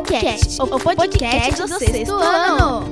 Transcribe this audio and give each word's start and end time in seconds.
O 0.00 0.02
podcast 0.80 1.60
do 1.60 1.78
sexto 1.78 2.14
ano. 2.14 2.90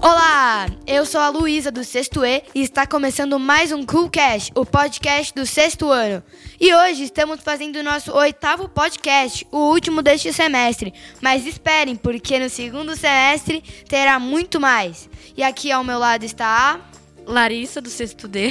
Olá, 0.00 0.68
eu 0.86 1.04
sou 1.04 1.20
a 1.20 1.28
Luísa 1.28 1.70
do 1.70 1.84
Sexto 1.84 2.24
E 2.24 2.44
e 2.54 2.62
está 2.62 2.86
começando 2.86 3.38
mais 3.38 3.72
um 3.72 3.84
Coolcast, 3.84 4.50
o 4.54 4.64
podcast 4.64 5.34
do 5.34 5.44
sexto 5.44 5.90
ano. 5.90 6.22
E 6.58 6.74
hoje 6.74 7.04
estamos 7.04 7.42
fazendo 7.42 7.76
o 7.76 7.82
nosso 7.82 8.10
oitavo 8.16 8.70
podcast, 8.70 9.46
o 9.52 9.58
último 9.58 10.00
deste 10.00 10.32
semestre. 10.32 10.94
Mas 11.20 11.44
esperem, 11.46 11.94
porque 11.94 12.38
no 12.38 12.48
segundo 12.48 12.96
semestre 12.96 13.62
terá 13.86 14.18
muito 14.18 14.58
mais. 14.58 15.10
E 15.36 15.42
aqui 15.42 15.70
ao 15.70 15.84
meu 15.84 15.98
lado 15.98 16.24
está 16.24 16.80
a 17.26 17.30
Larissa 17.30 17.82
do 17.82 17.90
Sexto 17.90 18.26
D. 18.26 18.50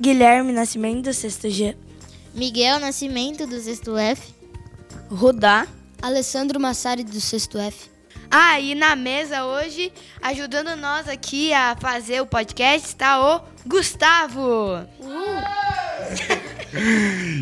Guilherme 0.00 0.52
Nascimento 0.52 1.04
do 1.04 1.14
Sexto 1.14 1.48
G. 1.48 1.76
Miguel 2.36 2.78
Nascimento 2.78 3.46
do 3.46 3.58
Sexto 3.58 3.96
F. 3.96 4.34
Rudá. 5.10 5.66
Alessandro 6.02 6.60
Massari 6.60 7.02
do 7.02 7.18
Sexto 7.18 7.58
F. 7.58 7.88
Ah, 8.30 8.60
e 8.60 8.74
na 8.74 8.94
mesa 8.94 9.46
hoje, 9.46 9.90
ajudando 10.20 10.76
nós 10.76 11.08
aqui 11.08 11.54
a 11.54 11.74
fazer 11.80 12.20
o 12.20 12.26
podcast, 12.26 12.86
está 12.88 13.36
o 13.36 13.40
Gustavo. 13.66 14.86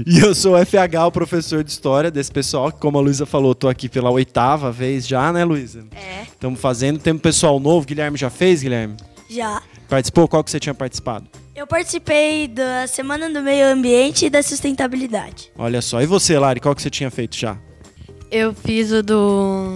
E 0.07 0.21
eu 0.21 0.33
sou 0.33 0.55
o 0.55 0.65
FH, 0.65 1.07
o 1.07 1.11
professor 1.11 1.65
de 1.65 1.71
história 1.71 2.09
desse 2.09 2.31
pessoal, 2.31 2.71
que 2.71 2.79
como 2.79 2.99
a 2.99 3.01
Luísa 3.01 3.27
falou, 3.27 3.53
tô 3.53 3.69
aqui 3.69 3.89
pela 3.89 4.09
oitava 4.09 4.71
vez 4.71 5.09
já, 5.09 5.33
né, 5.33 5.45
Luísa? 5.45 5.85
É. 5.91 6.23
Estamos 6.23 6.61
fazendo, 6.61 7.01
tem 7.01 7.15
um 7.15 7.19
pessoal 7.19 7.59
novo, 7.59 7.85
Guilherme 7.85 8.17
já 8.17 8.31
fez, 8.31 8.63
Guilherme? 8.63 8.97
Já. 9.29 9.61
Participou? 9.89 10.29
Qual 10.29 10.45
que 10.45 10.53
você 10.53 10.61
tinha 10.61 10.75
participado? 10.75 11.27
Eu 11.55 11.69
participei 11.69 12.49
da 12.49 12.85
Semana 12.89 13.31
do 13.31 13.41
Meio 13.41 13.69
Ambiente 13.69 14.27
e 14.27 14.31
da 14.31 14.43
Sustentabilidade. 14.43 15.53
Olha 15.57 15.81
só, 15.81 16.03
e 16.03 16.07
você, 16.07 16.37
Lari, 16.37 16.59
qual 16.59 16.75
que 16.75 16.83
você 16.83 16.91
tinha 16.91 17.13
feito 17.13 17.37
já? 17.37 17.57
Eu 18.29 18.53
fiz 18.53 18.91
o 18.91 19.05
do. 19.05 19.71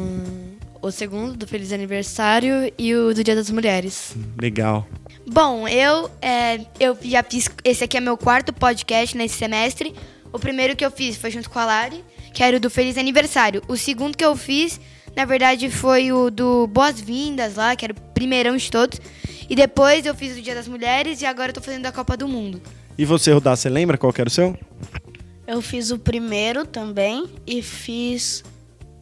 O 0.83 0.91
segundo, 0.91 1.37
do 1.37 1.47
Feliz 1.47 1.73
Aniversário, 1.73 2.73
e 2.77 2.93
o 2.97 3.15
do 3.15 3.23
Dia 3.23 3.37
das 3.37 3.49
Mulheres. 3.49 4.17
Legal. 4.41 4.89
Bom, 5.25 5.69
eu, 5.69 6.11
é, 6.21 6.67
eu 6.81 6.99
já 7.01 7.23
fiz. 7.23 7.49
Esse 7.65 7.85
aqui 7.85 7.97
é 7.97 8.01
meu 8.01 8.17
quarto 8.17 8.53
podcast 8.53 9.17
nesse 9.17 9.37
semestre. 9.39 9.95
O 10.33 10.39
primeiro 10.41 10.75
que 10.75 10.85
eu 10.85 10.91
fiz 10.91 11.17
foi 11.17 11.31
junto 11.31 11.49
com 11.49 11.61
a 11.61 11.65
Lari, 11.65 12.05
que 12.35 12.43
era 12.43 12.57
o 12.57 12.61
do 12.61 12.69
Feliz 12.69 12.99
Aniversário. 12.99 13.63
O 13.69 13.77
segundo 13.77 14.17
que 14.17 14.25
eu 14.25 14.35
fiz, 14.35 14.81
na 15.15 15.25
verdade, 15.25 15.71
foi 15.71 16.11
o 16.11 16.29
do 16.29 16.67
Boas-Vindas 16.67 17.55
lá, 17.55 17.77
que 17.77 17.85
era 17.85 17.93
o 17.93 18.01
primeirão 18.13 18.57
de 18.57 18.69
todos. 18.69 19.01
E 19.49 19.57
depois 19.57 20.05
eu 20.05 20.15
fiz 20.15 20.37
o 20.37 20.43
Dia 20.43 20.55
das 20.55 20.69
Mulheres 20.69 21.23
e 21.23 21.27
agora 21.27 21.51
eu 21.51 21.55
tô 21.55 21.61
fazendo 21.61 21.87
a 21.87 21.93
Copa 21.93 22.17
do 22.17 22.29
Mundo. 22.29 22.61
E 22.99 23.05
você, 23.05 23.33
Rudá, 23.33 23.57
você 23.57 23.69
lembra 23.69 23.97
qual 23.97 24.13
que 24.13 24.21
era 24.21 24.29
o 24.29 24.31
seu? 24.31 24.57
Eu 25.47 25.63
fiz 25.63 25.91
o 25.91 25.99
primeiro 25.99 26.67
também 26.67 27.27
e 27.47 27.63
fiz. 27.63 28.45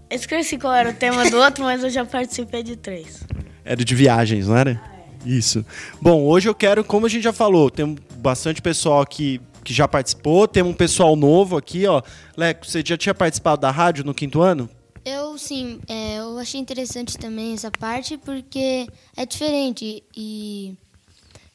Eu 0.08 0.16
esqueci 0.16 0.56
qual 0.56 0.72
era 0.72 0.90
o 0.90 0.92
tema 0.92 1.28
do 1.28 1.36
outro, 1.38 1.64
mas 1.64 1.82
eu 1.82 1.90
já 1.90 2.04
participei 2.04 2.62
de 2.62 2.76
três. 2.76 3.24
Era 3.64 3.84
de 3.84 3.94
viagens, 3.94 4.46
não 4.46 4.56
era? 4.56 4.80
Isso. 5.24 5.66
Bom, 6.00 6.22
hoje 6.22 6.48
eu 6.48 6.54
quero, 6.54 6.84
como 6.84 7.06
a 7.06 7.08
gente 7.08 7.24
já 7.24 7.32
falou, 7.32 7.68
tem 7.68 7.96
bastante 8.18 8.62
pessoal 8.62 9.00
aqui 9.00 9.40
que 9.64 9.74
já 9.74 9.88
participou, 9.88 10.46
tem 10.46 10.62
um 10.62 10.72
pessoal 10.72 11.16
novo 11.16 11.56
aqui, 11.56 11.84
ó. 11.86 12.00
Leco, 12.36 12.64
você 12.64 12.84
já 12.86 12.96
tinha 12.96 13.12
participado 13.12 13.62
da 13.62 13.72
rádio 13.72 14.04
no 14.04 14.14
quinto 14.14 14.40
ano? 14.40 14.70
Sim, 15.38 15.80
é, 15.88 16.18
eu 16.18 16.38
achei 16.38 16.60
interessante 16.60 17.16
também 17.18 17.54
essa 17.54 17.70
parte 17.70 18.16
porque 18.18 18.86
é 19.16 19.26
diferente 19.26 20.02
e 20.16 20.74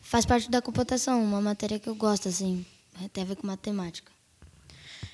faz 0.02 0.26
parte 0.26 0.50
da 0.52 0.62
computação, 0.62 1.24
uma 1.24 1.42
matéria 1.42 1.80
que 1.80 1.88
eu 1.88 1.96
gosto, 1.96 2.28
assim, 2.28 2.66
tem 3.14 3.24
a 3.24 3.28
ver 3.28 3.36
com 3.36 3.48
matemática. 3.48 4.12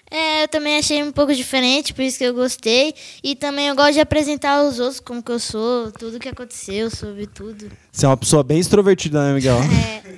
É, 0.09 0.43
eu 0.43 0.47
também 0.47 0.77
achei 0.77 1.03
um 1.03 1.11
pouco 1.11 1.35
diferente, 1.35 1.93
por 1.93 2.01
isso 2.01 2.17
que 2.17 2.23
eu 2.23 2.33
gostei. 2.33 2.95
E 3.21 3.35
também 3.35 3.67
eu 3.67 3.75
gosto 3.75 3.93
de 3.93 3.99
apresentar 3.99 4.59
aos 4.59 4.79
outros 4.79 4.99
como 4.99 5.21
que 5.21 5.31
eu 5.31 5.39
sou, 5.39 5.91
tudo 5.91 6.19
que 6.19 6.29
aconteceu, 6.29 6.89
sobre 6.89 7.27
tudo. 7.27 7.69
Você 7.91 8.05
é 8.05 8.09
uma 8.09 8.17
pessoa 8.17 8.41
bem 8.41 8.59
extrovertida, 8.59 9.21
né, 9.21 9.33
Miguel? 9.33 9.57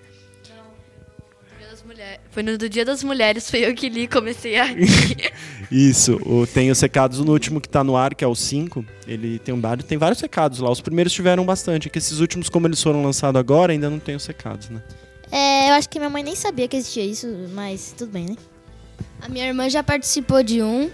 Dia 1.59 1.67
das 1.69 1.83
Mulher- 1.83 2.19
Foi 2.31 2.43
no 2.43 2.57
do 2.57 2.67
Dia 2.67 2.83
das 2.85 3.03
Mulheres, 3.03 3.49
foi 3.49 3.59
eu 3.65 3.73
que 3.75 3.87
li 3.87 4.01
e 4.03 4.07
comecei 4.07 4.59
a. 4.59 4.65
Isso, 5.71 6.15
o- 6.25 6.45
tem 6.45 6.69
os 6.69 6.81
recados 6.81 7.19
no 7.19 7.31
último 7.31 7.61
que 7.61 7.69
tá 7.69 7.83
no 7.83 7.95
ar, 7.95 8.13
que 8.13 8.23
é 8.23 8.27
o 8.27 8.35
5. 8.35 8.83
Ele 9.07 9.39
tem, 9.39 9.53
um, 9.55 9.61
vários- 9.61 9.87
tem 9.87 9.97
vários 9.97 10.19
recados 10.19 10.59
lá. 10.59 10.69
Os 10.69 10.81
primeiros 10.81 11.13
tiveram 11.13 11.45
bastante, 11.45 11.87
é 11.87 11.91
que 11.91 11.97
esses 11.97 12.19
últimos, 12.19 12.49
como 12.49 12.67
eles 12.67 12.81
foram 12.83 13.01
lançados 13.03 13.39
agora, 13.39 13.71
ainda 13.71 13.89
não 13.89 13.99
tem 13.99 14.15
os 14.15 14.25
recados, 14.25 14.69
né? 14.69 14.81
É, 15.31 15.69
eu 15.69 15.73
acho 15.75 15.87
que 15.87 15.97
minha 15.97 16.09
mãe 16.09 16.23
nem 16.23 16.35
sabia 16.35 16.67
que 16.67 16.75
existia 16.75 17.05
isso, 17.05 17.25
mas 17.53 17.93
tudo 17.97 18.11
bem, 18.11 18.25
né? 18.25 18.35
A 19.21 19.29
minha 19.29 19.47
irmã 19.47 19.69
já 19.69 19.81
participou 19.81 20.43
de 20.43 20.61
um 20.61 20.89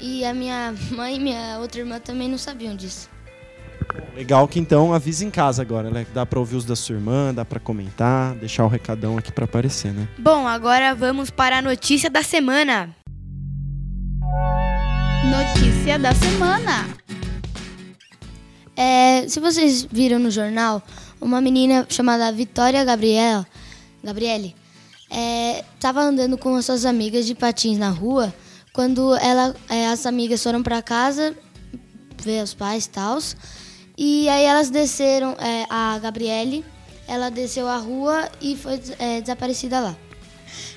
e 0.00 0.24
a 0.24 0.34
minha 0.34 0.74
mãe 0.90 1.14
e 1.16 1.20
minha 1.20 1.58
outra 1.60 1.80
irmã 1.80 2.00
também 2.00 2.28
não 2.28 2.38
sabiam 2.38 2.74
disso. 2.74 3.08
Legal 4.16 4.46
que 4.48 4.58
então 4.58 4.92
avisa 4.92 5.24
em 5.24 5.30
casa 5.30 5.62
agora, 5.62 5.90
né? 5.90 6.04
Dá 6.12 6.26
pra 6.26 6.38
ouvir 6.40 6.56
os 6.56 6.64
da 6.64 6.74
sua 6.76 6.96
irmã, 6.96 7.32
dá 7.32 7.44
pra 7.44 7.60
comentar, 7.60 8.34
deixar 8.34 8.64
o 8.64 8.68
recadão 8.68 9.16
aqui 9.16 9.30
pra 9.32 9.44
aparecer, 9.44 9.92
né? 9.92 10.08
Bom, 10.18 10.46
agora 10.46 10.94
vamos 10.94 11.30
para 11.30 11.58
a 11.58 11.62
notícia 11.62 12.10
da 12.10 12.22
semana. 12.22 12.94
Notícia 15.30 15.98
da 15.98 16.14
semana. 16.14 16.88
É, 18.76 19.28
se 19.28 19.40
vocês 19.40 19.82
viram 19.84 20.18
no 20.18 20.30
jornal, 20.30 20.82
uma 21.20 21.40
menina 21.40 21.86
chamada 21.88 22.30
Vitória 22.32 22.84
Gabriela, 22.84 23.46
Gabriele 24.02 24.54
estava 25.74 26.02
andando 26.02 26.36
com 26.36 26.54
as 26.54 26.66
suas 26.66 26.84
amigas 26.84 27.26
de 27.26 27.34
patins 27.34 27.78
na 27.78 27.88
rua 27.88 28.32
quando 28.72 29.16
ela, 29.16 29.56
é, 29.68 29.88
as 29.88 30.06
amigas 30.06 30.42
foram 30.42 30.62
para 30.62 30.80
casa 30.82 31.34
ver 32.22 32.42
os 32.42 32.54
pais 32.54 32.84
e 32.84 32.90
tal. 32.90 33.18
E 33.96 34.28
aí 34.28 34.44
elas 34.44 34.70
desceram, 34.70 35.32
é, 35.32 35.66
a 35.68 35.98
Gabriele, 35.98 36.64
ela 37.06 37.30
desceu 37.30 37.66
a 37.66 37.76
rua 37.76 38.28
e 38.40 38.56
foi 38.56 38.80
é, 38.98 39.20
desaparecida 39.20 39.80
lá. 39.80 39.96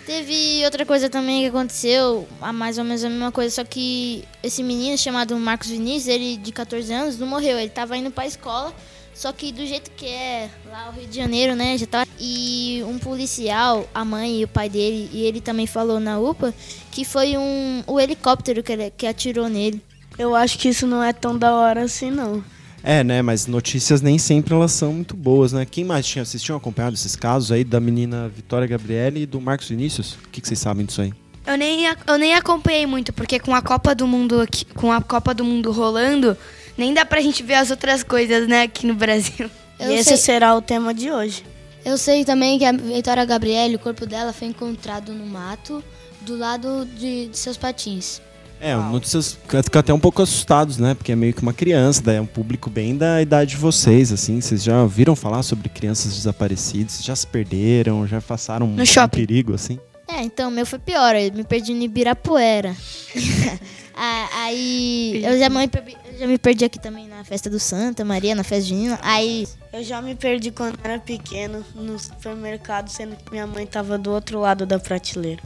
Teve 0.05 0.63
outra 0.65 0.85
coisa 0.85 1.09
também 1.09 1.41
que 1.43 1.49
aconteceu, 1.49 2.27
a 2.41 2.51
mais 2.51 2.77
ou 2.77 2.83
menos 2.83 3.03
a 3.03 3.09
mesma 3.09 3.31
coisa, 3.31 3.53
só 3.55 3.63
que 3.63 4.23
esse 4.41 4.63
menino 4.63 4.97
chamado 4.97 5.37
Marcos 5.37 5.69
Vinícius, 5.69 6.07
ele 6.07 6.37
de 6.37 6.51
14 6.51 6.91
anos, 6.91 7.19
não 7.19 7.27
morreu, 7.27 7.59
ele 7.59 7.69
tava 7.69 7.95
indo 7.95 8.09
pra 8.09 8.25
escola, 8.25 8.73
só 9.13 9.31
que 9.31 9.51
do 9.51 9.65
jeito 9.65 9.91
que 9.91 10.07
é 10.07 10.49
lá 10.69 10.89
o 10.89 10.99
Rio 10.99 11.07
de 11.07 11.15
Janeiro, 11.15 11.55
né, 11.55 11.77
já 11.77 11.85
tava... 11.85 12.07
E 12.19 12.83
um 12.87 12.97
policial, 12.97 13.87
a 13.93 14.03
mãe 14.03 14.41
e 14.41 14.43
o 14.43 14.47
pai 14.47 14.69
dele, 14.69 15.09
e 15.13 15.21
ele 15.23 15.39
também 15.39 15.67
falou 15.67 15.99
na 15.99 16.19
UPA, 16.19 16.53
que 16.91 17.05
foi 17.05 17.37
um, 17.37 17.83
o 17.85 17.99
helicóptero 17.99 18.63
que, 18.63 18.71
ele, 18.71 18.91
que 18.91 19.05
atirou 19.05 19.47
nele. 19.49 19.81
Eu 20.17 20.35
acho 20.35 20.57
que 20.57 20.69
isso 20.69 20.85
não 20.85 21.03
é 21.03 21.13
tão 21.13 21.37
da 21.37 21.53
hora 21.55 21.83
assim, 21.83 22.11
não. 22.11 22.43
É, 22.83 23.03
né? 23.03 23.21
Mas 23.21 23.45
notícias 23.47 24.01
nem 24.01 24.17
sempre 24.17 24.53
elas 24.53 24.71
são 24.71 24.93
muito 24.93 25.15
boas, 25.15 25.53
né? 25.53 25.65
Quem 25.69 25.83
mais 25.83 26.05
tinha 26.05 26.23
assistido, 26.23 26.55
acompanhado 26.55 26.95
esses 26.95 27.15
casos 27.15 27.51
aí 27.51 27.63
da 27.63 27.79
menina 27.79 28.27
Vitória 28.27 28.67
Gabriele 28.67 29.21
e 29.21 29.25
do 29.25 29.39
Marcos 29.39 29.69
Vinícius? 29.69 30.13
O 30.13 30.29
que, 30.31 30.41
que 30.41 30.47
vocês 30.47 30.59
sabem 30.59 30.85
disso 30.85 31.01
aí? 31.01 31.13
Eu 31.45 31.57
nem, 31.57 31.85
eu 32.07 32.17
nem 32.17 32.33
acompanhei 32.35 32.85
muito, 32.85 33.11
porque 33.13 33.39
com 33.39 33.53
a 33.53 33.61
Copa 33.61 33.93
do 33.95 34.05
Mundo 34.07 34.41
aqui, 34.41 34.65
com 34.65 34.91
a 34.91 35.01
Copa 35.01 35.33
do 35.33 35.43
Mundo 35.43 35.71
rolando, 35.71 36.37
nem 36.77 36.93
dá 36.93 37.03
pra 37.05 37.19
gente 37.21 37.41
ver 37.43 37.55
as 37.55 37.71
outras 37.71 38.03
coisas, 38.03 38.47
né, 38.47 38.63
aqui 38.63 38.85
no 38.85 38.93
Brasil. 38.93 39.49
Eu 39.79 39.91
e 39.91 39.95
esse 39.95 40.09
sei- 40.09 40.17
será 40.17 40.55
o 40.55 40.61
tema 40.61 40.93
de 40.93 41.09
hoje. 41.11 41.43
Eu 41.83 41.97
sei 41.97 42.23
também 42.23 42.59
que 42.59 42.65
a 42.65 42.71
Vitória 42.71 43.25
Gabriele, 43.25 43.75
o 43.75 43.79
corpo 43.79 44.05
dela 44.05 44.31
foi 44.31 44.47
encontrado 44.49 45.13
no 45.13 45.25
mato, 45.25 45.83
do 46.21 46.37
lado 46.37 46.85
de, 46.97 47.27
de 47.27 47.37
seus 47.37 47.57
patins. 47.57 48.21
É, 48.61 48.75
notícias 48.75 49.37
ficam 49.63 49.79
até 49.79 49.91
um 49.91 49.99
pouco 49.99 50.21
assustados, 50.21 50.77
né? 50.77 50.93
Porque 50.93 51.11
é 51.11 51.15
meio 51.15 51.33
que 51.33 51.41
uma 51.41 51.51
criança, 51.51 52.01
daí 52.03 52.17
é 52.17 52.21
um 52.21 52.27
público 52.27 52.69
bem 52.69 52.95
da 52.95 53.19
idade 53.19 53.51
de 53.51 53.57
vocês, 53.57 54.11
assim. 54.11 54.39
Vocês 54.39 54.63
já 54.63 54.83
ouviram 54.83 55.15
falar 55.15 55.41
sobre 55.41 55.67
crianças 55.67 56.13
desaparecidas? 56.13 57.03
Já 57.03 57.15
se 57.15 57.25
perderam? 57.25 58.05
Já 58.05 58.21
passaram 58.21 58.67
um, 58.67 58.75
um 58.75 59.07
perigo, 59.09 59.55
assim? 59.55 59.79
É, 60.07 60.21
então, 60.21 60.49
o 60.49 60.51
meu 60.51 60.65
foi 60.65 60.77
pior. 60.77 61.15
Eu 61.15 61.33
me 61.33 61.43
perdi 61.43 61.73
no 61.73 61.81
Ibirapuera. 61.81 62.75
Aí 63.95 65.21
eu 65.23 65.37
já, 65.37 65.49
me 65.49 65.67
perdi, 65.67 65.97
eu 66.13 66.19
já 66.19 66.27
me 66.27 66.37
perdi 66.37 66.65
aqui 66.65 66.79
também 66.79 67.07
na 67.07 67.23
festa 67.23 67.49
do 67.49 67.59
Santa 67.59 68.03
Maria, 68.05 68.33
na 68.33 68.43
festa 68.43 68.69
junina. 68.69 68.99
Aí 69.01 69.47
Eu 69.71 69.83
já 69.83 70.01
me 70.01 70.15
perdi 70.15 70.49
quando 70.49 70.77
era 70.83 70.97
pequeno 70.97 71.63
no 71.75 71.99
supermercado, 71.99 72.89
sendo 72.89 73.15
que 73.15 73.29
minha 73.31 73.45
mãe 73.45 73.65
tava 73.65 73.97
do 73.97 74.11
outro 74.11 74.39
lado 74.39 74.65
da 74.65 74.79
prateleira. 74.79 75.41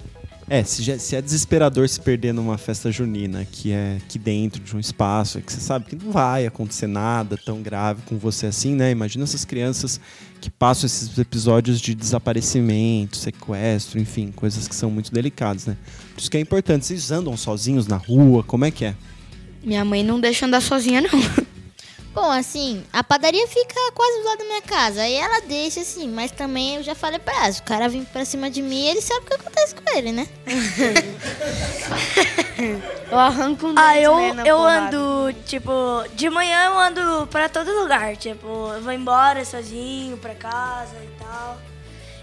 É, 0.48 0.64
se, 0.64 0.84
já- 0.84 1.00
se 1.00 1.16
é 1.16 1.22
desesperador 1.22 1.90
se 1.90 2.00
perder 2.00 2.32
numa 2.34 2.56
festa 2.58 2.92
junina, 2.92 3.44
que 3.52 3.72
é 3.72 3.98
aqui 3.98 4.20
dentro 4.20 4.62
de 4.62 4.76
um 4.76 4.80
espaço, 4.80 5.40
é 5.40 5.42
que 5.42 5.52
você 5.52 5.60
sabe 5.60 5.86
que 5.86 5.96
não 5.96 6.12
vai 6.12 6.46
acontecer 6.46 6.86
nada 6.86 7.36
tão 7.36 7.64
grave 7.64 8.04
com 8.06 8.16
você 8.18 8.46
assim, 8.46 8.76
né? 8.76 8.92
Imagina 8.92 9.24
essas 9.24 9.44
crianças 9.44 10.00
que 10.40 10.50
passam 10.52 10.86
esses 10.86 11.18
episódios 11.18 11.82
de 11.82 11.96
desaparecimento, 11.96 13.18
sequestro, 13.18 14.00
enfim, 14.00 14.32
coisas 14.36 14.68
que 14.68 14.76
são 14.76 14.92
muito 14.92 15.12
delicadas, 15.12 15.66
né? 15.66 15.76
Por 16.14 16.20
isso 16.22 16.30
que 16.30 16.38
é 16.38 16.42
importante. 16.42 16.86
Vocês 16.86 17.10
andam 17.10 17.36
sozinhos 17.36 17.88
na 17.88 17.98
rua? 17.98 18.44
Como 18.44 18.66
é 18.66 18.70
que 18.72 18.86
é? 18.86 18.96
Minha 19.64 19.84
mãe 19.84 20.04
não 20.04 20.20
deixa 20.20 20.46
andar 20.46 20.62
sozinha, 20.62 21.02
não. 21.02 21.10
Bom, 22.16 22.32
assim, 22.32 22.82
a 22.94 23.04
padaria 23.04 23.46
fica 23.46 23.76
quase 23.94 24.20
do 24.22 24.26
lado 24.26 24.38
da 24.38 24.44
minha 24.46 24.62
casa. 24.62 25.02
Aí 25.02 25.14
ela 25.16 25.42
deixa 25.42 25.82
assim, 25.82 26.08
mas 26.08 26.32
também 26.32 26.78
eu 26.78 26.84
já 26.84 26.96
falei 26.96 27.20
pra 27.20 27.36
ela, 27.44 27.52
se 27.52 27.60
o 27.60 27.64
cara 27.64 27.90
vir 27.90 28.06
pra 28.06 28.24
cima 28.24 28.50
de 28.50 28.62
mim, 28.62 28.88
ele 28.88 29.02
sabe 29.02 29.26
o 29.26 29.28
que 29.28 29.34
acontece 29.34 29.76
com 29.76 29.98
ele, 29.98 30.14
né? 30.14 30.26
Eu 33.12 33.20
arranco 33.20 33.68
um 33.68 33.74
Ah, 33.78 33.94
deles, 33.94 34.06
eu, 34.06 34.34
né, 34.34 34.44
eu 34.46 34.58
porrada. 34.58 34.98
ando, 34.98 35.34
tipo, 35.46 35.72
de 36.14 36.30
manhã 36.30 36.66
eu 36.68 36.80
ando 36.80 37.28
pra 37.28 37.48
todo 37.50 37.70
lugar. 37.82 38.16
Tipo, 38.16 38.48
eu 38.74 38.82
vou 38.82 38.92
embora 38.94 39.44
sozinho 39.46 40.18
pra 40.18 40.34
casa 40.34 40.96
e 41.04 41.10
tal. 41.24 41.58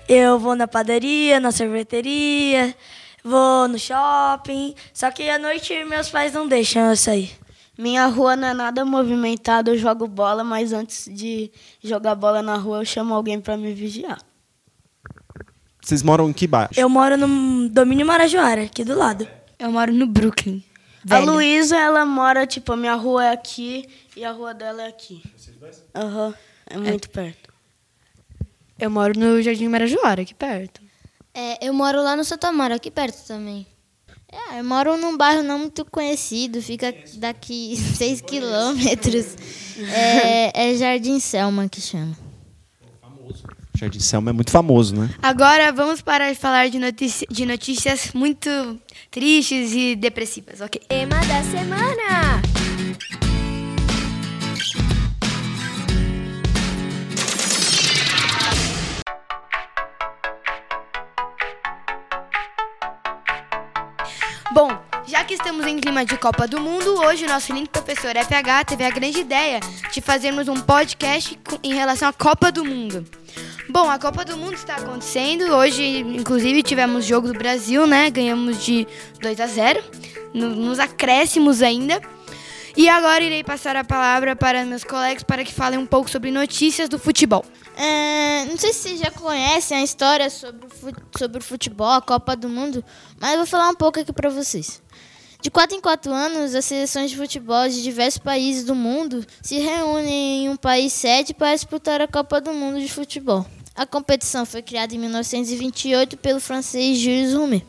Eu 0.08 0.38
vou 0.38 0.56
na 0.56 0.66
padaria, 0.66 1.38
na 1.38 1.52
sorveteria, 1.52 2.74
vou 3.22 3.68
no 3.68 3.78
shopping. 3.78 4.74
Só 4.92 5.10
que 5.10 5.28
à 5.28 5.38
noite 5.38 5.84
meus 5.84 6.08
pais 6.08 6.32
não 6.32 6.48
deixam 6.48 6.90
eu 6.90 6.96
sair. 6.96 7.30
Minha 7.82 8.06
rua 8.06 8.36
não 8.36 8.46
é 8.46 8.54
nada 8.54 8.84
movimentada, 8.84 9.72
eu 9.72 9.76
jogo 9.76 10.06
bola, 10.06 10.44
mas 10.44 10.72
antes 10.72 11.08
de 11.12 11.50
jogar 11.82 12.14
bola 12.14 12.40
na 12.40 12.54
rua, 12.54 12.78
eu 12.78 12.84
chamo 12.84 13.12
alguém 13.12 13.40
pra 13.40 13.56
me 13.56 13.74
vigiar. 13.74 14.20
Vocês 15.82 16.00
moram 16.00 16.30
em 16.30 16.32
que 16.32 16.46
baixo? 16.46 16.78
Eu 16.78 16.88
moro 16.88 17.16
no 17.16 17.68
domínio 17.68 18.06
Marajoara, 18.06 18.62
aqui 18.62 18.84
do 18.84 18.96
lado. 18.96 19.26
Eu 19.58 19.72
moro 19.72 19.92
no 19.92 20.06
Brooklyn. 20.06 20.62
A 21.10 21.18
Velho. 21.18 21.32
Luísa, 21.32 21.76
ela 21.76 22.06
mora, 22.06 22.46
tipo, 22.46 22.72
a 22.72 22.76
minha 22.76 22.94
rua 22.94 23.24
é 23.24 23.32
aqui 23.32 23.88
e 24.16 24.24
a 24.24 24.30
rua 24.30 24.54
dela 24.54 24.82
é 24.82 24.86
aqui. 24.86 25.20
Aham, 25.92 26.32
é 26.70 26.78
muito 26.78 27.10
perto. 27.10 27.52
Eu 28.78 28.90
moro 28.90 29.18
no 29.18 29.42
Jardim 29.42 29.66
Marajoara, 29.66 30.22
aqui 30.22 30.34
perto. 30.34 30.80
É, 31.34 31.66
eu 31.66 31.74
moro 31.74 32.00
lá 32.00 32.14
no 32.14 32.22
Santa 32.22 32.46
Amaro, 32.46 32.74
aqui 32.74 32.92
perto 32.92 33.26
também. 33.26 33.66
É, 34.32 34.60
eu 34.60 34.64
moro 34.64 34.96
num 34.96 35.16
bairro 35.16 35.42
não 35.42 35.58
muito 35.58 35.84
conhecido, 35.84 36.62
fica 36.62 36.94
daqui 37.14 37.76
6 37.96 38.20
quilômetros. 38.22 39.36
É, 39.94 40.70
é 40.70 40.74
Jardim 40.76 41.20
Selma 41.20 41.68
que 41.68 41.80
chama. 41.80 42.16
Jardim 43.74 44.00
Selma 44.00 44.30
é 44.30 44.32
muito 44.32 44.50
famoso, 44.50 44.94
né? 44.94 45.10
Agora 45.22 45.72
vamos 45.72 46.00
parar 46.00 46.32
de 46.32 46.38
falar 46.38 46.68
de, 46.70 46.78
notícia- 46.78 47.26
de 47.30 47.44
notícias 47.44 48.10
muito 48.14 48.48
tristes 49.10 49.72
e 49.72 49.96
depressivas, 49.96 50.60
ok? 50.60 50.80
Tema 50.88 51.16
da 51.26 51.42
semana. 51.44 52.42
Que 65.32 65.38
estamos 65.38 65.66
em 65.66 65.78
clima 65.78 66.04
de 66.04 66.16
Copa 66.18 66.46
do 66.46 66.60
Mundo, 66.60 66.94
hoje 67.00 67.24
o 67.24 67.28
nosso 67.28 67.54
lindo 67.54 67.70
professor 67.70 68.10
FH 68.14 68.66
teve 68.66 68.84
a 68.84 68.90
grande 68.90 69.18
ideia 69.20 69.60
de 69.90 70.00
fazermos 70.02 70.46
um 70.46 70.56
podcast 70.60 71.38
em 71.62 71.72
relação 71.72 72.06
à 72.08 72.12
Copa 72.12 72.52
do 72.52 72.62
Mundo. 72.62 73.06
Bom, 73.66 73.90
a 73.90 73.98
Copa 73.98 74.26
do 74.26 74.36
Mundo 74.36 74.54
está 74.54 74.76
acontecendo. 74.76 75.44
Hoje, 75.54 76.00
inclusive, 76.00 76.62
tivemos 76.62 77.06
jogo 77.06 77.28
do 77.28 77.34
Brasil, 77.38 77.86
né? 77.86 78.10
Ganhamos 78.10 78.62
de 78.62 78.86
2 79.22 79.40
a 79.40 79.46
0, 79.46 79.82
no- 80.34 80.50
nos 80.54 80.78
acréscimos 80.78 81.62
ainda. 81.62 81.98
E 82.76 82.88
agora 82.88 83.24
irei 83.24 83.42
passar 83.42 83.74
a 83.76 83.84
palavra 83.84 84.36
para 84.36 84.64
meus 84.66 84.84
colegas 84.84 85.22
para 85.22 85.44
que 85.44 85.52
falem 85.52 85.78
um 85.78 85.86
pouco 85.86 86.10
sobre 86.10 86.30
notícias 86.30 86.88
do 86.90 86.98
futebol. 86.98 87.44
É, 87.76 88.44
não 88.50 88.58
sei 88.58 88.72
se 88.74 88.80
vocês 88.80 89.00
já 89.00 89.10
conhecem 89.10 89.78
a 89.78 89.82
história 89.82 90.28
sobre 90.28 90.66
o, 90.66 91.18
sobre 91.18 91.38
o 91.38 91.42
futebol, 91.44 91.90
a 91.90 92.02
Copa 92.02 92.36
do 92.36 92.48
Mundo, 92.50 92.84
mas 93.18 93.30
eu 93.32 93.38
vou 93.38 93.46
falar 93.46 93.68
um 93.70 93.74
pouco 93.74 93.98
aqui 93.98 94.12
pra 94.12 94.28
vocês. 94.28 94.82
De 95.42 95.50
4 95.50 95.76
em 95.76 95.80
4 95.80 96.12
anos, 96.12 96.54
as 96.54 96.64
seleções 96.64 97.10
de 97.10 97.16
futebol 97.16 97.68
de 97.68 97.82
diversos 97.82 98.18
países 98.18 98.64
do 98.64 98.76
mundo 98.76 99.26
se 99.42 99.58
reúnem 99.58 100.44
em 100.44 100.48
um 100.48 100.56
país 100.56 100.92
sede 100.92 101.34
para 101.34 101.52
disputar 101.52 102.00
a 102.00 102.06
Copa 102.06 102.40
do 102.40 102.52
Mundo 102.52 102.80
de 102.80 102.88
futebol. 102.88 103.44
A 103.74 103.84
competição 103.84 104.46
foi 104.46 104.62
criada 104.62 104.94
em 104.94 104.98
1928 104.98 106.16
pelo 106.16 106.38
francês 106.38 106.96
Jules 106.96 107.32
Rimet. 107.32 107.66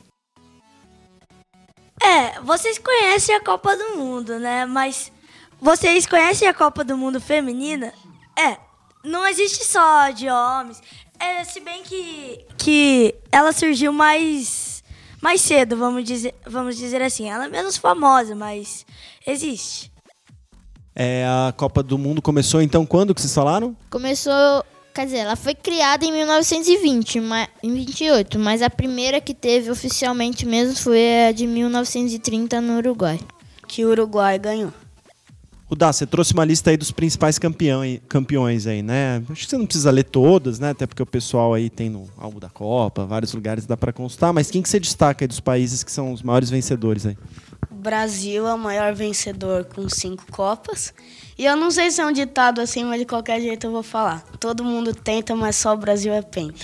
É, 2.00 2.40
vocês 2.42 2.78
conhecem 2.78 3.34
a 3.34 3.40
Copa 3.40 3.76
do 3.76 3.98
Mundo, 3.98 4.38
né? 4.38 4.68
Mas 4.68 5.12
vocês 5.60 6.06
conhecem 6.06 6.48
a 6.48 6.54
Copa 6.54 6.84
do 6.84 6.96
Mundo 6.96 7.19
feminina? 7.19 7.92
É, 8.38 8.56
não 9.04 9.28
existe 9.28 9.66
só 9.66 10.12
de 10.12 10.30
homens. 10.30 10.80
É, 11.19 11.44
se 11.44 11.60
bem 11.60 11.81
que, 11.81 12.46
que 12.56 13.16
ela 13.31 13.52
surgiu 13.52 13.92
mais, 13.92 14.72
mais 15.23 15.39
cedo, 15.42 15.77
vamos 15.77 16.03
dizer, 16.03 16.35
vamos 16.45 16.75
dizer 16.77 17.01
assim. 17.01 17.30
Ela 17.30 17.45
é 17.45 17.49
menos 17.49 17.77
famosa, 17.77 18.35
mas 18.35 18.85
existe. 19.25 19.89
É, 20.95 21.25
a 21.25 21.53
Copa 21.56 21.81
do 21.81 21.97
Mundo 21.97 22.21
começou 22.21 22.61
então 22.61 22.85
quando 22.85 23.15
que 23.15 23.21
vocês 23.21 23.33
falaram? 23.33 23.75
Começou, 23.89 24.63
quer 24.94 25.06
dizer, 25.06 25.19
ela 25.19 25.35
foi 25.35 25.56
criada 25.56 26.06
em 26.06 26.11
1920, 26.11 27.19
ma- 27.21 27.47
em 27.63 27.73
28, 27.73 28.37
mas 28.37 28.61
a 28.61 28.69
primeira 28.69 29.19
que 29.19 29.33
teve 29.33 29.71
oficialmente 29.71 30.45
mesmo 30.45 30.75
foi 30.75 31.25
a 31.30 31.31
de 31.31 31.47
1930 31.47 32.61
no 32.61 32.77
Uruguai. 32.77 33.19
Que 33.68 33.83
o 33.85 33.89
Uruguai 33.89 34.37
ganhou. 34.37 34.71
Rudá, 35.66 35.92
você 35.92 36.06
trouxe 36.06 36.34
uma 36.34 36.44
lista 36.44 36.70
aí 36.70 36.78
dos 36.78 36.92
principais 36.92 37.40
campeões, 37.40 38.00
campeões 38.08 38.68
aí, 38.68 38.84
né? 38.84 39.24
Acho 39.30 39.46
que 39.46 39.50
você 39.50 39.58
não 39.58 39.66
precisa 39.66 39.90
ler 39.90 40.04
todas, 40.04 40.60
né? 40.60 40.72
Até 40.72 40.86
porque 40.86 41.02
o 41.02 41.06
pessoal 41.06 41.54
aí 41.54 41.70
tem 41.70 41.90
no 41.90 42.08
álbum 42.18 42.40
da 42.40 42.50
Copa, 42.50 43.06
vários 43.06 43.34
lugares 43.34 43.66
dá 43.66 43.78
pra 43.78 43.94
consultar. 43.94 44.34
Mas 44.34 44.52
quem 44.52 44.62
que 44.62 44.70
você 44.70 44.80
destaca 44.80 45.24
aí 45.24 45.28
dos 45.28 45.40
países 45.40 45.84
que 45.84 45.92
são 45.92 46.12
os 46.12 46.22
maiores 46.22 46.50
vencedores 46.50 47.06
aí? 47.06 47.18
O 47.72 47.76
Brasil 47.76 48.46
é 48.48 48.54
o 48.54 48.58
maior 48.58 48.94
vencedor 48.94 49.66
com 49.66 49.88
cinco 49.90 50.26
Copas. 50.32 50.94
E 51.38 51.46
eu 51.46 51.56
não 51.56 51.72
sei 51.72 51.90
se 51.90 52.02
é 52.02 52.06
um 52.06 52.12
ditado 52.12 52.62
assim, 52.62 52.84
mas 52.84 53.00
de 53.00 53.06
qualquer 53.06 53.40
jeito 53.42 53.66
eu 53.66 53.72
vou 53.72 53.84
falar. 53.84 54.24
Todo 54.40 54.64
mundo 54.64 54.94
tenta, 54.94 55.36
mas 55.36 55.56
só 55.56 55.74
o 55.74 55.78
Brasil 55.78 56.14
é 56.14 56.22
penta. 56.22 56.60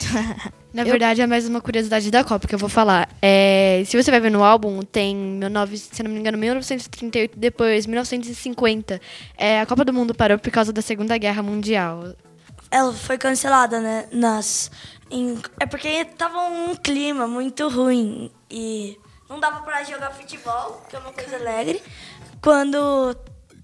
Na 0.74 0.82
verdade, 0.90 1.20
é 1.22 1.26
mais 1.26 1.48
uma 1.48 1.60
curiosidade 1.60 2.10
da 2.10 2.24
Copa 2.24 2.48
que 2.48 2.54
eu 2.54 2.58
vou 2.58 2.68
falar. 2.68 3.08
É, 3.22 3.84
se 3.86 3.96
você 4.00 4.10
vai 4.10 4.18
ver 4.18 4.30
no 4.30 4.42
álbum, 4.42 4.82
tem, 4.82 5.38
19, 5.38 5.78
se 5.78 6.02
não 6.02 6.10
me 6.10 6.18
engano, 6.18 6.36
1938, 6.36 7.38
depois 7.38 7.86
1950. 7.86 9.00
É, 9.38 9.60
a 9.60 9.66
Copa 9.66 9.84
do 9.84 9.92
Mundo 9.92 10.12
parou 10.12 10.36
por 10.36 10.50
causa 10.50 10.72
da 10.72 10.82
Segunda 10.82 11.16
Guerra 11.16 11.42
Mundial. 11.44 12.14
Ela 12.72 12.92
foi 12.92 13.16
cancelada, 13.16 13.78
né? 13.80 14.06
Nas, 14.10 14.68
em- 15.08 15.38
é 15.60 15.64
porque 15.66 16.04
tava 16.06 16.38
um 16.40 16.74
clima 16.74 17.28
muito 17.28 17.68
ruim 17.68 18.32
e 18.50 18.98
não 19.30 19.38
dava 19.38 19.60
pra 19.62 19.84
jogar 19.84 20.10
futebol, 20.10 20.84
que 20.90 20.96
é 20.96 20.98
uma 20.98 21.12
coisa 21.12 21.36
alegre, 21.36 21.80
quando 22.42 23.16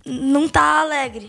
não 0.06 0.48
tá 0.48 0.80
alegre. 0.80 1.28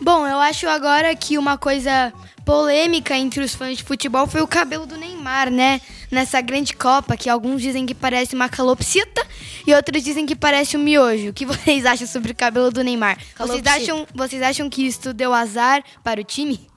Bom, 0.00 0.26
eu 0.26 0.38
acho 0.38 0.68
agora 0.68 1.14
que 1.14 1.36
uma 1.36 1.58
coisa 1.58 2.12
polêmica 2.44 3.16
entre 3.16 3.42
os 3.42 3.54
fãs 3.54 3.78
de 3.78 3.84
futebol 3.84 4.26
foi 4.26 4.40
o 4.40 4.46
cabelo 4.46 4.86
do 4.86 4.96
Neymar, 4.96 5.50
né? 5.50 5.80
nessa 6.10 6.40
grande 6.40 6.74
Copa 6.74 7.16
que 7.16 7.28
alguns 7.28 7.62
dizem 7.62 7.86
que 7.86 7.94
parece 7.94 8.34
uma 8.34 8.48
calopsita 8.48 9.24
e 9.66 9.72
outros 9.72 10.02
dizem 10.02 10.26
que 10.26 10.34
parece 10.34 10.76
um 10.76 10.82
miojo. 10.82 11.30
O 11.30 11.32
que 11.32 11.46
vocês 11.46 11.86
acham 11.86 12.06
sobre 12.06 12.32
o 12.32 12.34
cabelo 12.34 12.70
do 12.70 12.82
Neymar? 12.82 13.18
Vocês 13.38 13.62
acham, 13.66 14.06
vocês 14.14 14.42
acham 14.42 14.68
que 14.68 14.86
isso 14.86 15.12
deu 15.14 15.32
azar 15.32 15.82
para 16.02 16.20
o 16.20 16.24
time? 16.24 16.68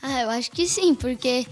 Ah, 0.00 0.22
eu 0.22 0.30
acho 0.30 0.50
que 0.52 0.66
sim, 0.68 0.94
porque 0.94 1.44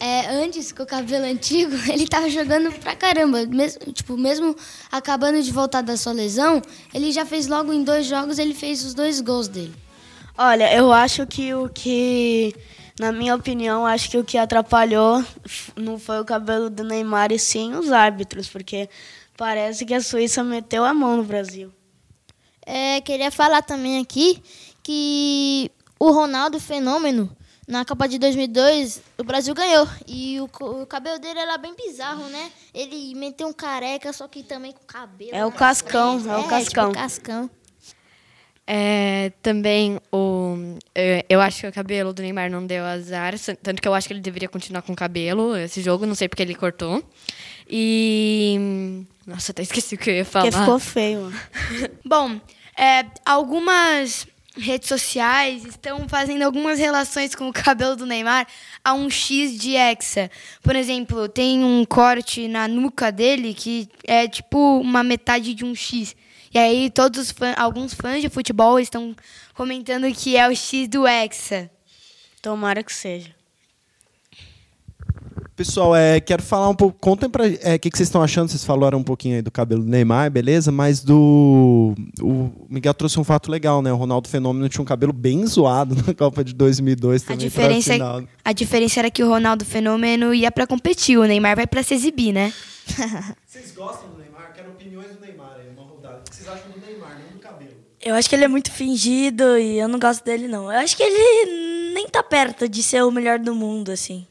é, 0.00 0.26
antes, 0.42 0.72
com 0.72 0.82
o 0.82 0.86
cabelo 0.86 1.24
antigo, 1.24 1.76
ele 1.88 2.08
tava 2.08 2.28
jogando 2.28 2.72
pra 2.72 2.96
caramba. 2.96 3.46
Mesmo, 3.46 3.92
tipo, 3.92 4.16
mesmo 4.16 4.56
acabando 4.90 5.40
de 5.40 5.52
voltar 5.52 5.82
da 5.82 5.96
sua 5.96 6.12
lesão, 6.12 6.60
ele 6.92 7.12
já 7.12 7.24
fez 7.24 7.46
logo 7.46 7.72
em 7.72 7.84
dois 7.84 8.06
jogos, 8.06 8.38
ele 8.38 8.54
fez 8.54 8.84
os 8.84 8.94
dois 8.94 9.20
gols 9.20 9.46
dele. 9.46 9.83
Olha, 10.36 10.74
eu 10.74 10.92
acho 10.92 11.26
que 11.26 11.54
o 11.54 11.68
que, 11.68 12.54
na 12.98 13.12
minha 13.12 13.34
opinião, 13.36 13.86
acho 13.86 14.10
que 14.10 14.18
o 14.18 14.24
que 14.24 14.36
atrapalhou 14.36 15.24
não 15.76 15.98
foi 15.98 16.20
o 16.20 16.24
cabelo 16.24 16.68
do 16.68 16.82
Neymar 16.82 17.30
e 17.30 17.38
sim 17.38 17.74
os 17.74 17.92
árbitros, 17.92 18.48
porque 18.48 18.88
parece 19.36 19.84
que 19.86 19.94
a 19.94 20.00
Suíça 20.00 20.42
meteu 20.42 20.84
a 20.84 20.92
mão 20.92 21.16
no 21.16 21.24
Brasil. 21.24 21.72
É, 22.66 23.00
queria 23.00 23.30
falar 23.30 23.62
também 23.62 24.00
aqui 24.00 24.42
que 24.82 25.70
o 26.00 26.10
Ronaldo 26.10 26.58
Fenômeno, 26.58 27.30
na 27.68 27.84
Copa 27.84 28.08
de 28.08 28.18
2002, 28.18 29.02
o 29.18 29.24
Brasil 29.24 29.54
ganhou. 29.54 29.88
E 30.06 30.40
o, 30.40 30.50
o 30.82 30.86
cabelo 30.86 31.18
dele 31.20 31.38
era 31.38 31.56
bem 31.56 31.74
bizarro, 31.76 32.24
né? 32.24 32.50
Ele 32.72 33.14
meteu 33.14 33.46
um 33.46 33.52
careca, 33.52 34.12
só 34.12 34.26
que 34.26 34.42
também 34.42 34.72
com 34.72 34.84
cabelo. 34.84 35.30
É 35.32 35.46
o 35.46 35.52
cascão, 35.52 36.18
frente. 36.20 36.34
é 36.34 36.38
o 36.38 36.48
cascão. 36.48 36.88
Tipo, 36.88 37.00
cascão. 37.00 37.50
É, 38.66 39.30
também 39.42 40.00
o. 40.10 40.56
Eu 41.28 41.40
acho 41.40 41.60
que 41.60 41.66
o 41.66 41.72
cabelo 41.72 42.12
do 42.14 42.22
Neymar 42.22 42.50
não 42.50 42.66
deu 42.66 42.84
azar. 42.84 43.34
Tanto 43.62 43.82
que 43.82 43.86
eu 43.86 43.94
acho 43.94 44.06
que 44.06 44.14
ele 44.14 44.20
deveria 44.20 44.48
continuar 44.48 44.82
com 44.82 44.92
o 44.92 44.96
cabelo 44.96 45.56
esse 45.56 45.82
jogo, 45.82 46.06
não 46.06 46.14
sei 46.14 46.28
porque 46.28 46.42
ele 46.42 46.54
cortou. 46.54 47.02
E. 47.68 49.04
Nossa, 49.26 49.52
até 49.52 49.62
esqueci 49.62 49.94
o 49.94 49.98
que 49.98 50.10
eu 50.10 50.14
ia 50.14 50.24
falar. 50.24 50.46
Porque 50.46 50.58
ficou 50.58 50.78
feio. 50.78 51.32
Bom, 52.04 52.40
é, 52.78 53.04
algumas 53.24 54.26
redes 54.56 54.88
sociais 54.88 55.64
estão 55.64 56.08
fazendo 56.08 56.42
algumas 56.42 56.78
relações 56.78 57.34
com 57.34 57.48
o 57.48 57.52
cabelo 57.52 57.96
do 57.96 58.06
Neymar 58.06 58.46
a 58.84 58.94
um 58.94 59.10
X 59.10 59.58
de 59.58 59.74
Hexa. 59.76 60.30
Por 60.62 60.76
exemplo, 60.76 61.28
tem 61.28 61.64
um 61.64 61.84
corte 61.84 62.48
na 62.48 62.68
nuca 62.68 63.10
dele 63.10 63.52
que 63.52 63.88
é 64.04 64.28
tipo 64.28 64.80
uma 64.80 65.02
metade 65.02 65.54
de 65.54 65.64
um 65.64 65.74
X. 65.74 66.14
E 66.54 66.58
aí 66.58 66.88
todos 66.90 67.20
os 67.20 67.30
fã- 67.32 67.52
alguns 67.56 67.92
fãs 67.92 68.22
de 68.22 68.28
futebol 68.30 68.78
estão 68.78 69.14
comentando 69.54 70.10
que 70.14 70.36
é 70.36 70.48
o 70.48 70.54
X 70.54 70.86
do 70.88 71.06
Hexa. 71.06 71.68
Tomara 72.40 72.82
que 72.82 72.94
seja. 72.94 73.30
Pessoal, 75.56 75.94
é, 75.94 76.18
quero 76.20 76.42
falar 76.42 76.68
um 76.68 76.74
pouco. 76.74 76.98
Contem 76.98 77.30
pra 77.30 77.46
é, 77.46 77.76
o 77.76 77.78
que, 77.78 77.88
que 77.88 77.96
vocês 77.96 78.08
estão 78.08 78.20
achando. 78.20 78.48
Vocês 78.48 78.64
falaram 78.64 78.98
um 78.98 79.04
pouquinho 79.04 79.36
aí 79.36 79.42
do 79.42 79.52
cabelo 79.52 79.84
do 79.84 79.88
Neymar, 79.88 80.28
beleza? 80.28 80.72
Mas 80.72 81.00
do. 81.00 81.94
O 82.20 82.66
Miguel 82.68 82.92
trouxe 82.92 83.20
um 83.20 83.24
fato 83.24 83.52
legal, 83.52 83.80
né? 83.80 83.92
O 83.92 83.96
Ronaldo 83.96 84.28
Fenômeno 84.28 84.68
tinha 84.68 84.82
um 84.82 84.84
cabelo 84.84 85.12
bem 85.12 85.46
zoado 85.46 85.94
na 86.04 86.12
Copa 86.12 86.42
de 86.42 86.52
2002 86.52 87.22
A 87.22 87.26
também. 87.26 87.38
diferença, 87.46 87.86
pra 87.90 87.94
final. 87.94 88.22
a 88.44 88.52
diferença 88.52 88.98
era 89.00 89.10
que 89.12 89.22
o 89.22 89.28
Ronaldo 89.28 89.64
Fenômeno 89.64 90.34
ia 90.34 90.50
pra 90.50 90.66
competir, 90.66 91.18
o 91.18 91.24
Neymar 91.24 91.54
vai 91.54 91.68
pra 91.68 91.84
se 91.84 91.94
exibir, 91.94 92.32
né? 92.32 92.52
Vocês 93.46 93.70
gostam 93.76 94.10
do 94.10 94.18
Neymar? 94.18 94.52
Quero 94.56 94.70
opiniões 94.70 95.06
do 95.14 95.20
Neymar 95.20 95.52
aí, 95.56 95.68
uma 95.72 95.84
rodada. 95.84 96.18
O 96.18 96.30
que 96.30 96.33
vocês 96.44 96.48
acham 96.48 96.70
do 96.70 96.80
Neymar, 96.80 97.18
não 97.18 97.32
do 97.32 97.38
cabelo? 97.38 97.72
Eu 98.00 98.14
acho 98.14 98.28
que 98.28 98.34
ele 98.34 98.44
é 98.44 98.48
muito 98.48 98.70
fingido 98.70 99.58
e 99.58 99.78
eu 99.78 99.88
não 99.88 99.98
gosto 99.98 100.22
dele, 100.22 100.46
não. 100.46 100.70
Eu 100.70 100.78
acho 100.78 100.96
que 100.96 101.02
ele 101.02 101.94
nem 101.94 102.06
tá 102.06 102.22
perto 102.22 102.68
de 102.68 102.82
ser 102.82 103.02
o 103.02 103.10
melhor 103.10 103.38
do 103.38 103.54
mundo, 103.54 103.90
assim. 103.90 104.26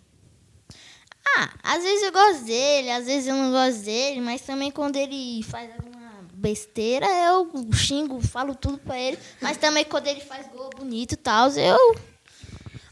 Ah, 1.38 1.50
às 1.64 1.84
vezes 1.84 2.04
eu 2.04 2.12
gosto 2.12 2.46
dele, 2.46 2.92
às 2.92 3.06
vezes 3.06 3.28
eu 3.28 3.36
não 3.36 3.52
gosto 3.52 3.84
dele, 3.84 4.22
mas 4.22 4.42
também 4.42 4.70
quando 4.70 4.98
ele 4.98 5.42
faz 5.44 5.72
alguma 5.72 6.24
besteira, 6.34 7.08
eu 7.08 7.50
xingo, 7.74 8.22
falo 8.22 8.54
tudo 8.54 8.78
pra 8.78 9.00
ele. 9.00 9.18
Mas 9.42 9.58
também 9.58 9.84
quando 9.84 10.08
ele 10.08 10.22
faz 10.22 10.48
gol 10.48 10.70
bonito 10.78 11.14
e 11.14 11.18
tal, 11.18 11.50
eu. 11.52 11.96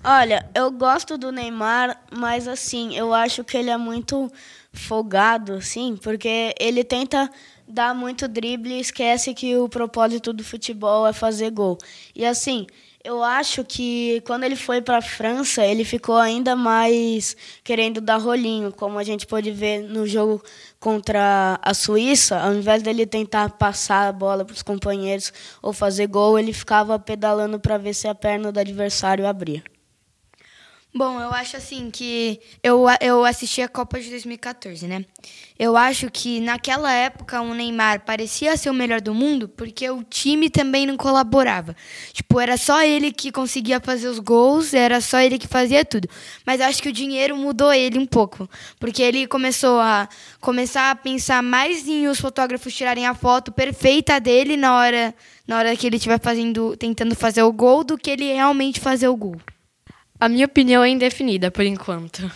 Olha, 0.03 0.49
eu 0.55 0.71
gosto 0.71 1.15
do 1.15 1.31
Neymar, 1.31 2.01
mas 2.11 2.47
assim, 2.47 2.95
eu 2.97 3.13
acho 3.13 3.43
que 3.43 3.55
ele 3.55 3.69
é 3.69 3.77
muito 3.77 4.31
folgado, 4.73 5.53
assim, 5.53 5.95
porque 5.95 6.55
ele 6.59 6.83
tenta 6.83 7.29
dar 7.71 7.95
muito 7.95 8.27
drible 8.27 8.73
e 8.73 8.79
esquece 8.79 9.33
que 9.33 9.57
o 9.57 9.67
propósito 9.67 10.31
do 10.33 10.43
futebol 10.43 11.07
é 11.07 11.13
fazer 11.13 11.49
gol. 11.49 11.77
E 12.13 12.25
assim, 12.25 12.67
eu 13.03 13.23
acho 13.23 13.63
que 13.63 14.21
quando 14.27 14.43
ele 14.43 14.55
foi 14.55 14.81
para 14.81 14.97
a 14.97 15.01
França, 15.01 15.65
ele 15.65 15.83
ficou 15.83 16.17
ainda 16.17 16.55
mais 16.55 17.35
querendo 17.63 17.99
dar 17.99 18.17
rolinho, 18.17 18.71
como 18.71 18.99
a 18.99 19.03
gente 19.03 19.25
pôde 19.25 19.49
ver 19.49 19.81
no 19.81 20.05
jogo 20.05 20.43
contra 20.79 21.59
a 21.63 21.73
Suíça, 21.73 22.39
ao 22.39 22.53
invés 22.53 22.83
dele 22.83 23.07
tentar 23.07 23.49
passar 23.51 24.07
a 24.07 24.11
bola 24.11 24.45
para 24.45 24.53
os 24.53 24.61
companheiros 24.61 25.33
ou 25.61 25.73
fazer 25.73 26.07
gol, 26.07 26.37
ele 26.37 26.53
ficava 26.53 26.99
pedalando 26.99 27.59
para 27.59 27.77
ver 27.77 27.95
se 27.95 28.07
a 28.07 28.13
perna 28.13 28.51
do 28.51 28.59
adversário 28.59 29.25
abria. 29.25 29.63
Bom, 30.93 31.21
eu 31.21 31.29
acho 31.29 31.55
assim 31.55 31.89
que 31.89 32.41
eu, 32.61 32.83
eu 32.99 33.23
assisti 33.23 33.61
a 33.61 33.69
Copa 33.69 33.97
de 33.97 34.09
2014, 34.09 34.85
né? 34.87 35.05
Eu 35.57 35.77
acho 35.77 36.11
que 36.11 36.41
naquela 36.41 36.91
época 36.91 37.39
o 37.41 37.53
Neymar 37.53 38.03
parecia 38.03 38.57
ser 38.57 38.69
o 38.69 38.73
melhor 38.73 38.99
do 38.99 39.13
mundo 39.13 39.47
porque 39.47 39.89
o 39.89 40.03
time 40.03 40.49
também 40.49 40.85
não 40.85 40.97
colaborava. 40.97 41.77
Tipo, 42.11 42.41
era 42.41 42.57
só 42.57 42.83
ele 42.83 43.13
que 43.13 43.31
conseguia 43.31 43.79
fazer 43.79 44.09
os 44.09 44.19
gols, 44.19 44.73
era 44.73 44.99
só 44.99 45.21
ele 45.21 45.39
que 45.39 45.47
fazia 45.47 45.85
tudo. 45.85 46.09
Mas 46.45 46.59
acho 46.59 46.83
que 46.83 46.89
o 46.89 46.93
dinheiro 46.93 47.37
mudou 47.37 47.71
ele 47.71 47.97
um 47.97 48.05
pouco, 48.05 48.49
porque 48.77 49.01
ele 49.01 49.27
começou 49.27 49.79
a 49.79 50.09
começar 50.41 50.91
a 50.91 50.95
pensar 50.95 51.41
mais 51.41 51.87
em 51.87 52.07
os 52.07 52.19
fotógrafos 52.19 52.75
tirarem 52.75 53.07
a 53.07 53.15
foto 53.15 53.49
perfeita 53.49 54.19
dele 54.19 54.57
na 54.57 54.75
hora 54.75 55.15
na 55.47 55.57
hora 55.57 55.75
que 55.77 55.87
ele 55.87 55.95
estiver 55.95 56.19
fazendo 56.19 56.75
tentando 56.75 57.15
fazer 57.15 57.43
o 57.43 57.51
gol 57.53 57.81
do 57.81 57.97
que 57.97 58.09
ele 58.09 58.33
realmente 58.33 58.81
fazer 58.81 59.07
o 59.07 59.15
gol. 59.15 59.37
A 60.21 60.29
minha 60.29 60.45
opinião 60.45 60.83
é 60.83 60.89
indefinida 60.89 61.49
por 61.49 61.65
enquanto. 61.65 62.31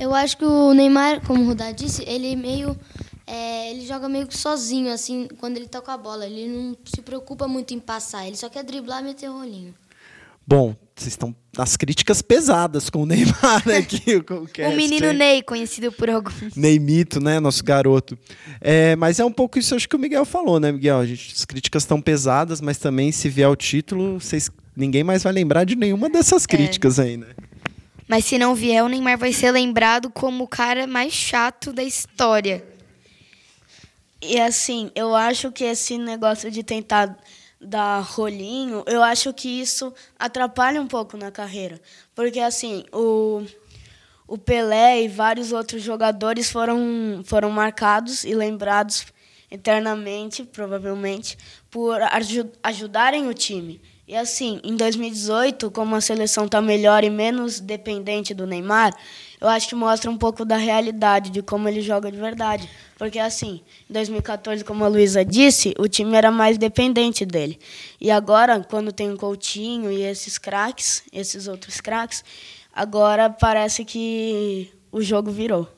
Eu 0.00 0.12
acho 0.12 0.36
que 0.36 0.44
o 0.44 0.74
Neymar, 0.74 1.24
como 1.24 1.40
o 1.44 1.46
Rudá 1.46 1.70
disse, 1.70 2.02
ele 2.08 2.34
meio. 2.34 2.76
é, 3.24 3.70
ele 3.70 3.86
joga 3.86 4.08
meio 4.08 4.26
que 4.26 4.36
sozinho, 4.36 4.92
assim, 4.92 5.28
quando 5.38 5.58
ele 5.58 5.68
toca 5.68 5.92
a 5.92 5.96
bola. 5.96 6.26
Ele 6.26 6.48
não 6.48 6.76
se 6.84 7.00
preocupa 7.00 7.46
muito 7.46 7.72
em 7.72 7.78
passar, 7.78 8.26
ele 8.26 8.34
só 8.36 8.48
quer 8.48 8.64
driblar 8.64 9.00
e 9.00 9.04
meter 9.04 9.28
rolinho. 9.28 9.72
Bom, 10.44 10.74
vocês 10.96 11.12
estão 11.12 11.32
nas 11.56 11.76
críticas 11.76 12.20
pesadas 12.20 12.90
com 12.90 13.02
o 13.02 13.06
Neymar 13.06 13.62
aqui. 13.78 14.16
o 14.16 14.42
O 14.42 14.48
cast, 14.48 14.74
menino 14.76 15.06
hein? 15.06 15.16
Ney, 15.16 15.42
conhecido 15.42 15.92
por 15.92 16.10
alguns. 16.10 16.56
Neymito, 16.56 17.20
né? 17.20 17.38
Nosso 17.38 17.62
garoto. 17.62 18.18
É, 18.60 18.96
mas 18.96 19.20
é 19.20 19.24
um 19.24 19.30
pouco 19.30 19.56
isso 19.56 19.76
acho 19.76 19.88
que 19.88 19.94
o 19.94 19.98
Miguel 20.00 20.24
falou, 20.24 20.58
né, 20.58 20.72
Miguel? 20.72 20.98
A 20.98 21.06
gente, 21.06 21.32
as 21.32 21.44
críticas 21.44 21.84
estão 21.84 22.00
pesadas, 22.02 22.60
mas 22.60 22.76
também 22.76 23.12
se 23.12 23.28
vier 23.28 23.48
o 23.48 23.54
título, 23.54 24.18
vocês, 24.18 24.50
ninguém 24.76 25.04
mais 25.04 25.22
vai 25.22 25.32
lembrar 25.32 25.64
de 25.64 25.76
nenhuma 25.76 26.08
dessas 26.08 26.46
críticas 26.46 26.98
aí, 26.98 27.16
né? 27.16 27.28
Mas 28.08 28.24
se 28.24 28.38
não 28.38 28.54
vier, 28.54 28.84
o 28.84 28.88
Neymar 28.88 29.16
vai 29.16 29.32
ser 29.32 29.50
lembrado 29.50 30.10
como 30.10 30.44
o 30.44 30.48
cara 30.48 30.86
mais 30.86 31.12
chato 31.12 31.72
da 31.72 31.82
história. 31.82 32.64
E 34.20 34.38
assim, 34.40 34.90
eu 34.94 35.14
acho 35.14 35.50
que 35.50 35.64
esse 35.64 35.96
negócio 35.98 36.50
de 36.50 36.62
tentar 36.62 37.16
dar 37.60 38.00
rolinho, 38.00 38.84
eu 38.86 39.02
acho 39.02 39.32
que 39.32 39.48
isso 39.48 39.92
atrapalha 40.18 40.80
um 40.80 40.86
pouco 40.86 41.16
na 41.16 41.30
carreira. 41.30 41.80
Porque 42.14 42.40
assim, 42.40 42.84
o, 42.92 43.44
o 44.26 44.36
Pelé 44.36 45.02
e 45.02 45.08
vários 45.08 45.52
outros 45.52 45.82
jogadores 45.82 46.50
foram, 46.50 47.22
foram 47.24 47.50
marcados 47.50 48.24
e 48.24 48.34
lembrados 48.34 49.06
eternamente, 49.50 50.44
provavelmente, 50.44 51.36
por 51.70 52.00
aju 52.02 52.50
ajudarem 52.62 53.28
o 53.28 53.34
time. 53.34 53.80
E 54.06 54.16
assim, 54.16 54.60
em 54.64 54.74
2018, 54.74 55.70
como 55.70 55.94
a 55.94 56.00
seleção 56.00 56.46
está 56.46 56.60
melhor 56.60 57.04
e 57.04 57.10
menos 57.10 57.60
dependente 57.60 58.34
do 58.34 58.46
Neymar, 58.46 58.92
eu 59.40 59.48
acho 59.48 59.68
que 59.68 59.76
mostra 59.76 60.10
um 60.10 60.18
pouco 60.18 60.44
da 60.44 60.56
realidade, 60.56 61.30
de 61.30 61.40
como 61.40 61.68
ele 61.68 61.80
joga 61.80 62.10
de 62.10 62.18
verdade. 62.18 62.68
Porque 62.98 63.20
assim, 63.20 63.60
em 63.88 63.92
2014, 63.92 64.64
como 64.64 64.84
a 64.84 64.88
Luísa 64.88 65.24
disse, 65.24 65.72
o 65.78 65.86
time 65.86 66.16
era 66.16 66.32
mais 66.32 66.58
dependente 66.58 67.24
dele. 67.24 67.58
E 68.00 68.10
agora, 68.10 68.60
quando 68.68 68.92
tem 68.92 69.12
o 69.12 69.16
Coutinho 69.16 69.90
e 69.90 70.02
esses 70.02 70.36
craques, 70.36 71.04
esses 71.12 71.46
outros 71.46 71.80
craques, 71.80 72.24
agora 72.72 73.30
parece 73.30 73.84
que 73.84 74.68
o 74.90 75.00
jogo 75.00 75.30
virou. 75.30 75.68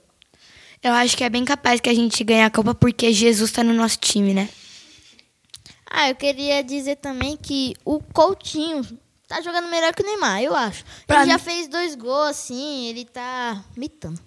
Eu 0.82 0.92
acho 0.92 1.16
que 1.16 1.24
é 1.24 1.30
bem 1.30 1.44
capaz 1.44 1.78
que 1.78 1.90
a 1.90 1.94
gente 1.94 2.24
ganhe 2.24 2.42
a 2.42 2.50
Copa 2.50 2.74
porque 2.74 3.12
Jesus 3.12 3.52
tá 3.52 3.62
no 3.62 3.74
nosso 3.74 3.98
time, 3.98 4.32
né? 4.32 4.48
Ah, 5.96 6.08
eu 6.10 6.16
queria 6.16 6.60
dizer 6.64 6.96
também 6.96 7.36
que 7.36 7.74
o 7.84 8.00
Coutinho 8.00 8.82
tá 9.28 9.40
jogando 9.40 9.68
melhor 9.68 9.94
que 9.94 10.02
o 10.02 10.04
Neymar, 10.06 10.42
eu 10.42 10.52
acho. 10.54 10.84
Pra 11.06 11.20
ele 11.22 11.30
já 11.30 11.38
mim- 11.38 11.42
fez 11.44 11.68
dois 11.68 11.94
gols, 11.94 12.30
assim, 12.30 12.88
ele 12.88 13.04
tá 13.04 13.62
mitando. 13.76 14.20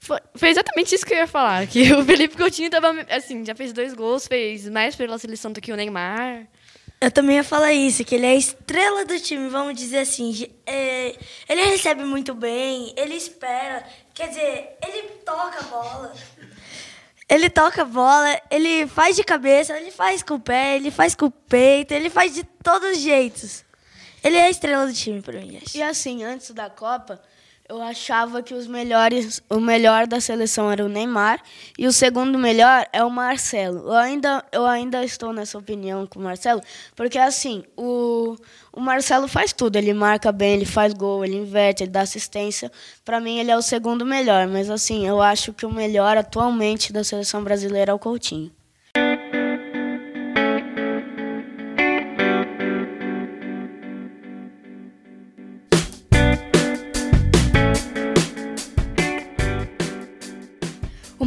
Foi, 0.00 0.18
foi 0.34 0.48
exatamente 0.48 0.94
isso 0.94 1.04
que 1.04 1.12
eu 1.12 1.18
ia 1.18 1.26
falar. 1.26 1.66
Que 1.66 1.92
o 1.92 2.02
Felipe 2.04 2.36
Coutinho 2.38 2.70
tava, 2.70 2.88
assim, 3.10 3.44
já 3.44 3.54
fez 3.54 3.72
dois 3.74 3.92
gols, 3.92 4.26
fez 4.26 4.66
mais 4.68 4.96
pela 4.96 5.18
seleção 5.18 5.52
do 5.52 5.60
que 5.60 5.72
o 5.72 5.76
Neymar. 5.76 6.46
Eu 7.00 7.10
também 7.10 7.36
ia 7.36 7.44
falar 7.44 7.72
isso, 7.74 8.02
que 8.02 8.14
ele 8.14 8.24
é 8.24 8.30
a 8.30 8.34
estrela 8.34 9.04
do 9.04 9.20
time, 9.20 9.50
vamos 9.50 9.74
dizer 9.78 9.98
assim. 9.98 10.50
É, 10.64 11.14
ele 11.46 11.64
recebe 11.66 12.02
muito 12.02 12.32
bem, 12.34 12.94
ele 12.96 13.14
espera. 13.14 13.84
Quer 14.14 14.28
dizer, 14.28 14.76
ele 14.86 15.02
toca 15.24 15.58
a 15.60 15.62
bola. 15.64 16.14
Ele 17.28 17.48
toca 17.48 17.84
bola, 17.84 18.40
ele 18.50 18.86
faz 18.86 19.16
de 19.16 19.24
cabeça, 19.24 19.76
ele 19.76 19.90
faz 19.90 20.22
com 20.22 20.34
o 20.34 20.40
pé, 20.40 20.76
ele 20.76 20.90
faz 20.90 21.14
com 21.14 21.26
o 21.26 21.30
peito, 21.30 21.92
ele 21.92 22.10
faz 22.10 22.34
de 22.34 22.44
todos 22.44 22.90
os 22.90 22.98
jeitos. 22.98 23.64
Ele 24.22 24.36
é 24.36 24.44
a 24.44 24.50
estrela 24.50 24.86
do 24.86 24.92
time 24.92 25.20
para 25.20 25.40
mim. 25.40 25.58
Acho. 25.62 25.76
E 25.76 25.82
assim, 25.82 26.24
antes 26.24 26.50
da 26.50 26.70
Copa, 26.70 27.20
eu 27.66 27.80
achava 27.80 28.42
que 28.42 28.52
os 28.52 28.66
melhores, 28.66 29.42
o 29.48 29.58
melhor 29.58 30.06
da 30.06 30.20
seleção 30.20 30.70
era 30.70 30.84
o 30.84 30.88
Neymar 30.88 31.42
e 31.78 31.86
o 31.86 31.92
segundo 31.92 32.38
melhor 32.38 32.86
é 32.92 33.02
o 33.02 33.10
Marcelo. 33.10 33.88
Eu 33.88 33.94
ainda, 33.94 34.44
eu 34.52 34.66
ainda 34.66 35.02
estou 35.02 35.32
nessa 35.32 35.56
opinião 35.56 36.06
com 36.06 36.18
o 36.18 36.22
Marcelo, 36.22 36.60
porque 36.94 37.18
assim, 37.18 37.64
o, 37.74 38.36
o 38.70 38.80
Marcelo 38.80 39.26
faz 39.26 39.52
tudo, 39.52 39.76
ele 39.76 39.94
marca 39.94 40.30
bem, 40.30 40.54
ele 40.54 40.66
faz 40.66 40.92
gol, 40.92 41.24
ele 41.24 41.36
inverte, 41.36 41.82
ele 41.82 41.90
dá 41.90 42.02
assistência. 42.02 42.70
Para 43.02 43.18
mim 43.18 43.38
ele 43.38 43.50
é 43.50 43.56
o 43.56 43.62
segundo 43.62 44.04
melhor, 44.04 44.46
mas 44.46 44.68
assim, 44.68 45.06
eu 45.06 45.22
acho 45.22 45.52
que 45.54 45.64
o 45.64 45.72
melhor 45.72 46.18
atualmente 46.18 46.92
da 46.92 47.02
seleção 47.02 47.42
brasileira 47.42 47.92
é 47.92 47.94
o 47.94 47.98
Coutinho. 47.98 48.52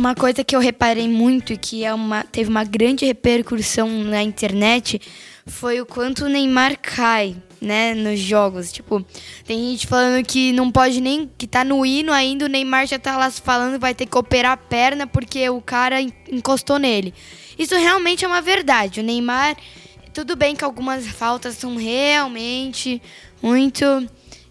Uma 0.07 0.15
coisa 0.15 0.41
que 0.41 0.55
eu 0.55 0.61
reparei 0.61 1.05
muito 1.05 1.51
e 1.51 1.57
que 1.57 1.83
é 1.83 1.93
uma, 1.93 2.23
teve 2.23 2.49
uma 2.49 2.63
grande 2.63 3.05
repercussão 3.05 3.89
na 3.89 4.23
internet 4.23 5.01
foi 5.45 5.81
o 5.81 5.85
quanto 5.85 6.23
o 6.23 6.29
Neymar 6.29 6.79
cai, 6.81 7.35
né, 7.59 7.93
nos 7.93 8.17
jogos. 8.17 8.71
Tipo, 8.71 9.05
tem 9.43 9.71
gente 9.71 9.85
falando 9.85 10.25
que 10.25 10.53
não 10.53 10.71
pode 10.71 11.01
nem. 11.01 11.29
que 11.37 11.45
tá 11.45 11.61
no 11.65 11.85
hino 11.85 12.13
ainda, 12.13 12.45
o 12.45 12.47
Neymar 12.47 12.87
já 12.87 12.97
tá 12.97 13.17
lá 13.17 13.29
falando 13.29 13.77
vai 13.81 13.93
ter 13.93 14.05
que 14.05 14.17
operar 14.17 14.53
a 14.53 14.57
perna 14.57 15.05
porque 15.05 15.49
o 15.49 15.59
cara 15.59 15.99
encostou 15.99 16.79
nele. 16.79 17.13
Isso 17.59 17.75
realmente 17.75 18.23
é 18.23 18.27
uma 18.29 18.41
verdade. 18.41 19.01
O 19.01 19.03
Neymar. 19.03 19.57
Tudo 20.13 20.37
bem 20.37 20.55
que 20.55 20.63
algumas 20.63 21.05
faltas 21.05 21.55
são 21.55 21.75
realmente 21.75 23.01
muito 23.41 23.85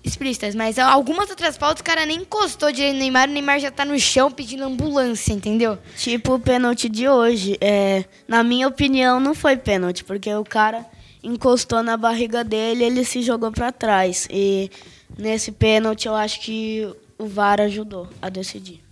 explícitas, 0.08 0.54
mas 0.54 0.78
algumas 0.78 1.28
outras 1.30 1.56
faltas 1.56 1.80
o 1.80 1.84
cara 1.84 2.06
nem 2.06 2.18
encostou 2.18 2.70
direito 2.72 2.94
no 2.94 3.00
Neymar, 3.00 3.28
o 3.28 3.32
Neymar 3.32 3.60
já 3.60 3.70
tá 3.70 3.84
no 3.84 3.98
chão 3.98 4.30
pedindo 4.30 4.64
ambulância, 4.64 5.32
entendeu? 5.32 5.78
Tipo 5.96 6.34
o 6.34 6.40
pênalti 6.40 6.88
de 6.88 7.08
hoje. 7.08 7.56
É, 7.60 8.04
na 8.26 8.42
minha 8.42 8.68
opinião, 8.68 9.18
não 9.18 9.34
foi 9.34 9.56
pênalti, 9.56 10.04
porque 10.04 10.32
o 10.34 10.44
cara 10.44 10.86
encostou 11.22 11.82
na 11.82 11.96
barriga 11.96 12.44
dele 12.44 12.84
ele 12.84 13.04
se 13.04 13.20
jogou 13.22 13.50
para 13.50 13.72
trás. 13.72 14.28
E 14.30 14.70
nesse 15.18 15.50
pênalti 15.50 16.06
eu 16.06 16.14
acho 16.14 16.40
que 16.40 16.88
o 17.18 17.26
VAR 17.26 17.60
ajudou 17.60 18.08
a 18.22 18.28
decidir. 18.28 18.82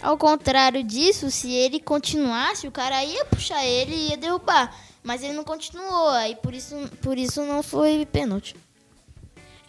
Ao 0.00 0.16
contrário 0.16 0.82
disso, 0.82 1.30
se 1.30 1.52
ele 1.52 1.78
continuasse, 1.78 2.66
o 2.66 2.70
cara 2.70 3.04
ia 3.04 3.24
puxar 3.26 3.64
ele 3.66 3.94
e 3.94 4.10
ia 4.10 4.16
derrubar. 4.16 4.74
Mas 5.02 5.22
ele 5.22 5.32
não 5.32 5.44
continuou, 5.44 6.10
aí 6.10 6.36
por 6.36 6.54
isso, 6.54 6.74
por 7.02 7.18
isso 7.18 7.44
não 7.44 7.62
foi 7.62 8.06
pênalti. 8.06 8.54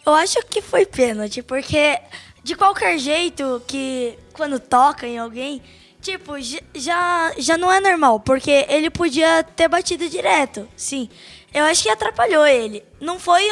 Eu 0.04 0.14
acho 0.14 0.44
que 0.46 0.60
foi 0.60 0.84
pênalti, 0.84 1.42
porque 1.42 1.98
de 2.42 2.56
qualquer 2.56 2.98
jeito 2.98 3.62
que 3.66 4.18
quando 4.32 4.58
toca 4.58 5.06
em 5.06 5.18
alguém, 5.18 5.62
tipo, 6.00 6.32
já, 6.74 7.32
já 7.38 7.56
não 7.56 7.70
é 7.70 7.78
normal, 7.78 8.18
porque 8.18 8.66
ele 8.68 8.90
podia 8.90 9.44
ter 9.44 9.68
batido 9.68 10.08
direto, 10.08 10.68
sim. 10.76 11.08
Eu 11.54 11.64
acho 11.64 11.82
que 11.84 11.88
atrapalhou 11.88 12.46
ele. 12.46 12.82
Não 13.00 13.20
foi 13.20 13.44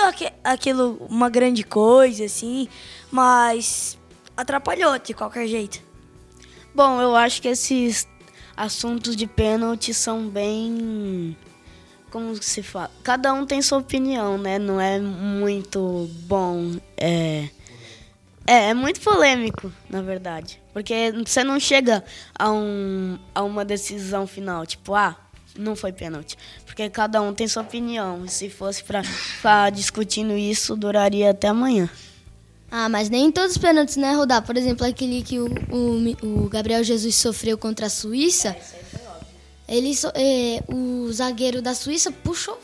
aquilo 0.42 0.96
uma 1.08 1.28
grande 1.28 1.62
coisa, 1.62 2.24
assim, 2.24 2.68
mas 3.10 3.96
atrapalhou 4.36 4.98
de 4.98 5.14
qualquer 5.14 5.46
jeito. 5.46 5.80
Bom, 6.74 7.00
eu 7.00 7.14
acho 7.14 7.42
que 7.42 7.48
esses 7.48 8.08
assuntos 8.56 9.14
de 9.14 9.26
pênalti 9.26 9.92
são 9.94 10.28
bem 10.28 11.36
como 12.10 12.40
se 12.42 12.62
fala? 12.62 12.90
Cada 13.02 13.32
um 13.32 13.46
tem 13.46 13.62
sua 13.62 13.78
opinião, 13.78 14.36
né? 14.36 14.58
Não 14.58 14.80
é 14.80 14.98
muito 14.98 16.10
bom. 16.26 16.76
É, 16.96 17.48
é, 18.46 18.70
é 18.70 18.74
muito 18.74 19.00
polêmico, 19.00 19.72
na 19.88 20.02
verdade. 20.02 20.60
Porque 20.72 21.12
você 21.24 21.44
não 21.44 21.58
chega 21.58 22.04
a, 22.38 22.50
um, 22.50 23.18
a 23.34 23.42
uma 23.42 23.64
decisão 23.64 24.26
final, 24.26 24.66
tipo, 24.66 24.94
ah, 24.94 25.16
não 25.56 25.76
foi 25.76 25.92
pênalti. 25.92 26.36
Porque 26.66 26.88
cada 26.90 27.22
um 27.22 27.32
tem 27.32 27.46
sua 27.46 27.62
opinião. 27.62 28.26
Se 28.26 28.50
fosse 28.50 28.82
para 28.82 29.02
ficar 29.02 29.70
discutindo 29.70 30.36
isso, 30.36 30.76
duraria 30.76 31.30
até 31.30 31.48
amanhã. 31.48 31.88
Ah, 32.70 32.88
mas 32.88 33.10
nem 33.10 33.32
todos 33.32 33.52
os 33.52 33.58
pênaltis, 33.58 33.96
né, 33.96 34.12
Rodar? 34.14 34.42
Por 34.42 34.56
exemplo, 34.56 34.86
aquele 34.86 35.22
que 35.22 35.40
o, 35.40 35.46
o, 35.70 36.44
o 36.44 36.48
Gabriel 36.48 36.84
Jesus 36.84 37.16
sofreu 37.16 37.58
contra 37.58 37.86
a 37.86 37.90
Suíça. 37.90 38.50
É, 38.50 38.99
ele, 39.70 39.92
é, 40.14 40.64
o 40.68 41.12
zagueiro 41.12 41.62
da 41.62 41.74
Suíça 41.74 42.10
puxou 42.10 42.58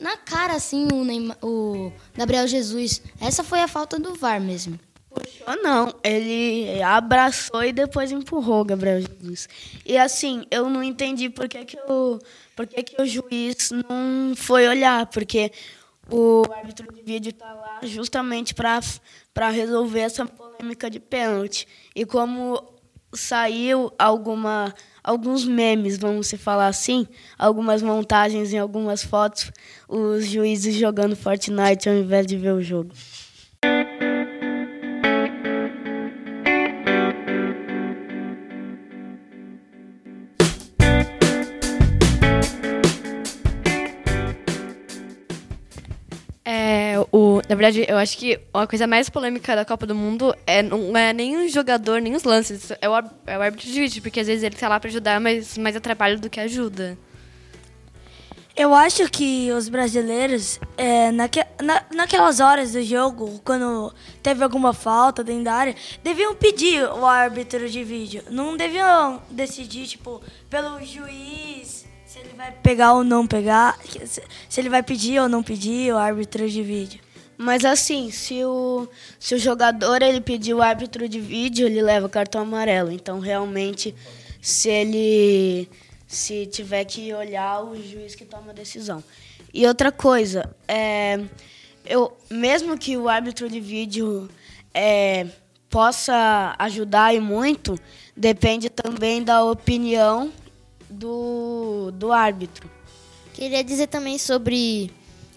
na 0.00 0.16
cara 0.16 0.54
assim 0.54 0.88
o, 0.92 1.04
Neymar, 1.04 1.38
o 1.40 1.92
Gabriel 2.12 2.48
Jesus. 2.48 3.00
Essa 3.20 3.44
foi 3.44 3.60
a 3.60 3.68
falta 3.68 4.00
do 4.00 4.16
VAR 4.16 4.40
mesmo. 4.40 4.78
Puxou 5.08 5.62
não, 5.62 5.94
ele 6.02 6.82
abraçou 6.82 7.62
e 7.62 7.72
depois 7.72 8.10
empurrou 8.10 8.62
o 8.62 8.64
Gabriel 8.64 9.00
Jesus. 9.00 9.48
E 9.86 9.96
assim, 9.96 10.44
eu 10.50 10.68
não 10.68 10.82
entendi 10.82 11.30
por 11.30 11.48
que, 11.48 11.64
que, 11.64 11.78
o, 11.88 12.18
por 12.56 12.66
que, 12.66 12.82
que 12.82 13.00
o 13.00 13.06
juiz 13.06 13.70
não 13.70 14.34
foi 14.34 14.66
olhar, 14.66 15.06
porque 15.06 15.52
o 16.10 16.42
árbitro 16.52 16.92
de 16.92 17.02
vídeo 17.02 17.30
está 17.30 17.52
lá 17.52 17.78
justamente 17.84 18.54
para 18.54 19.50
resolver 19.50 20.00
essa 20.00 20.26
polêmica 20.26 20.90
de 20.90 20.98
pênalti. 20.98 21.68
E 21.94 22.04
como 22.04 22.60
saiu 23.12 23.92
alguma 23.98 24.74
alguns 25.02 25.44
memes, 25.44 25.98
vamos 25.98 26.26
se 26.26 26.36
falar 26.36 26.68
assim, 26.68 27.06
algumas 27.38 27.82
montagens 27.82 28.52
em 28.52 28.58
algumas 28.58 29.02
fotos, 29.02 29.50
os 29.88 30.26
juízes 30.26 30.74
jogando 30.74 31.16
Fortnite 31.16 31.88
ao 31.88 31.94
invés 31.94 32.26
de 32.26 32.36
ver 32.36 32.52
o 32.52 32.62
jogo. 32.62 32.90
Na 47.50 47.56
verdade, 47.56 47.84
eu 47.88 47.98
acho 47.98 48.16
que 48.16 48.38
a 48.54 48.64
coisa 48.64 48.86
mais 48.86 49.10
polêmica 49.10 49.56
da 49.56 49.64
Copa 49.64 49.84
do 49.84 49.92
Mundo 49.92 50.32
é 50.46 50.62
não 50.62 50.96
é 50.96 51.12
nem 51.12 51.36
o 51.36 51.48
jogador, 51.48 52.00
nem 52.00 52.14
os 52.14 52.22
lances. 52.22 52.70
É 52.80 52.88
o, 52.88 52.96
é 53.26 53.36
o 53.36 53.42
árbitro 53.42 53.66
de 53.66 53.72
vídeo, 53.72 54.00
porque 54.00 54.20
às 54.20 54.28
vezes 54.28 54.44
ele 54.44 54.54
tá 54.54 54.68
lá 54.68 54.78
pra 54.78 54.88
ajudar, 54.88 55.20
mas 55.20 55.58
mais 55.58 55.74
atrapalha 55.74 56.16
do 56.16 56.30
que 56.30 56.38
ajuda. 56.38 56.96
Eu 58.54 58.72
acho 58.72 59.10
que 59.10 59.50
os 59.50 59.68
brasileiros, 59.68 60.60
é, 60.76 61.10
naque, 61.10 61.40
na, 61.60 61.82
naquelas 61.92 62.38
horas 62.38 62.70
do 62.70 62.82
jogo, 62.84 63.40
quando 63.44 63.92
teve 64.22 64.44
alguma 64.44 64.72
falta 64.72 65.24
dentro 65.24 65.42
da 65.42 65.54
área, 65.54 65.74
deviam 66.04 66.36
pedir 66.36 66.84
o 66.84 67.04
árbitro 67.04 67.68
de 67.68 67.82
vídeo. 67.82 68.22
Não 68.30 68.56
deviam 68.56 69.20
decidir, 69.28 69.88
tipo, 69.88 70.22
pelo 70.48 70.80
juiz, 70.84 71.84
se 72.06 72.20
ele 72.20 72.32
vai 72.36 72.52
pegar 72.62 72.92
ou 72.92 73.02
não 73.02 73.26
pegar, 73.26 73.76
se 74.48 74.60
ele 74.60 74.68
vai 74.68 74.84
pedir 74.84 75.20
ou 75.20 75.28
não 75.28 75.42
pedir 75.42 75.92
o 75.92 75.98
árbitro 75.98 76.48
de 76.48 76.62
vídeo. 76.62 77.09
Mas 77.42 77.64
assim, 77.64 78.10
se 78.10 78.44
o, 78.44 78.86
se 79.18 79.34
o 79.34 79.38
jogador 79.38 80.02
ele 80.02 80.20
pedir 80.20 80.52
o 80.52 80.60
árbitro 80.60 81.08
de 81.08 81.18
vídeo, 81.18 81.66
ele 81.66 81.80
leva 81.80 82.06
cartão 82.06 82.42
amarelo. 82.42 82.92
Então, 82.92 83.18
realmente, 83.18 83.94
se 84.42 84.68
ele 84.68 85.66
se 86.06 86.44
tiver 86.44 86.84
que 86.84 87.14
olhar, 87.14 87.64
o 87.64 87.74
juiz 87.82 88.14
que 88.14 88.26
toma 88.26 88.50
a 88.50 88.52
decisão. 88.52 89.02
E 89.54 89.66
outra 89.66 89.90
coisa, 89.90 90.54
é, 90.68 91.18
eu, 91.86 92.14
mesmo 92.28 92.76
que 92.76 92.98
o 92.98 93.08
árbitro 93.08 93.48
de 93.48 93.58
vídeo 93.58 94.28
é, 94.74 95.26
possa 95.70 96.54
ajudar 96.58 97.14
e 97.14 97.20
muito, 97.20 97.74
depende 98.14 98.68
também 98.68 99.22
da 99.22 99.42
opinião 99.42 100.30
do, 100.90 101.90
do 101.92 102.12
árbitro. 102.12 102.70
Queria 103.32 103.64
dizer 103.64 103.86
também 103.86 104.18
sobre 104.18 104.92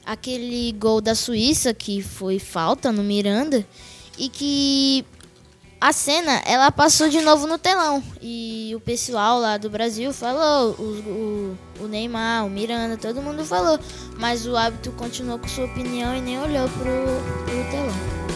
aquele 0.05 0.71
gol 0.73 1.01
da 1.01 1.15
Suíça 1.15 1.73
que 1.73 2.01
foi 2.01 2.39
falta 2.39 2.91
no 2.91 3.03
Miranda 3.03 3.65
e 4.17 4.29
que 4.29 5.05
a 5.79 5.91
cena 5.91 6.41
ela 6.45 6.71
passou 6.71 7.09
de 7.09 7.19
novo 7.21 7.45
no 7.45 7.57
telão 7.57 8.01
e 8.21 8.71
o 8.75 8.79
pessoal 8.79 9.39
lá 9.39 9.57
do 9.57 9.69
Brasil 9.69 10.13
falou, 10.13 10.75
o, 10.79 10.83
o, 11.81 11.83
o 11.83 11.87
Neymar, 11.87 12.45
o 12.45 12.49
Miranda, 12.49 12.95
todo 12.95 13.21
mundo 13.21 13.43
falou, 13.43 13.77
mas 14.17 14.47
o 14.47 14.55
hábito 14.55 14.91
continuou 14.93 15.39
com 15.39 15.47
sua 15.47 15.65
opinião 15.65 16.15
e 16.15 16.21
nem 16.21 16.39
olhou 16.39 16.69
pro, 16.69 17.43
pro 17.45 17.71
telão. 17.71 18.32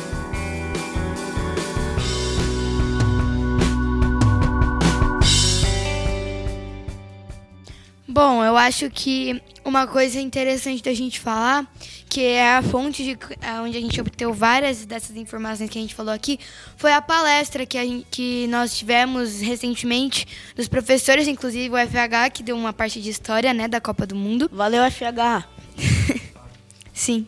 Bom, 8.17 8.43
eu 8.43 8.57
acho 8.57 8.89
que 8.89 9.39
uma 9.63 9.85
coisa 9.85 10.19
interessante 10.19 10.81
da 10.81 10.91
gente 10.91 11.19
falar, 11.19 11.71
que 12.09 12.19
é 12.23 12.55
a 12.55 12.63
fonte 12.63 13.03
de 13.03 13.15
a- 13.45 13.61
onde 13.61 13.77
a 13.77 13.79
gente 13.79 14.01
obteve 14.01 14.31
várias 14.31 14.87
dessas 14.87 15.15
informações 15.15 15.69
que 15.69 15.77
a 15.77 15.81
gente 15.83 15.93
falou 15.93 16.11
aqui, 16.11 16.39
foi 16.77 16.91
a 16.93 16.99
palestra 16.99 17.63
que, 17.63 17.77
a 17.77 17.85
gen- 17.85 18.03
que 18.09 18.47
nós 18.47 18.75
tivemos 18.75 19.39
recentemente 19.39 20.25
dos 20.55 20.67
professores, 20.67 21.27
inclusive 21.27 21.69
o 21.69 21.77
FH, 21.77 22.31
que 22.33 22.41
deu 22.41 22.55
uma 22.57 22.73
parte 22.73 22.99
de 22.99 23.11
história 23.11 23.53
né, 23.53 23.67
da 23.67 23.79
Copa 23.79 24.07
do 24.07 24.15
Mundo. 24.15 24.49
Valeu, 24.51 24.83
FH. 24.83 25.47
Sim. 26.91 27.27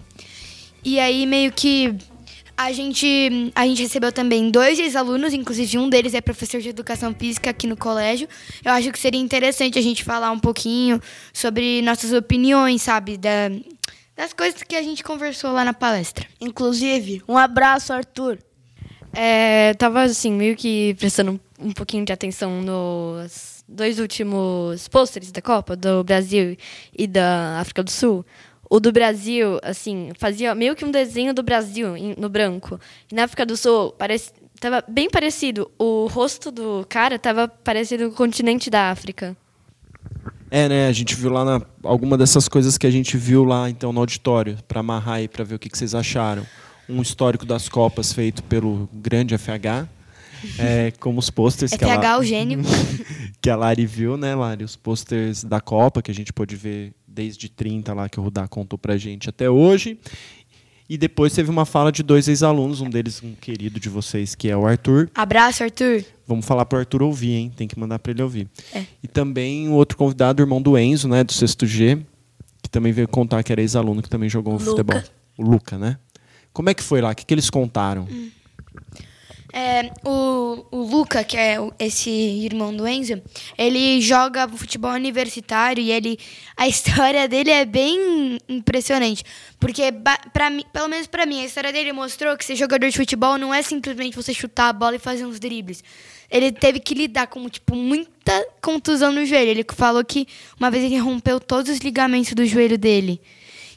E 0.84 0.99
aí 0.99 1.28
meio 1.28 1.52
que 1.52 1.93
a 2.60 2.74
gente 2.74 3.54
a 3.56 3.65
gente 3.65 3.82
recebeu 3.82 4.12
também 4.12 4.52
dois 4.52 4.78
ex-alunos, 4.78 5.34
inclusive 5.34 5.78
um 5.78 5.89
deles 5.89 6.13
é 6.13 6.19
professor 6.19 6.60
de 6.60 6.67
educação 6.67 7.15
física 7.17 7.52
aqui 7.52 7.65
no 7.65 7.78
colégio. 7.78 8.28
Eu 8.65 8.74
acho 8.74 8.91
que 8.91 9.00
seria 9.00 9.22
interessante 9.22 9.80
a 9.80 9.82
gente 9.82 10.04
falar 10.04 10.30
um 10.32 10.39
pouquinho 10.39 11.02
sobre 11.32 11.82
nossas 11.84 12.12
opiniões, 12.12 12.82
sabe, 12.82 13.15
da, 13.15 13.50
das 14.13 14.34
coisas 14.34 14.62
que 14.62 14.76
a 14.76 14.84
gente 14.84 15.06
conversou 15.06 15.54
lá 15.54 15.63
na 15.63 15.74
palestra. 15.74 16.28
Inclusive, 16.41 17.24
um 17.30 17.38
abraço, 17.38 17.93
Arthur. 17.93 18.38
É, 19.13 19.74
tava 19.76 20.02
assim, 20.02 20.34
meio 20.34 20.58
que 20.58 20.93
prestando 21.00 21.32
um, 21.32 21.67
um 21.67 21.72
pouquinho 21.72 22.04
de 22.04 22.12
atenção 22.12 22.62
nos 22.62 23.63
dois 23.69 24.00
últimos 24.00 24.89
pôsteres 24.89 25.32
da 25.32 25.41
Copa, 25.41 25.78
do 25.78 26.04
Brasil 26.04 26.58
e 26.93 27.08
da 27.08 27.58
África 27.62 27.82
do 27.82 27.89
Sul. 27.89 28.26
O 28.69 28.79
do 28.79 28.91
Brasil, 28.91 29.60
assim, 29.63 30.12
fazia 30.19 30.53
meio 30.53 30.75
que 30.75 30.86
um 30.86 30.91
desenho 30.91 31.34
do 31.34 31.41
Brasil 31.41 31.97
em- 31.97 32.13
no 32.17 32.29
branco. 32.29 32.79
E 33.12 33.15
na 33.15 33.23
África 33.23 33.43
do 33.45 33.58
Sul, 33.58 33.91
parece, 33.97 34.32
tava 34.60 34.84
bem 34.88 35.10
parecido. 35.10 35.71
O 35.79 36.05
rosto 36.05 36.51
do 36.51 36.86
cara 36.88 37.17
tava 37.17 37.47
parecido 37.47 38.05
com 38.10 38.13
o 38.13 38.15
continente 38.15 38.69
da 38.69 38.91
África. 38.91 39.36
É, 40.51 40.69
né? 40.69 40.88
A 40.88 40.91
gente 40.91 41.15
viu 41.15 41.32
lá 41.32 41.43
na, 41.43 41.62
alguma 41.84 42.17
dessas 42.17 42.47
coisas 42.47 42.77
que 42.77 42.86
a 42.86 42.91
gente 42.91 43.17
viu 43.17 43.43
lá 43.43 43.69
então 43.69 43.91
no 43.91 43.99
auditório 43.99 44.58
para 44.67 44.79
amarrar 44.79 45.15
aí 45.15 45.27
para 45.27 45.43
ver 45.43 45.55
o 45.55 45.60
que, 45.60 45.69
que 45.69 45.77
vocês 45.77 45.93
acharam. 45.95 46.45
Um 46.88 47.01
histórico 47.01 47.45
das 47.45 47.69
copas 47.69 48.12
feito 48.13 48.41
pelo 48.43 48.89
grande 48.93 49.36
FH, 49.38 49.88
é, 50.58 50.91
como 50.99 51.19
os 51.19 51.30
posters 51.30 51.71
que 51.71 51.84
ela, 51.84 52.17
o 52.17 52.23
gênio. 52.23 52.62
que 53.41 53.49
a 53.49 53.56
Lari 53.56 53.86
viu, 53.86 54.17
né, 54.17 54.36
Lari? 54.36 54.63
Os 54.63 54.75
posters 54.75 55.43
da 55.43 55.60
Copa 55.60 56.02
que 56.02 56.12
a 56.12 56.13
gente 56.13 56.34
pôde 56.34 56.56
ver 56.56 56.93
desde 57.08 57.49
30 57.49 57.93
lá 57.93 58.10
que 58.10 58.19
o 58.19 58.23
Rudá 58.23 58.47
contou 58.47 58.78
pra 58.78 58.97
gente 58.97 59.30
até 59.30 59.49
hoje. 59.49 59.99
E 60.89 60.97
depois 60.97 61.32
teve 61.34 61.52
uma 61.52 61.65
fala 61.65 61.91
de 61.91 62.02
dois 62.02 62.28
ex-alunos, 62.28 62.82
um 62.82 62.89
deles 62.89 63.21
um 63.21 63.36
querido 63.36 63.80
de 63.80 63.88
vocês, 63.88 64.34
que 64.34 64.49
é 64.49 64.58
o 64.58 64.65
Arthur. 64.65 65.08
Abraço, 65.13 65.63
Arthur. 65.63 66.04
Vamos 66.25 66.45
falar 66.45 66.65
pro 66.65 66.80
Arthur 66.80 67.04
ouvir, 67.04 67.34
hein? 67.34 67.52
Tem 67.56 67.67
que 67.67 67.78
mandar 67.78 67.99
para 67.99 68.12
ele 68.12 68.23
ouvir. 68.23 68.47
É. 68.73 68.86
E 69.04 69.08
também 69.08 69.69
o 69.69 69.73
outro 69.73 69.95
convidado, 69.95 70.41
o 70.41 70.43
irmão 70.43 70.60
do 70.60 70.75
Enzo, 70.75 71.08
né, 71.08 71.23
do 71.23 71.32
sexto 71.32 71.67
G, 71.67 71.99
que 72.63 72.69
também 72.69 72.91
veio 72.91 73.08
contar 73.08 73.43
que 73.43 73.52
era 73.52 73.62
ex-aluno 73.62 74.02
que 74.02 74.10
também 74.10 74.30
jogou 74.30 74.58
futebol. 74.58 74.99
O 75.38 75.43
Luca, 75.43 75.78
né? 75.78 75.97
Como 76.52 76.69
é 76.71 76.73
que 76.73 76.82
foi 76.82 77.02
lá? 77.02 77.12
O 77.12 77.15
que, 77.15 77.23
que 77.23 77.34
eles 77.34 77.52
contaram? 77.52 78.08
É, 79.52 79.92
o, 80.06 80.66
o 80.70 80.78
Luca, 80.84 81.24
que 81.24 81.36
é 81.36 81.58
esse 81.80 82.10
irmão 82.10 82.76
do 82.76 82.88
Enzo, 82.88 83.22
ele 83.58 84.00
joga 84.00 84.48
futebol 84.48 84.92
universitário 84.92 85.82
e 85.82 85.92
ele 85.92 86.20
a 86.56 86.68
história 86.70 87.28
dele 87.28 87.50
é 87.50 87.66
bem 87.66 88.38
impressionante, 88.48 89.24
porque 89.60 89.92
pra 90.32 90.50
mim, 90.50 90.64
pelo 90.72 90.88
menos 90.88 91.08
pra 91.08 91.26
mim, 91.26 91.42
a 91.42 91.46
história 91.46 91.74
dele 91.74 91.92
mostrou 91.92 92.38
que 92.38 92.46
ser 92.46 92.56
jogador 92.56 92.90
de 92.90 92.98
futebol 92.98 93.38
não 93.38 93.54
é 93.54 93.62
simplesmente 93.62 94.16
você 94.16 94.34
chutar 94.34 94.70
a 94.70 94.74
bola 94.74 94.96
e 94.96 95.00
fazer 95.00 95.26
uns 95.26 95.40
dribles. 95.40 95.84
Ele 96.30 96.52
teve 96.52 96.80
que 96.80 96.94
lidar 96.94 97.26
com 97.26 97.50
tipo 97.50 97.76
muita 97.76 98.46
contusão 98.62 99.12
no 99.12 99.26
joelho. 99.26 99.50
Ele 99.50 99.66
falou 99.74 100.06
que 100.06 100.28
uma 100.60 100.70
vez 100.70 100.84
ele 100.84 100.98
rompeu 100.98 101.40
todos 101.40 101.72
os 101.72 101.80
ligamentos 101.80 102.34
do 102.34 102.46
joelho 102.46 102.78
dele. 102.78 103.20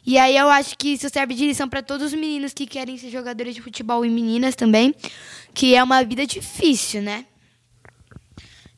E 0.04 0.18
aí 0.18 0.36
eu 0.36 0.48
acho 0.48 0.76
que 0.76 0.94
isso 0.94 1.08
serve 1.08 1.34
de 1.34 1.46
lição 1.46 1.68
para 1.68 1.82
todos 1.82 2.08
os 2.08 2.14
meninos 2.14 2.52
que 2.52 2.66
querem 2.66 2.98
ser 2.98 3.10
jogadores 3.10 3.54
de 3.54 3.62
futebol 3.62 4.04
e 4.04 4.10
meninas 4.10 4.56
também, 4.56 4.94
que 5.54 5.74
é 5.74 5.82
uma 5.82 6.02
vida 6.02 6.26
difícil, 6.26 7.02
né? 7.02 7.24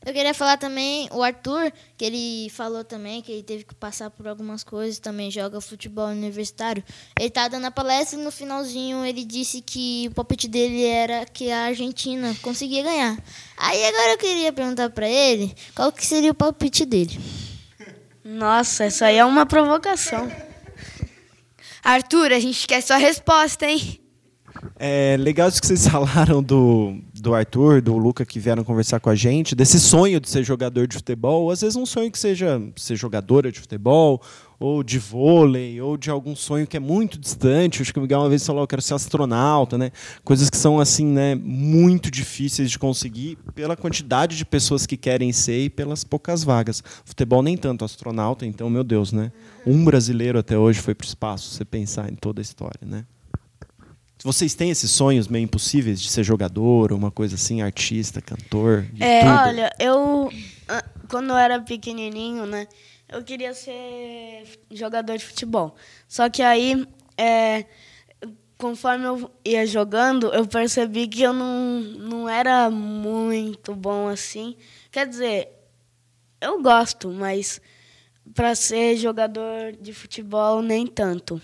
Eu 0.05 0.13
queria 0.13 0.35
falar 0.35 0.57
também 0.57 1.09
o 1.11 1.23
Arthur, 1.23 1.73
que 1.97 2.05
ele 2.05 2.47
falou 2.51 2.83
também 2.83 3.23
que 3.23 3.31
ele 3.31 3.41
teve 3.41 3.63
que 3.63 3.73
passar 3.73 4.11
por 4.11 4.27
algumas 4.27 4.63
coisas, 4.63 4.99
também 4.99 5.31
joga 5.31 5.59
futebol 5.59 6.09
universitário. 6.09 6.83
Ele 7.19 7.31
tá 7.31 7.47
dando 7.47 7.65
a 7.65 7.71
palestra 7.71 8.19
e 8.19 8.23
no 8.23 8.29
finalzinho 8.29 9.03
ele 9.03 9.25
disse 9.25 9.61
que 9.61 10.07
o 10.11 10.13
palpite 10.13 10.47
dele 10.47 10.85
era 10.85 11.25
que 11.25 11.49
a 11.49 11.63
Argentina 11.63 12.35
conseguia 12.43 12.83
ganhar. 12.83 13.17
Aí 13.57 13.83
agora 13.83 14.11
eu 14.11 14.17
queria 14.19 14.53
perguntar 14.53 14.91
pra 14.91 15.09
ele 15.09 15.55
qual 15.73 15.91
que 15.91 16.05
seria 16.05 16.29
o 16.29 16.35
palpite 16.35 16.85
dele. 16.85 17.19
Nossa, 18.23 18.83
essa 18.83 19.07
aí 19.07 19.17
é 19.17 19.25
uma 19.25 19.47
provocação. 19.47 20.31
Arthur, 21.85 22.33
a 22.33 22.39
gente 22.39 22.65
quer 22.65 22.81
sua 22.81 22.97
resposta, 22.97 23.67
hein? 23.67 23.99
É 24.79 25.15
legal 25.19 25.47
isso 25.47 25.61
que 25.61 25.67
vocês 25.67 25.85
falaram 25.87 26.41
do, 26.41 26.97
do 27.13 27.35
Arthur, 27.35 27.79
do 27.79 27.95
Luca, 27.95 28.25
que 28.25 28.39
vieram 28.39 28.63
conversar 28.63 28.99
com 28.99 29.11
a 29.11 29.13
gente, 29.13 29.53
desse 29.53 29.79
sonho 29.79 30.19
de 30.19 30.27
ser 30.27 30.43
jogador 30.43 30.87
de 30.87 30.95
futebol, 30.95 31.51
às 31.51 31.61
vezes 31.61 31.75
um 31.75 31.85
sonho 31.85 32.09
que 32.09 32.17
seja 32.17 32.59
ser 32.75 32.95
jogadora 32.95 33.51
de 33.51 33.59
futebol, 33.59 34.19
ou 34.59 34.83
de 34.83 34.99
vôlei, 34.99 35.81
ou 35.81 35.97
de 35.97 36.09
algum 36.09 36.35
sonho 36.35 36.65
que 36.65 36.77
é 36.77 36.79
muito 36.79 37.19
distante. 37.19 37.81
Acho 37.81 37.91
que 37.91 37.99
o 37.99 38.01
Miguel 38.01 38.19
uma 38.19 38.29
vez 38.29 38.45
falou, 38.45 38.63
eu 38.63 38.67
quero 38.67 38.81
ser 38.81 38.93
astronauta, 38.93 39.77
né? 39.77 39.91
Coisas 40.23 40.49
que 40.49 40.57
são, 40.57 40.79
assim, 40.79 41.05
né, 41.05 41.35
muito 41.35 42.09
difíceis 42.09 42.71
de 42.71 42.79
conseguir 42.79 43.37
pela 43.53 43.75
quantidade 43.75 44.37
de 44.37 44.45
pessoas 44.45 44.85
que 44.85 44.97
querem 44.97 45.31
ser 45.31 45.65
e 45.65 45.69
pelas 45.69 46.03
poucas 46.03 46.43
vagas. 46.43 46.83
Futebol 47.03 47.41
nem 47.41 47.57
tanto, 47.57 47.85
astronauta, 47.85 48.45
então, 48.45 48.69
meu 48.69 48.83
Deus, 48.83 49.11
né? 49.11 49.31
Um 49.65 49.83
brasileiro 49.83 50.39
até 50.39 50.57
hoje 50.57 50.79
foi 50.79 50.93
para 50.93 51.05
o 51.05 51.07
espaço, 51.07 51.49
se 51.49 51.57
você 51.57 51.65
pensar 51.65 52.11
em 52.11 52.15
toda 52.15 52.41
a 52.41 52.43
história, 52.43 52.81
né? 52.81 53.05
Vocês 54.23 54.55
têm 54.55 54.71
esses 54.71 54.89
sonhos 54.89 55.27
meio 55.27 55.43
impossíveis 55.43 56.01
de 56.01 56.09
ser 56.09 56.23
jogador, 56.23 56.91
uma 56.91 57.11
coisa 57.11 57.35
assim, 57.35 57.61
artista, 57.61 58.19
cantor, 58.21 58.85
É, 58.99 59.23
olha, 59.23 59.69
eu 59.79 60.31
ah, 60.67 60.83
quando 61.07 61.29
eu 61.29 61.35
era 61.35 61.61
pequenininho, 61.61 62.45
né, 62.47 62.67
eu 63.09 63.23
queria 63.23 63.53
ser 63.53 64.45
jogador 64.71 65.17
de 65.17 65.25
futebol. 65.25 65.75
Só 66.07 66.29
que 66.29 66.41
aí, 66.41 66.87
é, 67.17 67.65
conforme 68.57 69.05
eu 69.05 69.31
ia 69.43 69.65
jogando, 69.65 70.33
eu 70.33 70.47
percebi 70.47 71.07
que 71.07 71.21
eu 71.21 71.33
não, 71.33 71.81
não 71.81 72.29
era 72.29 72.69
muito 72.69 73.75
bom 73.75 74.07
assim. 74.07 74.55
Quer 74.91 75.07
dizer, 75.07 75.49
eu 76.41 76.61
gosto, 76.61 77.09
mas 77.09 77.61
para 78.33 78.55
ser 78.55 78.97
jogador 78.97 79.73
de 79.79 79.93
futebol 79.93 80.61
nem 80.61 80.87
tanto. 80.87 81.41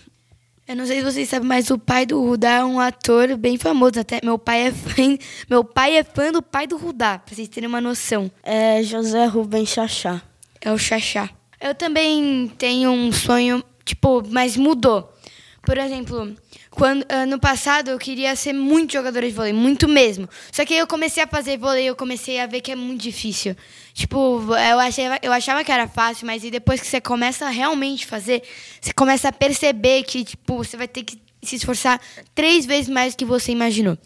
Eu 0.66 0.76
não 0.76 0.86
sei 0.86 0.98
se 0.98 1.04
vocês 1.04 1.28
sabem, 1.28 1.48
mas 1.48 1.70
o 1.70 1.78
pai 1.78 2.06
do 2.06 2.24
Rudá 2.24 2.50
é 2.50 2.64
um 2.64 2.78
ator 2.78 3.36
bem 3.36 3.58
famoso. 3.58 3.98
Até 3.98 4.20
meu 4.22 4.38
pai 4.38 4.68
é 4.68 4.72
fã, 4.72 5.18
meu 5.50 5.64
pai 5.64 5.96
é 5.96 6.04
fã 6.04 6.30
do 6.30 6.40
pai 6.40 6.66
do 6.66 6.76
Rudá, 6.76 7.18
pra 7.18 7.34
vocês 7.34 7.48
terem 7.48 7.68
uma 7.68 7.80
noção. 7.80 8.30
É 8.42 8.82
José 8.82 9.26
Rubens 9.26 9.68
Chachá. 9.68 10.22
É 10.60 10.72
o 10.72 10.78
Xaxá. 10.78 11.28
Eu 11.62 11.76
também 11.76 12.50
tenho 12.58 12.90
um 12.90 13.12
sonho, 13.12 13.62
tipo, 13.84 14.20
mas 14.28 14.56
mudou. 14.56 15.16
Por 15.64 15.78
exemplo, 15.78 16.34
quando 16.70 17.06
ano 17.08 17.38
passado 17.38 17.88
eu 17.92 17.98
queria 18.00 18.34
ser 18.34 18.52
muito 18.52 18.94
jogadora 18.94 19.28
de 19.28 19.32
vôlei, 19.32 19.52
muito 19.52 19.86
mesmo. 19.86 20.28
Só 20.50 20.64
que 20.64 20.74
aí 20.74 20.80
eu 20.80 20.88
comecei 20.88 21.22
a 21.22 21.26
fazer 21.26 21.56
vôlei, 21.56 21.84
eu 21.84 21.94
comecei 21.94 22.40
a 22.40 22.46
ver 22.46 22.62
que 22.62 22.72
é 22.72 22.74
muito 22.74 23.00
difícil. 23.00 23.54
Tipo, 23.94 24.40
eu 24.56 24.80
achava, 24.80 25.18
eu 25.22 25.32
achava 25.32 25.62
que 25.62 25.70
era 25.70 25.86
fácil, 25.86 26.26
mas 26.26 26.42
depois 26.42 26.80
que 26.80 26.86
você 26.88 27.00
começa 27.00 27.46
a 27.46 27.50
realmente 27.50 28.06
fazer, 28.06 28.42
você 28.80 28.92
começa 28.92 29.28
a 29.28 29.32
perceber 29.32 30.02
que, 30.02 30.24
tipo, 30.24 30.56
você 30.56 30.76
vai 30.76 30.88
ter 30.88 31.04
que 31.04 31.16
se 31.44 31.54
esforçar 31.54 32.00
três 32.34 32.66
vezes 32.66 32.88
mais 32.88 33.14
do 33.14 33.18
que 33.18 33.24
você 33.24 33.52
imaginou. 33.52 33.96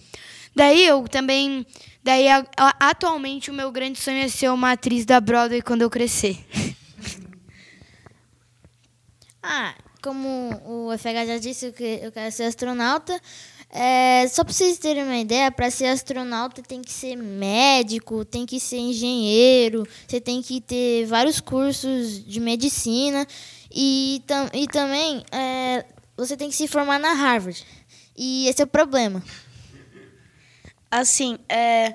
Daí 0.54 0.86
eu 0.86 1.08
também. 1.08 1.64
Daí, 2.04 2.26
atualmente, 2.78 3.50
o 3.50 3.54
meu 3.54 3.72
grande 3.72 3.98
sonho 3.98 4.18
é 4.18 4.28
ser 4.28 4.50
uma 4.50 4.72
atriz 4.72 5.06
da 5.06 5.18
Broadway 5.20 5.62
quando 5.62 5.80
eu 5.80 5.88
crescer. 5.88 6.36
Ah, 9.48 9.74
como 10.02 10.28
o 10.64 10.92
FH 10.92 11.26
já 11.26 11.38
disse, 11.38 11.66
eu 11.66 11.72
que- 11.72 12.00
eu 12.02 12.10
quero 12.10 12.32
ser 12.32 12.44
astronauta. 12.44 13.18
É, 13.70 14.26
só 14.28 14.42
para 14.44 14.52
vocês 14.52 14.78
terem 14.78 15.02
uma 15.04 15.18
ideia, 15.18 15.50
para 15.50 15.70
ser 15.70 15.86
astronauta 15.86 16.62
tem 16.62 16.82
que 16.82 16.92
ser 16.92 17.16
médico, 17.16 18.24
tem 18.24 18.46
que 18.46 18.58
ser 18.60 18.78
engenheiro, 18.78 19.86
você 20.06 20.20
tem 20.20 20.40
que 20.40 20.60
ter 20.60 21.04
vários 21.06 21.40
cursos 21.40 22.24
de 22.24 22.40
medicina 22.40 23.26
e, 23.70 24.22
tam, 24.26 24.48
e 24.54 24.66
também 24.66 25.24
é, 25.32 25.84
você 26.16 26.36
tem 26.36 26.48
que 26.48 26.56
se 26.56 26.66
formar 26.68 26.98
na 26.98 27.12
Harvard. 27.12 27.64
E 28.16 28.48
esse 28.48 28.62
é 28.62 28.64
o 28.64 28.68
problema. 28.68 29.22
Assim, 30.90 31.38
é. 31.48 31.94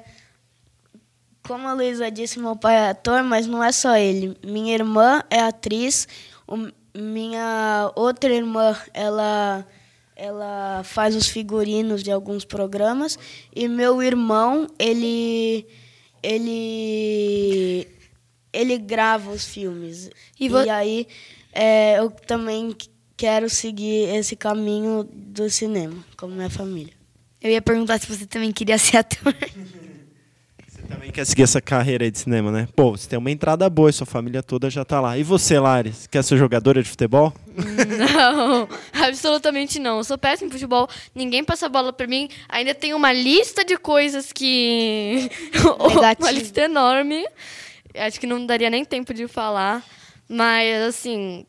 Como 1.47 1.67
a 1.67 1.73
Luísa 1.73 2.11
disse, 2.11 2.37
meu 2.37 2.55
pai 2.55 2.75
é 2.75 2.89
ator, 2.89 3.23
mas 3.23 3.47
não 3.47 3.63
é 3.63 3.71
só 3.71 3.95
ele. 3.97 4.37
Minha 4.45 4.75
irmã 4.75 5.23
é 5.29 5.39
atriz. 5.39 6.07
O- 6.53 6.71
minha 6.99 7.91
outra 7.95 8.33
irmã, 8.33 8.75
ela, 8.93 9.65
ela 10.15 10.81
faz 10.83 11.15
os 11.15 11.27
figurinos 11.27 12.03
de 12.03 12.11
alguns 12.11 12.43
programas. 12.45 13.17
E 13.55 13.67
meu 13.67 14.01
irmão, 14.03 14.67
ele. 14.77 15.65
Ele. 16.21 17.87
Ele 18.53 18.77
grava 18.77 19.31
os 19.31 19.45
filmes. 19.45 20.09
E 20.39 20.45
E, 20.45 20.49
vo- 20.49 20.57
aí. 20.69 21.07
é, 21.53 21.97
eu 21.99 22.09
também 22.11 22.75
quero 23.15 23.49
seguir 23.49 24.09
esse 24.15 24.35
caminho 24.35 25.07
do 25.13 25.49
cinema, 25.49 26.03
como 26.17 26.35
minha 26.35 26.49
família. 26.49 26.93
Eu 27.41 27.49
ia 27.49 27.61
perguntar 27.61 27.99
se 27.99 28.07
você 28.07 28.25
também 28.25 28.51
queria 28.51 28.77
ser 28.77 28.97
ator. 28.97 29.33
Também 31.01 31.11
quer 31.11 31.25
seguir 31.25 31.41
essa 31.41 31.59
carreira 31.59 32.05
aí 32.05 32.11
de 32.11 32.19
cinema, 32.19 32.51
né? 32.51 32.67
Pô, 32.75 32.91
você 32.91 33.09
tem 33.09 33.17
uma 33.17 33.31
entrada 33.31 33.67
boa 33.71 33.89
e 33.89 33.93
sua 33.93 34.05
família 34.05 34.43
toda 34.43 34.69
já 34.69 34.85
tá 34.85 35.01
lá. 35.01 35.17
E 35.17 35.23
você, 35.23 35.57
Lares, 35.57 36.05
quer 36.05 36.23
ser 36.23 36.37
jogadora 36.37 36.83
de 36.83 36.87
futebol? 36.87 37.33
Não, 37.55 38.69
absolutamente 39.03 39.79
não. 39.79 39.97
Eu 39.97 40.03
sou 40.03 40.15
péssimo 40.15 40.49
em 40.49 40.51
futebol. 40.51 40.87
Ninguém 41.15 41.43
passa 41.43 41.65
a 41.65 41.69
bola 41.69 41.91
pra 41.91 42.05
mim. 42.05 42.29
Ainda 42.47 42.75
tem 42.75 42.93
uma 42.93 43.11
lista 43.11 43.65
de 43.65 43.77
coisas 43.77 44.31
que. 44.31 45.27
uma 46.21 46.29
lista 46.29 46.61
enorme. 46.61 47.25
Acho 47.95 48.19
que 48.19 48.27
não 48.27 48.45
daria 48.45 48.69
nem 48.69 48.85
tempo 48.85 49.11
de 49.11 49.27
falar. 49.27 49.83
Mas, 50.29 50.83
assim, 50.83 51.47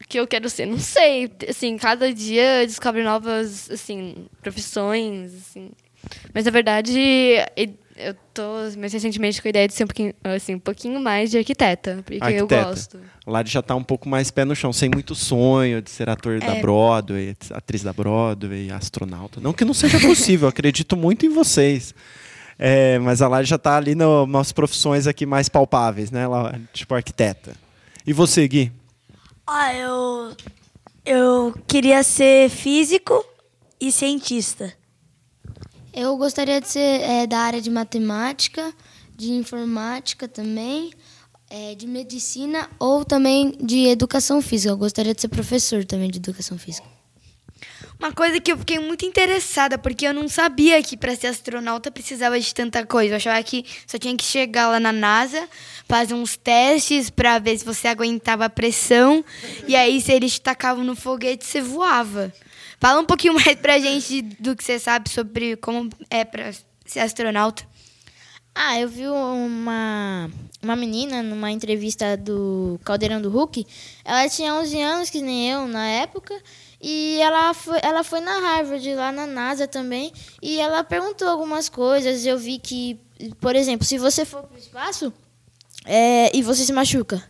o 0.00 0.06
que 0.06 0.20
eu 0.20 0.28
quero 0.28 0.48
ser? 0.48 0.66
Não 0.66 0.78
sei. 0.78 1.28
Assim, 1.48 1.76
cada 1.76 2.14
dia 2.14 2.64
descobre 2.64 3.02
novas, 3.02 3.68
assim, 3.68 4.28
profissões, 4.40 5.34
assim. 5.34 5.72
Mas, 6.32 6.44
na 6.44 6.52
verdade, 6.52 7.00
eu 7.96 8.14
tô 8.34 8.42
mais 8.78 8.92
recentemente 8.92 9.40
com 9.40 9.48
a 9.48 9.50
ideia 9.50 9.68
de 9.68 9.74
ser 9.74 9.84
um 9.84 9.86
pouquinho, 9.86 10.14
assim, 10.24 10.54
um 10.54 10.58
pouquinho 10.58 11.00
mais 11.00 11.30
de 11.30 11.38
arquiteta, 11.38 12.02
porque 12.04 12.18
Arquiteta. 12.22 12.54
eu 12.54 12.64
gosto. 12.66 13.00
Lá 13.26 13.44
já 13.44 13.62
tá 13.62 13.74
um 13.74 13.84
pouco 13.84 14.08
mais 14.08 14.30
pé 14.30 14.44
no 14.44 14.54
chão, 14.56 14.72
sem 14.72 14.88
muito 14.88 15.14
sonho 15.14 15.80
de 15.82 15.90
ser 15.90 16.08
ator 16.08 16.40
da 16.40 16.54
Broadway, 16.56 17.36
atriz 17.50 17.82
da 17.82 17.92
Broadway, 17.92 18.70
astronauta. 18.70 19.40
Não 19.40 19.52
que 19.52 19.64
não 19.64 19.74
seja 19.74 20.00
possível, 20.00 20.46
eu 20.46 20.50
acredito 20.50 20.96
muito 20.96 21.26
em 21.26 21.28
vocês. 21.28 21.94
É, 22.58 22.98
mas 22.98 23.20
a 23.22 23.28
Lari 23.28 23.46
já 23.46 23.58
tá 23.58 23.76
ali 23.76 23.94
no- 23.94 24.26
nas 24.26 24.52
profissões 24.52 25.06
aqui 25.06 25.24
mais 25.26 25.48
palpáveis, 25.48 26.10
né? 26.10 26.26
Lá, 26.26 26.58
tipo 26.72 26.94
arquiteta. 26.94 27.54
E 28.06 28.12
você, 28.12 28.46
Gui? 28.46 28.70
Ah, 29.46 29.74
eu. 29.74 30.36
Eu 31.04 31.54
queria 31.66 32.02
ser 32.04 32.48
físico 32.48 33.24
e 33.80 33.90
cientista. 33.90 34.72
Eu 35.92 36.16
gostaria 36.16 36.58
de 36.58 36.68
ser 36.68 37.00
é, 37.02 37.26
da 37.26 37.38
área 37.38 37.60
de 37.60 37.70
matemática, 37.70 38.72
de 39.14 39.32
informática 39.32 40.26
também, 40.26 40.90
é, 41.50 41.74
de 41.74 41.86
medicina 41.86 42.68
ou 42.78 43.04
também 43.04 43.52
de 43.60 43.88
educação 43.88 44.40
física. 44.40 44.72
Eu 44.72 44.78
gostaria 44.78 45.14
de 45.14 45.20
ser 45.20 45.28
professor 45.28 45.84
também 45.84 46.10
de 46.10 46.18
educação 46.18 46.56
física. 46.56 46.86
Uma 47.98 48.10
coisa 48.10 48.40
que 48.40 48.50
eu 48.50 48.58
fiquei 48.58 48.78
muito 48.78 49.04
interessada, 49.04 49.78
porque 49.78 50.06
eu 50.06 50.14
não 50.14 50.28
sabia 50.28 50.82
que 50.82 50.96
para 50.96 51.14
ser 51.14 51.28
astronauta 51.28 51.90
precisava 51.90 52.40
de 52.40 52.52
tanta 52.54 52.84
coisa. 52.84 53.12
Eu 53.12 53.16
achava 53.16 53.40
que 53.42 53.64
só 53.86 53.98
tinha 53.98 54.16
que 54.16 54.24
chegar 54.24 54.68
lá 54.68 54.80
na 54.80 54.92
NASA, 54.92 55.46
fazer 55.86 56.14
uns 56.14 56.36
testes 56.36 57.10
para 57.10 57.38
ver 57.38 57.58
se 57.58 57.64
você 57.64 57.86
aguentava 57.86 58.46
a 58.46 58.50
pressão, 58.50 59.24
e 59.68 59.76
aí 59.76 60.00
se 60.00 60.10
eles 60.10 60.32
te 60.32 60.40
tacavam 60.40 60.82
no 60.82 60.96
foguete, 60.96 61.44
você 61.44 61.60
voava. 61.60 62.32
Fala 62.82 63.00
um 63.00 63.04
pouquinho 63.04 63.34
mais 63.38 63.54
pra 63.54 63.78
gente 63.78 64.22
do 64.40 64.56
que 64.56 64.64
você 64.64 64.76
sabe 64.76 65.08
sobre 65.08 65.56
como 65.56 65.88
é 66.10 66.24
para 66.24 66.52
ser 66.84 66.98
astronauta. 66.98 67.62
Ah, 68.52 68.78
eu 68.80 68.88
vi 68.88 69.06
uma, 69.06 70.28
uma 70.60 70.74
menina 70.74 71.22
numa 71.22 71.52
entrevista 71.52 72.16
do 72.16 72.80
Caldeirão 72.84 73.22
do 73.22 73.30
Hulk. 73.30 73.64
Ela 74.04 74.28
tinha 74.28 74.52
11 74.54 74.82
anos, 74.82 75.10
que 75.10 75.22
nem 75.22 75.48
eu, 75.48 75.68
na 75.68 75.86
época. 75.86 76.34
E 76.80 77.18
ela 77.20 77.54
foi, 77.54 77.78
ela 77.82 78.02
foi 78.02 78.20
na 78.20 78.40
Harvard, 78.40 78.94
lá 78.96 79.12
na 79.12 79.28
NASA 79.28 79.68
também. 79.68 80.12
E 80.42 80.58
ela 80.58 80.82
perguntou 80.82 81.28
algumas 81.28 81.68
coisas. 81.68 82.26
Eu 82.26 82.36
vi 82.36 82.58
que, 82.58 82.98
por 83.40 83.54
exemplo, 83.54 83.86
se 83.86 83.96
você 83.96 84.24
for 84.24 84.42
para 84.42 84.56
o 84.56 84.58
espaço 84.58 85.12
é, 85.86 86.36
e 86.36 86.42
você 86.42 86.64
se 86.64 86.72
machuca. 86.72 87.22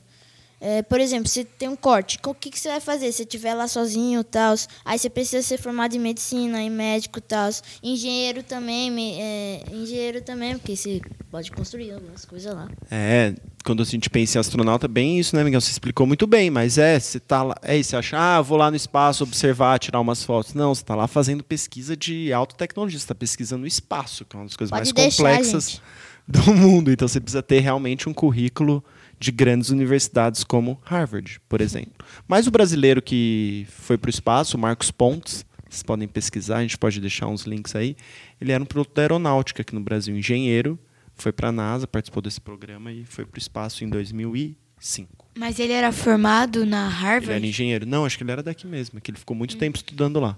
É, 0.64 0.80
por 0.80 1.00
exemplo, 1.00 1.26
você 1.26 1.44
tem 1.44 1.68
um 1.68 1.74
corte, 1.74 2.20
o 2.24 2.32
que, 2.32 2.48
que 2.48 2.56
você 2.56 2.68
vai 2.68 2.78
fazer? 2.78 3.06
Se 3.06 3.18
você 3.18 3.22
estiver 3.24 3.52
lá 3.52 3.66
sozinho 3.66 4.20
e 4.20 4.24
tal, 4.24 4.54
aí 4.84 4.96
você 4.96 5.10
precisa 5.10 5.42
ser 5.42 5.58
formado 5.58 5.96
em 5.96 5.98
medicina, 5.98 6.62
em 6.62 6.70
médico 6.70 7.18
e 7.18 7.22
tal. 7.22 7.50
Engenheiro 7.82 8.44
também, 8.44 9.20
é, 9.20 9.64
engenheiro 9.72 10.22
também, 10.22 10.56
porque 10.56 10.76
você 10.76 11.00
pode 11.32 11.50
construir 11.50 11.90
algumas 11.90 12.24
coisas 12.24 12.54
lá. 12.54 12.70
É, 12.88 13.34
quando 13.64 13.82
a 13.82 13.84
gente 13.84 14.08
pensa 14.08 14.38
em 14.38 14.40
astronauta, 14.40 14.86
bem 14.86 15.18
isso, 15.18 15.34
né, 15.34 15.42
Miguel? 15.42 15.60
Você 15.60 15.72
explicou 15.72 16.06
muito 16.06 16.28
bem, 16.28 16.48
mas 16.48 16.78
é, 16.78 16.96
você 16.96 17.18
tá 17.18 17.42
lá, 17.42 17.56
é 17.60 17.76
isso, 17.76 17.90
você 17.90 17.96
acha, 17.96 18.16
ah, 18.16 18.40
vou 18.40 18.56
lá 18.56 18.70
no 18.70 18.76
espaço 18.76 19.24
observar, 19.24 19.80
tirar 19.80 19.98
umas 19.98 20.22
fotos. 20.22 20.54
Não, 20.54 20.72
você 20.72 20.84
tá 20.84 20.94
lá 20.94 21.08
fazendo 21.08 21.42
pesquisa 21.42 21.96
de 21.96 22.32
alta 22.32 22.54
tecnologia, 22.54 23.00
você 23.00 23.06
tá 23.08 23.16
pesquisando 23.16 23.64
o 23.64 23.66
espaço, 23.66 24.24
que 24.24 24.36
é 24.36 24.38
uma 24.38 24.46
das 24.46 24.54
coisas 24.54 24.70
Pode 24.70 24.80
mais 24.80 24.92
deixar, 24.92 25.24
complexas 25.24 25.70
gente. 25.70 25.82
do 26.28 26.54
mundo. 26.54 26.92
Então 26.92 27.08
você 27.08 27.18
precisa 27.18 27.42
ter 27.42 27.58
realmente 27.58 28.08
um 28.08 28.14
currículo 28.14 28.84
de 29.22 29.30
grandes 29.30 29.70
universidades 29.70 30.42
como 30.42 30.80
Harvard, 30.84 31.40
por 31.48 31.60
exemplo. 31.60 32.04
Mas 32.26 32.48
o 32.48 32.50
brasileiro 32.50 33.00
que 33.00 33.64
foi 33.70 33.96
para 33.96 34.08
o 34.08 34.10
espaço, 34.10 34.56
o 34.56 34.60
Marcos 34.60 34.90
Pontes, 34.90 35.46
vocês 35.70 35.82
podem 35.84 36.08
pesquisar, 36.08 36.58
a 36.58 36.62
gente 36.62 36.76
pode 36.76 37.00
deixar 37.00 37.28
uns 37.28 37.42
links 37.44 37.76
aí. 37.76 37.96
Ele 38.40 38.50
era 38.50 38.60
um 38.60 38.66
piloto 38.66 38.92
da 38.92 39.02
aeronáutica 39.02 39.62
aqui 39.62 39.74
no 39.74 39.80
Brasil, 39.80 40.16
engenheiro, 40.16 40.76
foi 41.14 41.30
para 41.30 41.50
a 41.50 41.52
NASA, 41.52 41.86
participou 41.86 42.20
desse 42.20 42.40
programa 42.40 42.90
e 42.90 43.04
foi 43.04 43.24
para 43.24 43.38
o 43.38 43.40
espaço 43.40 43.84
em 43.84 43.88
2005. 43.88 45.08
Mas 45.38 45.60
ele 45.60 45.72
era 45.72 45.92
formado 45.92 46.66
na 46.66 46.78
Ele 46.78 46.86
era 46.86 46.96
Harvard? 46.96 47.46
engenheiro. 47.46 47.86
Não, 47.86 48.04
acho 48.04 48.18
que 48.18 48.24
ele 48.24 48.32
era 48.32 48.42
daqui 48.42 48.66
mesmo, 48.66 49.00
que 49.00 49.10
ele 49.12 49.18
ficou 49.18 49.36
muito 49.36 49.56
tempo 49.56 49.76
estudando 49.76 50.18
lá. 50.18 50.36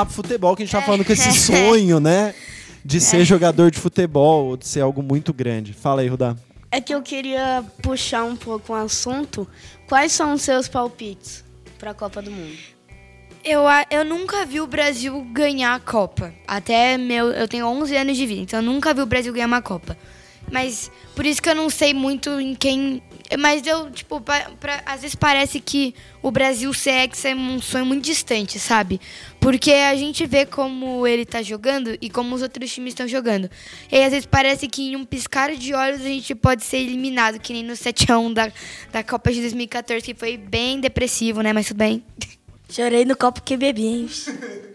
Lá 0.00 0.06
pro 0.06 0.14
futebol, 0.14 0.56
que 0.56 0.62
a 0.62 0.66
gente 0.66 0.72
tá 0.72 0.82
falando 0.82 1.04
com 1.04 1.12
esse 1.12 1.32
sonho, 1.38 2.00
né? 2.00 2.34
De 2.84 3.00
ser 3.00 3.24
jogador 3.24 3.70
de 3.70 3.78
futebol, 3.78 4.46
ou 4.46 4.56
de 4.56 4.66
ser 4.66 4.80
algo 4.80 5.02
muito 5.02 5.32
grande. 5.32 5.72
Fala 5.72 6.00
aí, 6.00 6.08
Rudá. 6.08 6.36
É 6.70 6.80
que 6.80 6.94
eu 6.94 7.02
queria 7.02 7.64
puxar 7.82 8.24
um 8.24 8.36
pouco 8.36 8.72
o 8.72 8.76
assunto. 8.76 9.46
Quais 9.88 10.12
são 10.12 10.32
os 10.34 10.42
seus 10.42 10.68
palpites 10.68 11.44
para 11.78 11.90
a 11.90 11.94
Copa 11.94 12.22
do 12.22 12.30
Mundo? 12.30 12.56
Eu, 13.44 13.62
eu 13.90 14.04
nunca 14.04 14.44
vi 14.44 14.60
o 14.60 14.66
Brasil 14.66 15.20
ganhar 15.32 15.74
a 15.74 15.80
Copa. 15.80 16.32
Até 16.46 16.96
meu, 16.96 17.30
eu 17.30 17.48
tenho 17.48 17.66
11 17.66 17.96
anos 17.96 18.16
de 18.16 18.26
vida, 18.26 18.42
então 18.42 18.58
eu 18.60 18.62
nunca 18.62 18.94
vi 18.94 19.00
o 19.00 19.06
Brasil 19.06 19.32
ganhar 19.32 19.46
uma 19.46 19.62
Copa. 19.62 19.96
Mas 20.50 20.90
por 21.14 21.26
isso 21.26 21.42
que 21.42 21.48
eu 21.48 21.54
não 21.54 21.68
sei 21.68 21.92
muito 21.94 22.40
em 22.40 22.54
quem. 22.54 23.02
Mas 23.38 23.66
eu, 23.66 23.90
tipo, 23.90 24.20
pra, 24.20 24.50
pra- 24.58 24.82
às 24.84 25.02
vezes 25.02 25.14
parece 25.14 25.60
que 25.60 25.94
o 26.22 26.30
Brasil 26.30 26.72
ser 26.74 26.90
hexa 26.90 27.28
é 27.28 27.34
um 27.34 27.60
sonho 27.60 27.86
muito 27.86 28.04
distante, 28.04 28.58
sabe? 28.58 29.00
Porque 29.40 29.70
a 29.72 29.94
gente 29.94 30.26
vê 30.26 30.44
como 30.44 31.06
ele 31.06 31.24
tá 31.24 31.40
jogando 31.42 31.96
e 32.00 32.10
como 32.10 32.34
os 32.34 32.42
outros 32.42 32.72
times 32.72 32.90
estão 32.92 33.06
jogando. 33.06 33.48
E 33.90 33.96
aí, 33.96 34.04
às 34.04 34.10
vezes 34.10 34.26
parece 34.26 34.66
que 34.68 34.82
em 34.82 34.96
um 34.96 35.04
piscar 35.04 35.54
de 35.54 35.72
olhos 35.74 36.00
a 36.00 36.04
gente 36.08 36.34
pode 36.34 36.64
ser 36.64 36.78
eliminado, 36.78 37.38
que 37.38 37.52
nem 37.52 37.62
no 37.62 37.74
7x1 37.74 38.32
da, 38.34 38.52
da 38.92 39.02
Copa 39.04 39.32
de 39.32 39.40
2014, 39.40 40.04
que 40.04 40.14
foi 40.14 40.36
bem 40.36 40.80
depressivo, 40.80 41.40
né? 41.40 41.52
Mas 41.52 41.68
tudo 41.68 41.78
bem. 41.78 42.02
Chorei 42.68 43.04
no 43.04 43.16
copo 43.16 43.42
que 43.42 43.56
bebi, 43.56 43.86
hein? 43.86 44.10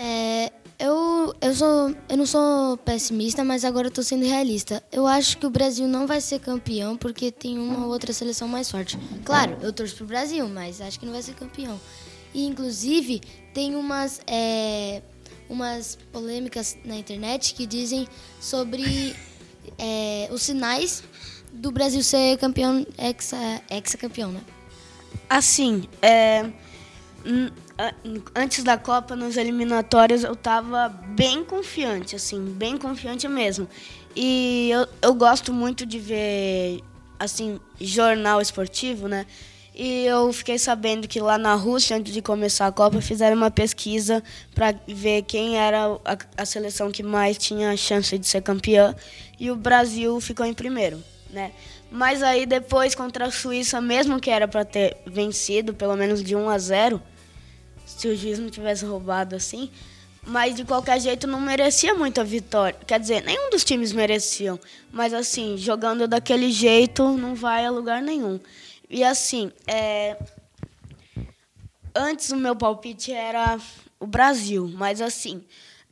É, 0.00 0.52
eu, 0.78 1.34
eu, 1.40 1.54
sou, 1.54 1.94
eu 2.08 2.16
não 2.16 2.26
sou 2.26 2.76
pessimista, 2.78 3.42
mas 3.44 3.64
agora 3.64 3.88
eu 3.88 3.90
tô 3.90 4.02
sendo 4.02 4.24
realista. 4.24 4.82
Eu 4.92 5.06
acho 5.06 5.36
que 5.38 5.46
o 5.46 5.50
Brasil 5.50 5.88
não 5.88 6.06
vai 6.06 6.20
ser 6.20 6.38
campeão 6.38 6.96
porque 6.96 7.32
tem 7.32 7.58
uma 7.58 7.84
ou 7.84 7.90
outra 7.92 8.12
seleção 8.12 8.46
mais 8.46 8.70
forte. 8.70 8.98
Claro, 9.24 9.56
eu 9.60 9.72
torço 9.72 9.96
pro 9.96 10.06
Brasil, 10.06 10.48
mas 10.48 10.80
acho 10.80 10.98
que 11.00 11.06
não 11.06 11.12
vai 11.12 11.22
ser 11.22 11.34
campeão. 11.34 11.80
E, 12.32 12.46
inclusive, 12.46 13.20
tem 13.52 13.74
umas, 13.74 14.20
é, 14.26 15.02
umas 15.48 15.98
polêmicas 16.12 16.76
na 16.84 16.96
internet 16.96 17.54
que 17.54 17.66
dizem 17.66 18.06
sobre 18.40 19.16
é, 19.78 20.28
os 20.30 20.42
sinais 20.42 21.02
do 21.52 21.72
Brasil 21.72 22.02
ser 22.04 22.36
campeão, 22.38 22.86
hexa- 22.96 23.62
hexa-campeão, 23.68 24.30
né? 24.30 24.40
Assim, 25.28 25.84
é, 26.00 26.50
antes 28.34 28.64
da 28.64 28.76
Copa, 28.76 29.14
nas 29.14 29.36
eliminatórias, 29.36 30.24
eu 30.24 30.34
tava 30.34 30.88
bem 30.88 31.44
confiante, 31.44 32.16
assim, 32.16 32.44
bem 32.44 32.76
confiante 32.76 33.28
mesmo. 33.28 33.68
E 34.16 34.70
eu, 34.70 34.88
eu 35.02 35.14
gosto 35.14 35.52
muito 35.52 35.86
de 35.86 35.98
ver, 35.98 36.82
assim, 37.18 37.60
jornal 37.80 38.40
esportivo, 38.40 39.06
né? 39.06 39.26
E 39.74 40.04
eu 40.06 40.32
fiquei 40.32 40.58
sabendo 40.58 41.06
que 41.06 41.20
lá 41.20 41.38
na 41.38 41.54
Rússia, 41.54 41.96
antes 41.96 42.12
de 42.12 42.20
começar 42.20 42.66
a 42.66 42.72
Copa, 42.72 43.00
fizeram 43.00 43.36
uma 43.36 43.50
pesquisa 43.50 44.24
para 44.52 44.74
ver 44.88 45.22
quem 45.22 45.56
era 45.56 45.96
a, 46.04 46.18
a 46.36 46.44
seleção 46.44 46.90
que 46.90 47.04
mais 47.04 47.38
tinha 47.38 47.76
chance 47.76 48.18
de 48.18 48.26
ser 48.26 48.42
campeã. 48.42 48.92
E 49.38 49.52
o 49.52 49.56
Brasil 49.56 50.20
ficou 50.20 50.44
em 50.44 50.52
primeiro, 50.52 51.00
né? 51.30 51.52
Mas 51.92 52.24
aí 52.24 52.44
depois 52.44 52.96
contra 52.96 53.26
a 53.26 53.30
Suíça, 53.30 53.80
mesmo 53.80 54.18
que 54.18 54.30
era 54.30 54.48
para 54.48 54.64
ter 54.64 54.96
vencido, 55.06 55.72
pelo 55.72 55.94
menos 55.94 56.24
de 56.24 56.34
1 56.34 56.48
a 56.48 56.58
0, 56.58 57.00
se 57.88 58.06
o 58.06 58.16
juiz 58.16 58.38
não 58.38 58.50
tivesse 58.50 58.84
roubado 58.84 59.34
assim, 59.34 59.70
mas 60.26 60.54
de 60.54 60.64
qualquer 60.64 61.00
jeito 61.00 61.26
não 61.26 61.40
merecia 61.40 61.94
muito 61.94 62.20
a 62.20 62.24
vitória. 62.24 62.78
Quer 62.86 63.00
dizer, 63.00 63.22
nenhum 63.24 63.50
dos 63.50 63.64
times 63.64 63.92
mereciam, 63.92 64.60
mas 64.92 65.14
assim, 65.14 65.56
jogando 65.56 66.06
daquele 66.06 66.52
jeito 66.52 67.16
não 67.16 67.34
vai 67.34 67.64
a 67.64 67.70
lugar 67.70 68.02
nenhum. 68.02 68.38
E 68.90 69.02
assim, 69.02 69.50
é, 69.66 70.16
antes 71.94 72.30
o 72.30 72.36
meu 72.36 72.54
palpite 72.54 73.12
era 73.12 73.58
o 73.98 74.06
Brasil, 74.06 74.70
mas 74.74 75.00
assim, 75.00 75.42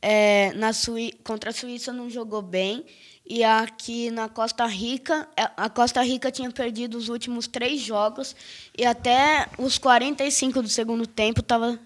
é, 0.01 0.53
na 0.53 0.71
Suí 0.71 1.13
contra 1.23 1.49
a 1.49 1.53
Suíça 1.53 1.91
não 1.91 2.09
jogou 2.09 2.41
bem. 2.41 2.85
E 3.29 3.43
aqui 3.43 4.09
na 4.09 4.29
Costa 4.29 4.65
Rica, 4.65 5.27
é, 5.35 5.49
a 5.57 5.69
Costa 5.69 6.01
Rica 6.01 6.31
tinha 6.31 6.49
perdido 6.49 6.97
os 6.97 7.09
últimos 7.09 7.45
três 7.45 7.81
jogos 7.81 8.33
e 8.77 8.85
até 8.85 9.47
os 9.57 9.77
45 9.77 10.61
do 10.61 10.69
segundo 10.69 11.05
tempo 11.05 11.43
tava, 11.43 11.77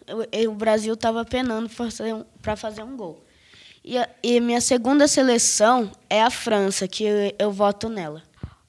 o, 0.48 0.52
Brasil 0.52 0.94
estava 0.94 1.26
penando 1.26 1.68
para 1.68 2.56
fazer, 2.56 2.84
um, 2.84 2.96
gol. 2.96 3.26
E, 3.84 3.96
e 4.22 4.40
minha 4.40 4.62
segunda 4.62 5.08
seleção 5.08 5.92
é 6.08 6.22
a 6.22 6.30
França, 6.30 6.88
que 6.88 7.06
eu, 7.06 7.34
eu 7.40 7.52
voto 7.52 7.90
nela. 7.90 8.22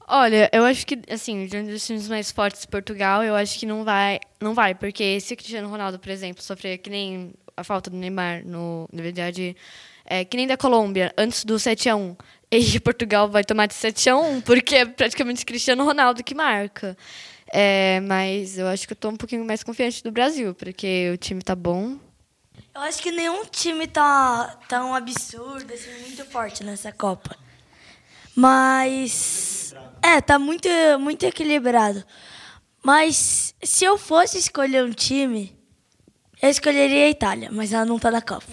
Olha, 0.09 0.49
eu 0.51 0.65
acho 0.65 0.87
que, 0.87 0.99
assim, 1.11 1.45
de 1.47 1.59
um 1.59 1.67
dos 1.67 1.87
times 1.87 2.09
mais 2.09 2.31
fortes, 2.31 2.65
Portugal, 2.65 3.23
eu 3.23 3.35
acho 3.35 3.59
que 3.59 3.67
não 3.67 3.85
vai, 3.85 4.19
não 4.41 4.55
vai, 4.55 4.75
porque 4.75 5.21
se 5.21 5.35
o 5.35 5.37
Cristiano 5.37 5.69
Ronaldo, 5.69 5.99
por 5.99 6.09
exemplo, 6.09 6.43
sofrer 6.43 6.79
que 6.79 6.89
nem 6.89 7.35
a 7.55 7.63
falta 7.63 7.91
do 7.91 7.97
Neymar, 7.99 8.43
no, 8.47 8.89
na 8.91 9.03
verdade, 9.03 9.55
é, 10.07 10.25
que 10.25 10.39
nem 10.39 10.47
da 10.47 10.57
Colômbia, 10.57 11.13
antes 11.19 11.45
do 11.45 11.59
7 11.59 11.91
a 11.91 11.97
1 11.97 12.17
e 12.59 12.79
Portugal 12.81 13.31
vai 13.31 13.43
tomar 13.43 13.67
de 13.67 13.75
7 13.75 14.11
a 14.11 14.17
1 14.17 14.41
porque 14.43 14.77
é 14.77 14.85
praticamente 14.85 15.45
Cristiano 15.47 15.85
Ronaldo 15.85 16.23
que 16.23 16.35
marca. 16.35 16.97
É, 17.51 18.01
mas 18.01 18.59
eu 18.59 18.67
acho 18.67 18.87
que 18.87 18.93
eu 18.93 18.95
estou 18.95 19.11
um 19.11 19.17
pouquinho 19.17 19.45
mais 19.45 19.63
confiante 19.63 20.03
do 20.03 20.13
Brasil, 20.13 20.55
porque 20.55 21.11
o 21.13 21.17
time 21.17 21.43
tá 21.43 21.55
bom. 21.55 21.99
Eu 22.75 22.81
acho 22.83 23.03
que 23.03 23.11
nenhum 23.11 23.45
time 23.45 23.87
tá 23.87 24.59
tão 24.69 24.95
absurdo, 24.95 25.73
assim, 25.73 25.91
muito 26.01 26.25
forte 26.27 26.65
nessa 26.65 26.93
Copa. 26.93 27.37
Mas. 28.35 29.75
É, 30.03 30.21
tá 30.21 30.39
muito, 30.39 30.69
muito 30.99 31.25
equilibrado. 31.25 32.05
Mas 32.83 33.55
se 33.63 33.85
eu 33.85 33.97
fosse 33.97 34.39
escolher 34.39 34.85
um 34.85 34.91
time, 34.91 35.57
eu 36.41 36.49
escolheria 36.49 37.05
a 37.05 37.11
Itália, 37.11 37.51
mas 37.53 37.73
ela 37.73 37.85
não 37.85 37.99
tá 37.99 38.11
na 38.11 38.21
Copa. 38.21 38.47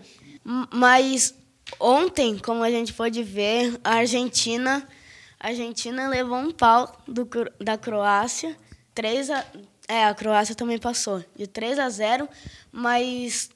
mas 0.70 1.34
ontem, 1.78 2.38
como 2.38 2.62
a 2.62 2.70
gente 2.70 2.92
pôde 2.92 3.22
ver, 3.22 3.78
a 3.82 3.96
Argentina, 3.96 4.86
a 5.38 5.48
Argentina 5.48 6.08
levou 6.08 6.38
um 6.38 6.50
pau 6.50 6.96
do, 7.06 7.28
da 7.60 7.76
Croácia. 7.76 8.56
3 8.94 9.30
a, 9.30 9.44
é, 9.88 10.04
a 10.04 10.14
Croácia 10.14 10.54
também 10.54 10.78
passou, 10.78 11.24
de 11.36 11.46
3 11.46 11.78
a 11.78 11.88
0, 11.88 12.28
mas 12.70 13.50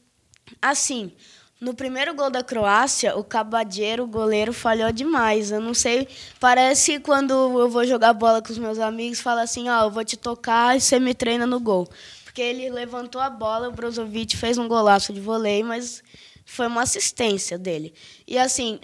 assim, 0.61 1.13
no 1.61 1.75
primeiro 1.75 2.15
gol 2.15 2.31
da 2.31 2.43
Croácia, 2.43 3.17
o 3.17 3.25
Cabadeiro, 3.25 4.05
o 4.05 4.07
goleiro, 4.07 4.53
falhou 4.53 4.93
demais. 4.93 5.51
Eu 5.51 5.61
não 5.61 5.75
sei, 5.75 6.07
parece 6.39 7.01
quando 7.01 7.33
eu 7.33 7.69
vou 7.69 7.85
jogar 7.85 8.13
bola 8.13 8.41
com 8.41 8.53
os 8.53 8.59
meus 8.59 8.79
amigos, 8.79 9.21
fala 9.21 9.43
assim, 9.43 9.69
ó, 9.69 9.81
oh, 9.81 9.85
eu 9.87 9.91
vou 9.91 10.05
te 10.05 10.17
tocar 10.17 10.77
e 10.77 10.81
você 10.81 10.99
me 10.99 11.15
treina 11.15 11.47
no 11.47 11.59
gol. 11.59 11.89
Porque 12.25 12.41
ele 12.41 12.71
levantou 12.71 13.21
a 13.21 13.29
bola, 13.29 13.69
o 13.69 13.73
Brozovic 13.73 14.37
fez 14.37 14.59
um 14.59 14.69
golaço 14.69 15.13
de 15.13 15.21
vôlei, 15.21 15.65
mas 15.65 16.03
foi 16.49 16.67
uma 16.67 16.83
assistência 16.83 17.59
dele. 17.59 17.93
E 18.27 18.39
assim, 18.39 18.81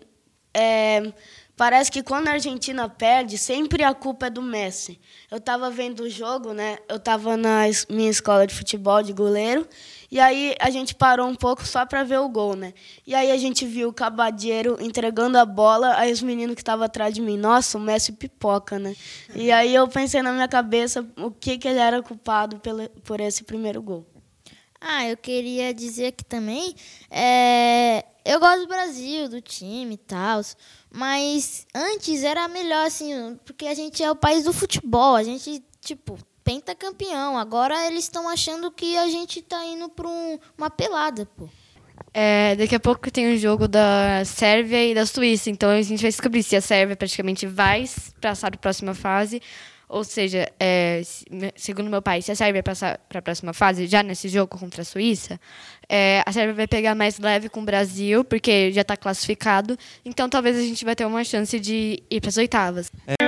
é, 0.52 1.12
parece 1.56 1.90
que 1.90 2.02
quando 2.02 2.28
a 2.28 2.32
Argentina 2.32 2.88
perde, 2.90 3.38
sempre 3.38 3.82
a 3.82 3.94
culpa 3.94 4.26
é 4.26 4.30
do 4.30 4.42
Messi. 4.42 5.00
Eu 5.30 5.38
estava 5.38 5.70
vendo 5.70 6.00
o 6.00 6.10
jogo, 6.10 6.52
né? 6.52 6.76
Eu 6.86 6.96
estava 6.96 7.38
na 7.38 7.62
minha 7.88 8.10
escola 8.10 8.46
de 8.46 8.54
futebol 8.54 9.02
de 9.02 9.14
goleiro 9.14 9.66
e 10.10 10.20
aí 10.20 10.54
a 10.60 10.68
gente 10.68 10.94
parou 10.94 11.26
um 11.26 11.34
pouco 11.34 11.66
só 11.66 11.86
para 11.86 12.04
ver 12.04 12.18
o 12.18 12.28
gol, 12.28 12.54
né? 12.54 12.74
E 13.06 13.14
aí 13.14 13.32
a 13.32 13.38
gente 13.38 13.64
viu 13.64 13.88
o 13.88 13.92
Cabadeiro 13.92 14.76
entregando 14.78 15.38
a 15.38 15.46
bola, 15.46 15.96
aí 15.96 16.12
os 16.12 16.20
meninos 16.20 16.54
que 16.54 16.60
estavam 16.60 16.84
atrás 16.84 17.14
de 17.14 17.22
mim, 17.22 17.38
nossa, 17.38 17.78
o 17.78 17.80
Messi 17.80 18.12
pipoca, 18.12 18.78
né? 18.78 18.94
E 19.34 19.50
aí 19.50 19.74
eu 19.74 19.88
pensei 19.88 20.20
na 20.20 20.32
minha 20.32 20.48
cabeça 20.48 21.04
o 21.16 21.30
que, 21.30 21.56
que 21.56 21.66
ele 21.66 21.78
era 21.78 22.02
culpado 22.02 22.60
por 23.02 23.20
esse 23.20 23.42
primeiro 23.42 23.80
gol. 23.80 24.13
Ah, 24.86 25.08
eu 25.08 25.16
queria 25.16 25.72
dizer 25.72 26.08
aqui 26.08 26.22
também, 26.22 26.74
é, 27.10 28.04
eu 28.22 28.38
gosto 28.38 28.60
do 28.60 28.68
Brasil, 28.68 29.30
do 29.30 29.40
time 29.40 29.94
e 29.94 29.96
tal, 29.96 30.42
mas 30.92 31.66
antes 31.74 32.22
era 32.22 32.46
melhor, 32.48 32.86
assim, 32.86 33.38
porque 33.46 33.66
a 33.66 33.72
gente 33.72 34.02
é 34.02 34.10
o 34.10 34.14
país 34.14 34.44
do 34.44 34.52
futebol, 34.52 35.16
a 35.16 35.22
gente, 35.22 35.64
tipo, 35.80 36.18
pentacampeão. 36.44 37.38
Agora 37.38 37.86
eles 37.86 38.04
estão 38.04 38.28
achando 38.28 38.70
que 38.70 38.94
a 38.98 39.08
gente 39.08 39.40
está 39.40 39.64
indo 39.64 39.88
para 39.88 40.06
um, 40.06 40.38
uma 40.58 40.68
pelada, 40.68 41.26
pô. 41.34 41.48
É, 42.12 42.54
daqui 42.54 42.74
a 42.74 42.80
pouco 42.80 43.10
tem 43.10 43.34
um 43.34 43.38
jogo 43.38 43.66
da 43.66 44.22
Sérvia 44.26 44.84
e 44.86 44.94
da 44.94 45.06
Suíça, 45.06 45.48
então 45.48 45.70
a 45.70 45.80
gente 45.80 46.02
vai 46.02 46.10
descobrir 46.10 46.42
se 46.42 46.54
a 46.54 46.60
Sérvia 46.60 46.94
praticamente 46.94 47.46
vai 47.46 47.88
passar 48.20 48.50
para 48.50 48.58
a 48.58 48.60
próxima 48.60 48.94
fase, 48.94 49.40
ou 49.94 50.02
seja, 50.02 50.50
é, 50.58 51.02
segundo 51.54 51.88
meu 51.88 52.02
pai, 52.02 52.20
se 52.20 52.32
a 52.32 52.34
Sérvia 52.34 52.64
passar 52.64 52.98
para 53.08 53.20
a 53.20 53.22
próxima 53.22 53.52
fase, 53.52 53.86
já 53.86 54.02
nesse 54.02 54.28
jogo 54.28 54.58
contra 54.58 54.82
a 54.82 54.84
Suíça, 54.84 55.40
é, 55.88 56.20
a 56.26 56.32
Sérvia 56.32 56.52
vai 56.52 56.66
pegar 56.66 56.96
mais 56.96 57.16
leve 57.20 57.48
com 57.48 57.60
o 57.60 57.64
Brasil, 57.64 58.24
porque 58.24 58.72
já 58.72 58.80
está 58.80 58.96
classificado, 58.96 59.78
então 60.04 60.28
talvez 60.28 60.58
a 60.58 60.62
gente 60.62 60.84
vai 60.84 60.96
ter 60.96 61.04
uma 61.04 61.22
chance 61.22 61.60
de 61.60 62.02
ir 62.10 62.20
para 62.20 62.28
as 62.28 62.36
oitavas. 62.36 62.90
É. 63.06 63.23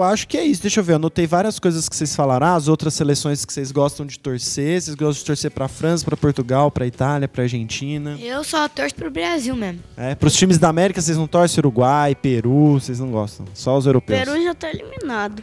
eu 0.00 0.04
acho 0.04 0.26
que 0.26 0.36
é 0.36 0.44
isso. 0.44 0.62
Deixa 0.62 0.80
eu 0.80 0.84
ver, 0.84 0.92
eu 0.92 0.96
anotei 0.96 1.26
várias 1.26 1.58
coisas 1.58 1.88
que 1.88 1.96
vocês 1.96 2.14
falaram. 2.14 2.46
Ah, 2.46 2.54
as 2.54 2.68
outras 2.68 2.94
seleções 2.94 3.44
que 3.44 3.52
vocês 3.52 3.70
gostam 3.70 4.04
de 4.04 4.18
torcer. 4.18 4.80
Vocês 4.80 4.94
gostam 4.94 5.20
de 5.20 5.24
torcer 5.24 5.50
para 5.50 5.68
França, 5.68 6.04
para 6.04 6.16
Portugal, 6.16 6.70
para 6.70 6.86
Itália, 6.86 7.28
para 7.28 7.42
Argentina? 7.42 8.18
Eu 8.20 8.42
só 8.44 8.68
torço 8.68 8.94
pro 8.94 9.10
Brasil 9.10 9.54
mesmo. 9.54 9.82
É, 9.96 10.14
pros 10.14 10.34
times 10.34 10.58
da 10.58 10.68
América 10.68 11.00
vocês 11.00 11.16
não 11.16 11.26
torcem 11.26 11.60
Uruguai, 11.60 12.14
Peru, 12.14 12.74
vocês 12.74 12.98
não 12.98 13.10
gostam? 13.10 13.46
Só 13.54 13.76
os 13.76 13.86
europeus. 13.86 14.18
Peru 14.18 14.42
já 14.42 14.54
tá 14.54 14.70
eliminado. 14.70 15.42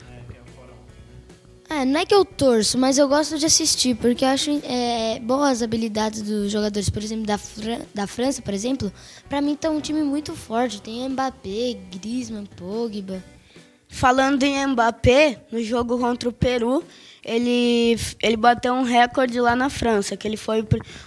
É, 1.69 1.83
não 1.83 1.99
é 1.99 2.05
que 2.05 2.15
eu 2.15 2.23
torço, 2.23 2.77
mas 2.77 2.97
eu 2.97 3.09
gosto 3.09 3.37
de 3.37 3.45
assistir, 3.45 3.93
porque 3.95 4.23
eu 4.23 4.29
acho 4.29 4.49
é, 4.63 5.19
boas 5.19 5.57
as 5.57 5.61
habilidades 5.61 6.21
dos 6.21 6.49
jogadores. 6.49 6.89
Por 6.89 7.03
exemplo, 7.03 7.25
da, 7.25 7.37
Fran 7.37 7.79
da 7.93 8.07
França, 8.07 8.41
por 8.41 8.53
exemplo, 8.53 8.91
para 9.27 9.41
mim 9.41 9.53
tá 9.55 9.69
um 9.69 9.81
time 9.81 10.01
muito 10.01 10.33
forte. 10.33 10.81
Tem 10.81 11.07
Mbappé, 11.09 11.77
Griezmann, 11.91 12.45
Pogba. 12.45 13.21
Falando 13.89 14.43
em 14.43 14.67
Mbappé, 14.67 15.41
no 15.51 15.61
jogo 15.61 15.97
contra 15.97 16.29
o 16.29 16.33
Peru, 16.33 16.83
ele, 17.23 17.97
ele 18.21 18.37
bateu 18.37 18.73
um 18.73 18.83
recorde 18.83 19.39
lá 19.39 19.55
na 19.55 19.69
França, 19.69 20.15
que 20.15 20.27
ele 20.27 20.37
foi 20.37 20.65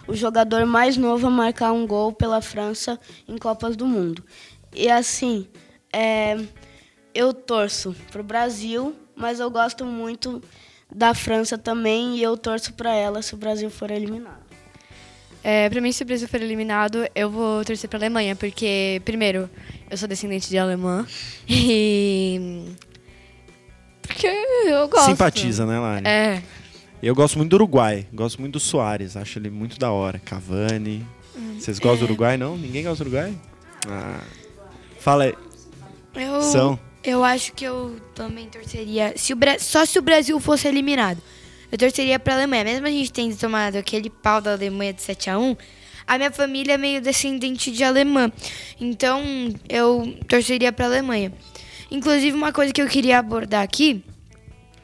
o 0.09 0.15
jogador 0.15 0.67
mais 0.67 0.97
novo 0.97 1.27
a 1.27 1.31
marcar 1.31 1.73
um 1.73 1.87
gol 1.87 2.13
pela 2.13 2.41
França 2.41 2.99
em 3.29 3.37
Copas 3.37 3.77
do 3.77 3.87
Mundo. 3.87 4.25
E 4.75 4.89
assim, 4.89 5.47
é, 5.93 6.39
eu 7.15 7.35
torço 7.35 7.95
pro 8.11 8.23
Brasil 8.23 8.95
mas 9.21 9.39
eu 9.39 9.51
gosto 9.51 9.85
muito 9.85 10.43
da 10.91 11.13
França 11.13 11.59
também 11.59 12.17
e 12.17 12.23
eu 12.23 12.39
torço 12.39 12.73
para 12.73 12.95
ela 12.95 13.21
se 13.21 13.35
o 13.35 13.37
Brasil 13.37 13.71
for 13.71 13.91
eliminado. 13.91 14.40
É, 15.43 15.69
para 15.71 15.81
mim, 15.81 15.91
se 15.91 16.03
o 16.03 16.07
Brasil 16.07 16.29
for 16.29 16.41
eliminado, 16.41 17.07
eu 17.15 17.31
vou 17.31 17.65
torcer 17.65 17.89
para 17.89 17.99
a 17.99 18.01
Alemanha, 18.01 18.37
porque, 18.37 19.01
primeiro, 19.05 19.49
eu 19.91 19.97
sou 19.97 20.07
descendente 20.07 20.49
de 20.49 20.59
alemã 20.59 21.07
e. 21.49 22.65
Porque 24.03 24.27
eu 24.67 24.89
gosto. 24.89 25.07
Simpatiza, 25.07 25.65
né, 25.65 25.79
Lari? 25.79 26.07
É. 26.07 26.43
Eu 27.03 27.15
gosto 27.15 27.39
muito 27.39 27.51
do 27.51 27.57
Uruguai, 27.57 28.07
gosto 28.13 28.39
muito 28.41 28.55
do 28.55 28.61
Soares, 28.61 29.17
acho 29.17 29.39
ele 29.39 29.49
muito 29.49 29.79
da 29.79 29.91
hora. 29.91 30.19
Cavani. 30.19 31.07
Hum, 31.35 31.59
Vocês 31.59 31.79
gostam 31.79 31.95
é. 31.95 31.99
do 32.01 32.05
Uruguai, 32.05 32.37
não? 32.37 32.59
Ninguém 32.59 32.85
gosta 32.85 33.03
do 33.03 33.09
Uruguai? 33.09 33.35
Ah. 33.89 34.21
Fala 34.99 35.25
aí. 35.25 35.35
Eu... 36.15 36.43
São. 36.43 36.79
Eu 37.03 37.25
acho 37.25 37.55
que 37.55 37.65
eu 37.65 37.97
também 38.15 38.47
torceria. 38.49 39.15
Se 39.17 39.33
o 39.33 39.37
Bra... 39.37 39.59
Só 39.59 39.87
se 39.87 39.99
o 39.99 40.03
Brasil 40.03 40.39
fosse 40.39 40.69
eliminado. 40.69 41.23
Eu 41.71 41.79
torceria 41.79 42.19
pra 42.19 42.35
Alemanha. 42.35 42.65
Mesmo 42.65 42.87
a 42.87 42.91
gente 42.91 43.13
tendo 43.13 43.37
tomado 43.37 43.77
aquele 43.77 44.11
pau 44.11 44.41
da 44.41 44.53
Alemanha 44.53 44.93
de 44.93 45.03
7 45.03 45.31
a 45.31 45.39
1 45.39 45.57
a 46.07 46.19
minha 46.19 46.33
família 46.33 46.73
é 46.73 46.77
meio 46.77 47.01
descendente 47.01 47.71
de 47.71 47.85
alemã. 47.85 48.33
Então 48.81 49.23
eu 49.69 50.19
torceria 50.27 50.73
pra 50.73 50.87
Alemanha. 50.87 51.33
Inclusive, 51.89 52.37
uma 52.37 52.53
coisa 52.53 52.73
que 52.73 52.83
eu 52.83 52.89
queria 52.89 53.21
abordar 53.21 53.63
aqui 53.63 54.05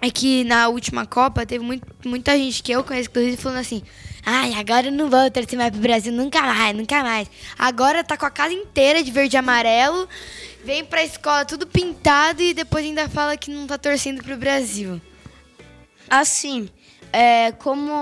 é 0.00 0.08
que 0.08 0.44
na 0.44 0.68
última 0.68 1.04
Copa 1.04 1.44
teve 1.44 1.64
muito, 1.64 1.84
muita 2.04 2.36
gente 2.38 2.62
que 2.62 2.70
eu 2.70 2.84
conheço, 2.84 3.08
inclusive, 3.08 3.36
falando 3.36 3.58
assim: 3.58 3.82
ai, 4.24 4.54
agora 4.54 4.86
eu 4.86 4.92
não 4.92 5.10
vou 5.10 5.28
torcer 5.28 5.58
mais 5.58 5.72
pro 5.72 5.80
Brasil, 5.80 6.12
nunca 6.12 6.40
mais, 6.42 6.76
nunca 6.76 7.02
mais. 7.02 7.28
Agora 7.58 8.04
tá 8.04 8.16
com 8.16 8.26
a 8.26 8.30
casa 8.30 8.54
inteira 8.54 9.02
de 9.02 9.10
verde 9.10 9.34
e 9.34 9.38
amarelo 9.38 10.08
Vem 10.66 10.84
pra 10.84 11.04
escola 11.04 11.44
tudo 11.44 11.64
pintado 11.64 12.42
e 12.42 12.52
depois 12.52 12.84
ainda 12.84 13.08
fala 13.08 13.36
que 13.36 13.52
não 13.52 13.68
tá 13.68 13.78
torcendo 13.78 14.20
pro 14.20 14.36
Brasil. 14.36 15.00
Assim, 16.10 16.68
é, 17.12 17.52
como 17.52 17.92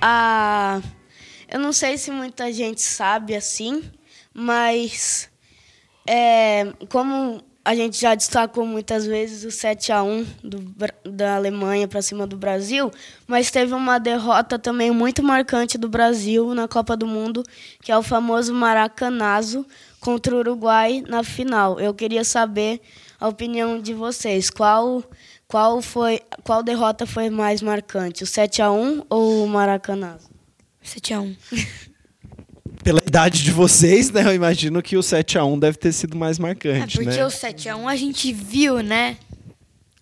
a. 0.00 0.80
Eu 1.48 1.58
não 1.58 1.72
sei 1.72 1.98
se 1.98 2.10
muita 2.10 2.52
gente 2.52 2.80
sabe 2.80 3.34
assim, 3.34 3.82
mas 4.32 5.28
é, 6.06 6.72
como 6.88 7.42
a 7.64 7.74
gente 7.74 8.00
já 8.00 8.14
destacou 8.14 8.64
muitas 8.64 9.04
vezes 9.04 9.44
o 9.44 9.50
7 9.50 9.92
a 9.92 10.02
1 10.02 10.26
do, 10.42 10.74
da 11.04 11.36
Alemanha 11.36 11.86
para 11.86 12.00
cima 12.00 12.26
do 12.26 12.36
Brasil, 12.36 12.90
mas 13.26 13.50
teve 13.50 13.74
uma 13.74 13.98
derrota 13.98 14.58
também 14.58 14.90
muito 14.90 15.22
marcante 15.22 15.76
do 15.76 15.88
Brasil 15.88 16.54
na 16.54 16.66
Copa 16.66 16.96
do 16.96 17.06
Mundo, 17.06 17.42
que 17.82 17.92
é 17.92 17.98
o 17.98 18.02
famoso 18.02 18.54
Maracanazo 18.54 19.66
contra 20.00 20.34
o 20.34 20.38
Uruguai 20.38 21.04
na 21.06 21.22
final. 21.22 21.78
Eu 21.78 21.92
queria 21.92 22.24
saber 22.24 22.80
a 23.20 23.28
opinião 23.28 23.78
de 23.78 23.92
vocês. 23.92 24.48
Qual 24.48 25.04
qual 25.50 25.82
foi 25.82 26.22
qual 26.44 26.62
derrota 26.62 27.04
foi 27.06 27.28
mais 27.28 27.60
marcante, 27.60 28.22
o 28.22 28.26
7 28.26 28.62
a 28.62 28.70
1 28.70 29.04
ou 29.10 29.44
o 29.44 29.48
Maracanazo? 29.48 30.30
7x1. 30.84 31.36
Pela 32.84 33.02
idade 33.06 33.42
de 33.42 33.50
vocês, 33.50 34.10
né? 34.10 34.22
Eu 34.24 34.32
imagino 34.32 34.80
que 34.80 34.96
o 34.96 35.00
7x1 35.00 35.58
deve 35.58 35.76
ter 35.76 35.92
sido 35.92 36.16
mais 36.16 36.38
É 36.38 36.42
marcante, 36.42 36.96
porque 36.96 37.16
né? 37.16 37.26
o 37.26 37.28
7x1 37.28 37.86
a 37.86 37.96
gente 37.96 38.32
viu, 38.32 38.80
né? 38.80 39.18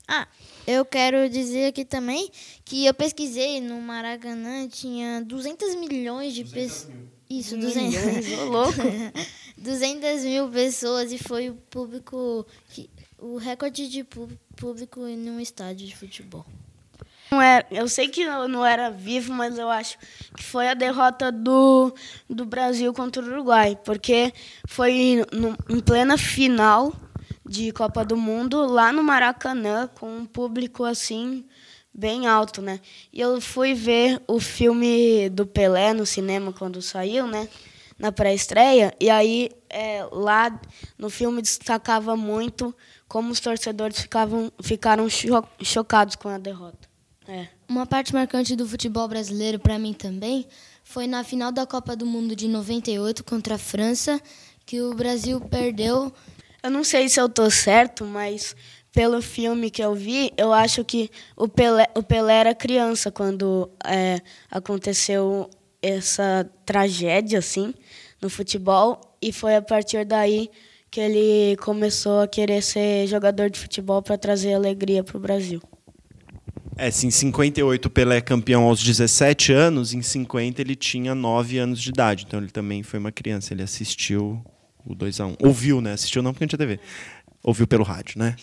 Ah, 0.07 0.29
eu 0.67 0.85
quero 0.85 1.29
dizer 1.29 1.69
aqui 1.69 1.85
também 1.85 2.31
que 2.65 2.85
eu 2.85 2.93
pesquisei 2.93 3.61
no 3.61 3.81
Maracanã, 3.81 4.69
tinha 4.69 5.23
200 5.23 5.75
milhões 5.77 6.35
de 6.35 6.45
pessoas. 6.45 6.93
Isso, 7.29 7.57
200. 7.57 8.39
Ô, 8.39 8.45
louco. 8.45 8.73
200 9.59 10.25
mil 10.25 10.49
pessoas 10.49 11.11
e 11.13 11.19
foi 11.19 11.51
o 11.51 11.55
público. 11.55 12.47
Que, 12.71 12.89
o 13.19 13.37
recorde 13.37 13.89
de 13.89 14.05
pú- 14.05 14.29
público 14.57 15.07
em 15.07 15.31
um 15.31 15.41
estádio 15.41 15.87
de 15.87 15.97
futebol. 15.97 16.45
Não 17.31 17.43
era, 17.43 17.67
eu 17.71 17.87
sei 17.89 18.09
que 18.09 18.23
eu 18.23 18.49
não 18.49 18.65
era 18.65 18.91
vivo, 18.91 19.35
mas 19.35 19.59
eu 19.59 19.69
acho 19.69 19.99
que 20.35 20.43
foi 20.43 20.69
a 20.69 20.75
derrota 20.75 21.31
do, 21.31 21.95
do 22.29 22.47
Brasil 22.47 22.93
contra 22.95 23.23
o 23.23 23.27
Uruguai, 23.27 23.79
porque 23.85 24.33
foi 24.67 25.25
no- 25.33 25.57
em 25.69 25.81
plena 25.81 26.17
final 26.17 26.93
de 27.47 27.71
Copa 27.73 28.03
do 28.05 28.17
Mundo, 28.17 28.65
lá 28.67 28.93
no 28.93 29.03
Maracanã, 29.03 29.89
com 29.95 30.09
um 30.19 30.25
público 30.25 30.85
assim 30.85 31.45
bem 31.93 32.27
alto, 32.27 32.63
né? 32.63 32.81
E 33.13 33.21
eu 33.21 33.41
fui 33.41 33.75
ver 33.75 34.23
o 34.27 34.39
filme 34.41 35.29
do 35.29 35.47
Pelé 35.47 35.93
no 35.93 36.07
cinema 36.07 36.53
quando 36.53 36.81
saiu, 36.81 37.27
né? 37.27 37.47
Na 37.99 38.13
pré-estreia, 38.13 38.95
e 39.01 39.11
aí 39.11 39.51
é, 39.69 40.07
lá 40.13 40.61
no 40.97 41.11
filme 41.11 41.43
destacava 41.43 42.17
muito 42.17 42.75
como 43.09 43.33
os 43.33 43.41
torcedores 43.41 43.99
ficavam, 44.01 44.53
ficaram 44.63 45.09
cho- 45.09 45.45
chocados 45.63 46.15
com 46.15 46.29
a 46.29 46.39
derrota. 46.39 46.89
É. 47.27 47.49
Uma 47.69 47.85
parte 47.87 48.15
marcante 48.15 48.55
do 48.55 48.67
futebol 48.69 49.09
brasileiro 49.09 49.59
para 49.59 49.79
mim 49.79 49.93
também 49.93 50.47
foi 50.85 51.07
na 51.07 51.25
final 51.25 51.51
da 51.51 51.67
Copa 51.67 51.97
do 51.97 52.07
Mundo 52.07 52.37
de 52.37 52.47
98 52.49 53.25
contra 53.25 53.57
a 53.57 53.59
França, 53.59 54.21
que 54.65 54.81
o 54.81 54.95
Brasil 54.95 55.41
perdeu. 55.41 56.13
Eu 56.63 56.71
não 56.71 56.85
sei 56.85 57.09
se 57.09 57.21
eu 57.21 57.29
tô 57.29 57.51
certo, 57.51 58.05
mas 58.05 58.55
pelo 58.93 59.21
filme 59.21 59.71
que 59.71 59.83
eu 59.83 59.95
vi, 59.95 60.33
eu 60.37 60.53
acho 60.53 60.85
que 60.85 61.11
o 61.37 61.47
Pelé, 61.49 61.87
o 61.95 62.03
Pelé 62.03 62.35
era 62.37 62.55
criança 62.55 63.11
quando 63.11 63.71
é, 63.85 64.21
aconteceu 64.51 65.51
essa 65.89 66.49
tragédia 66.65 67.39
assim 67.39 67.75
no 68.21 68.29
futebol 68.29 69.01
e 69.21 69.33
foi 69.33 69.57
a 69.57 69.63
partir 69.63 70.05
daí 70.05 70.51
que 70.91 71.01
ele 71.01 71.57
começou 71.57 72.21
a 72.21 72.29
querer 72.29 72.63
ser 72.63 73.07
jogador 73.07 73.51
de 73.51 73.59
futebol 73.59 74.03
para 74.03 74.17
trazer 74.17 74.55
alegria 74.55 75.05
para 75.05 75.17
o 75.17 75.21
Brasil. 75.21 75.61
É, 76.77 76.91
se 76.93 77.07
em 77.07 77.11
58 77.11 77.87
o 77.87 77.91
Pelé 77.91 78.19
é 78.19 78.21
campeão 78.21 78.63
aos 78.63 78.83
17 78.83 79.53
anos, 79.53 79.93
em 79.93 80.01
50 80.01 80.63
ele 80.63 80.77
tinha 80.77 81.13
9 81.13 81.59
anos 81.59 81.83
de 81.83 81.91
idade. 81.91 82.25
Então 82.27 82.39
ele 82.39 82.51
também 82.51 82.85
foi 82.85 83.01
uma 83.01 83.11
criança. 83.11 83.53
Ele 83.53 83.65
assistiu 83.65 84.41
o 84.87 84.95
2x1. 84.95 85.37
Ouviu, 85.45 85.81
né? 85.81 85.93
Assistiu 85.95 86.23
não 86.23 86.33
porque 86.33 86.45
não 86.45 86.49
tinha 86.49 86.59
TV. 86.59 86.79
Ouviu 87.43 87.67
pelo 87.67 87.83
rádio, 87.83 88.21
né? 88.21 88.37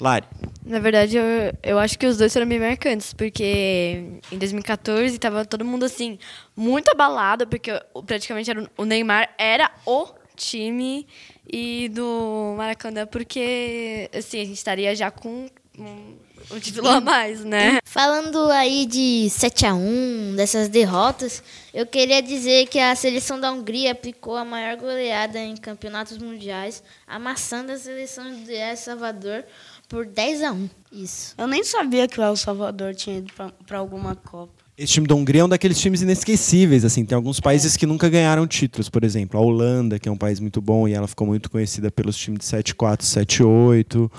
Lari, 0.00 0.26
Na 0.64 0.78
verdade, 0.78 1.16
eu, 1.16 1.24
eu 1.62 1.78
acho 1.78 1.98
que 1.98 2.06
os 2.06 2.16
dois 2.16 2.32
foram 2.32 2.46
bem 2.46 2.58
marcantes, 2.58 3.12
porque 3.12 4.02
em 4.32 4.38
2014 4.38 5.18
tava 5.18 5.44
todo 5.44 5.64
mundo 5.64 5.84
assim, 5.84 6.18
muito 6.56 6.88
abalado, 6.90 7.46
porque 7.46 7.70
praticamente 8.06 8.50
era, 8.50 8.62
o- 8.62 8.68
o 8.78 8.84
Neymar 8.84 9.28
era 9.36 9.70
o 9.84 10.06
time 10.36 11.06
e 11.46 11.88
do 11.90 12.54
Maracanã, 12.56 13.06
porque 13.06 14.08
assim, 14.14 14.40
a 14.40 14.44
gente 14.44 14.56
estaria 14.56 14.94
já 14.96 15.10
com 15.10 15.46
um, 15.78 16.16
um 16.52 16.58
título 16.60 16.88
a 16.88 17.00
mais, 17.00 17.44
né? 17.44 17.78
Falando 17.84 18.50
aí 18.50 18.86
de 18.86 19.28
7 19.28 19.66
a 19.66 19.74
1 19.74 20.34
dessas 20.36 20.68
derrotas, 20.68 21.42
eu 21.74 21.84
queria 21.84 22.22
dizer 22.22 22.66
que 22.68 22.78
a 22.78 22.94
seleção 22.96 23.38
da 23.38 23.52
Hungria 23.52 23.92
aplicou 23.92 24.36
a 24.36 24.44
maior 24.44 24.76
goleada 24.76 25.38
em 25.38 25.56
campeonatos 25.56 26.16
mundiais, 26.16 26.82
amassando 27.06 27.72
a 27.72 27.76
seleção 27.78 28.32
de 28.44 28.54
El 28.54 28.76
Salvador 28.76 29.44
por 29.90 30.06
10 30.06 30.42
a 30.44 30.52
1. 30.52 30.70
Isso. 30.92 31.34
Eu 31.36 31.48
nem 31.48 31.64
sabia 31.64 32.06
que 32.08 32.18
o 32.18 32.22
El 32.22 32.36
Salvador 32.36 32.94
tinha 32.94 33.18
ido 33.18 33.30
para 33.66 33.78
alguma 33.78 34.14
Copa. 34.14 34.54
esse 34.78 34.92
time 34.94 35.06
da 35.06 35.14
Hungria 35.16 35.42
é 35.42 35.44
um 35.44 35.48
daqueles 35.48 35.78
times 35.78 36.00
inesquecíveis, 36.00 36.84
assim. 36.84 37.04
Tem 37.04 37.16
alguns 37.16 37.40
países 37.40 37.76
que 37.76 37.84
nunca 37.84 38.08
ganharam 38.08 38.46
títulos, 38.46 38.88
por 38.88 39.02
exemplo, 39.04 39.38
a 39.38 39.42
Holanda, 39.42 39.98
que 39.98 40.08
é 40.08 40.12
um 40.12 40.16
país 40.16 40.38
muito 40.38 40.62
bom 40.62 40.86
e 40.88 40.94
ela 40.94 41.08
ficou 41.08 41.26
muito 41.26 41.50
conhecida 41.50 41.90
pelos 41.90 42.16
times 42.16 42.38
de 42.38 42.46
7-4, 42.46 43.02
7-8. 43.02 44.10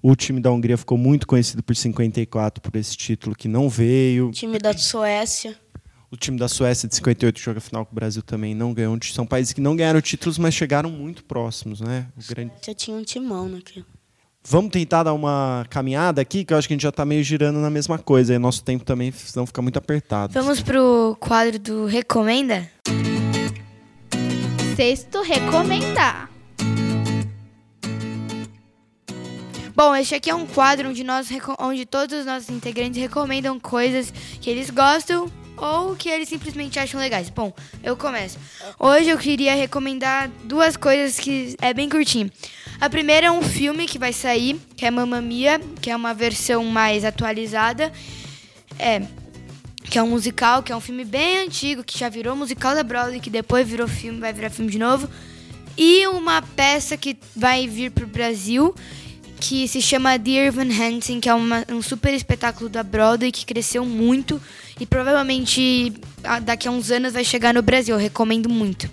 O 0.00 0.14
time 0.14 0.40
da 0.40 0.50
Hungria 0.50 0.76
ficou 0.76 0.96
muito 0.96 1.26
conhecido 1.26 1.62
por 1.62 1.74
54 1.74 2.62
por 2.62 2.76
esse 2.76 2.96
título 2.96 3.34
que 3.34 3.48
não 3.48 3.68
veio. 3.68 4.28
O 4.28 4.30
time 4.30 4.58
da 4.60 4.72
Suécia. 4.72 5.58
O 6.08 6.16
time 6.16 6.38
da 6.38 6.46
Suécia 6.46 6.88
de 6.88 6.94
58 6.94 7.34
que 7.34 7.42
joga 7.44 7.60
final 7.60 7.84
com 7.84 7.90
o 7.90 7.94
Brasil 7.96 8.22
também 8.22 8.54
não 8.54 8.72
ganhou. 8.72 8.94
um 8.94 8.98
São 9.02 9.26
países 9.26 9.52
que 9.52 9.60
não 9.60 9.74
ganharam 9.74 10.00
títulos, 10.00 10.38
mas 10.38 10.54
chegaram 10.54 10.88
muito 10.88 11.24
próximos, 11.24 11.80
né? 11.80 12.06
O 12.16 12.32
grande... 12.32 12.52
Já 12.64 12.72
tinha 12.72 12.96
um 12.96 13.02
timão 13.02 13.48
naquilo. 13.48 13.84
Vamos 14.48 14.70
tentar 14.70 15.02
dar 15.02 15.12
uma 15.12 15.66
caminhada 15.68 16.22
aqui, 16.22 16.44
que 16.44 16.54
eu 16.54 16.58
acho 16.58 16.68
que 16.68 16.74
a 16.74 16.76
gente 16.76 16.82
já 16.84 16.90
está 16.90 17.04
meio 17.04 17.20
girando 17.24 17.58
na 17.58 17.68
mesma 17.68 17.98
coisa. 17.98 18.32
E 18.32 18.38
nosso 18.38 18.62
tempo 18.62 18.84
também, 18.84 19.10
senão 19.10 19.44
fica 19.44 19.60
muito 19.60 19.76
apertado. 19.76 20.32
Vamos 20.32 20.60
pro 20.60 21.16
quadro 21.18 21.58
do 21.58 21.86
Recomenda? 21.86 22.70
Sexto 24.76 25.22
recomendar. 25.22 26.30
Bom, 29.74 29.96
este 29.96 30.14
aqui 30.14 30.30
é 30.30 30.34
um 30.34 30.46
quadro 30.46 30.90
onde, 30.90 31.02
nós, 31.02 31.28
onde 31.58 31.84
todos 31.84 32.20
os 32.20 32.24
nossos 32.24 32.48
integrantes 32.48 33.02
recomendam 33.02 33.58
coisas 33.58 34.12
que 34.40 34.48
eles 34.48 34.70
gostam 34.70 35.28
ou 35.56 35.96
que 35.96 36.08
eles 36.08 36.28
simplesmente 36.28 36.78
acham 36.78 37.00
legais. 37.00 37.30
Bom, 37.30 37.52
eu 37.82 37.96
começo. 37.96 38.38
Hoje 38.78 39.08
eu 39.08 39.18
queria 39.18 39.54
recomendar 39.54 40.28
duas 40.44 40.76
coisas 40.76 41.18
que 41.18 41.56
é 41.60 41.72
bem 41.72 41.88
curtinho. 41.88 42.30
A 42.80 42.90
primeira 42.90 43.28
é 43.28 43.30
um 43.30 43.42
filme 43.42 43.86
que 43.86 43.98
vai 43.98 44.12
sair, 44.12 44.60
que 44.76 44.84
é 44.84 44.90
Mamma 44.90 45.20
Mia, 45.20 45.60
que 45.80 45.90
é 45.90 45.96
uma 45.96 46.12
versão 46.12 46.64
mais 46.64 47.04
atualizada. 47.04 47.92
É, 48.78 49.02
que 49.88 49.98
é 49.98 50.02
um 50.02 50.10
musical, 50.10 50.62
que 50.62 50.72
é 50.72 50.76
um 50.76 50.80
filme 50.80 51.04
bem 51.04 51.38
antigo, 51.38 51.84
que 51.84 51.98
já 51.98 52.08
virou 52.08 52.36
musical 52.36 52.74
da 52.74 52.82
Broadway, 52.82 53.20
que 53.20 53.30
depois 53.30 53.66
virou 53.66 53.86
filme, 53.86 54.18
vai 54.18 54.32
virar 54.32 54.50
filme 54.50 54.70
de 54.70 54.78
novo. 54.78 55.08
E 55.76 56.06
uma 56.08 56.42
peça 56.42 56.96
que 56.96 57.16
vai 57.34 57.68
vir 57.68 57.90
pro 57.90 58.06
Brasil, 58.06 58.74
que 59.40 59.66
se 59.68 59.80
chama 59.82 60.16
Dear 60.18 60.46
Evan 60.46 60.68
Hansen, 60.70 61.20
que 61.20 61.28
é 61.28 61.34
uma- 61.34 61.64
um 61.70 61.82
super 61.82 62.12
espetáculo 62.14 62.68
da 62.68 62.82
Broadway 62.82 63.30
que 63.30 63.44
cresceu 63.44 63.84
muito 63.84 64.40
e 64.80 64.86
provavelmente 64.86 65.92
daqui 66.42 66.66
a 66.68 66.70
uns 66.70 66.90
anos 66.90 67.12
vai 67.12 67.24
chegar 67.24 67.52
no 67.54 67.62
Brasil. 67.62 67.94
Eu 67.94 68.00
recomendo 68.00 68.48
muito. 68.48 68.88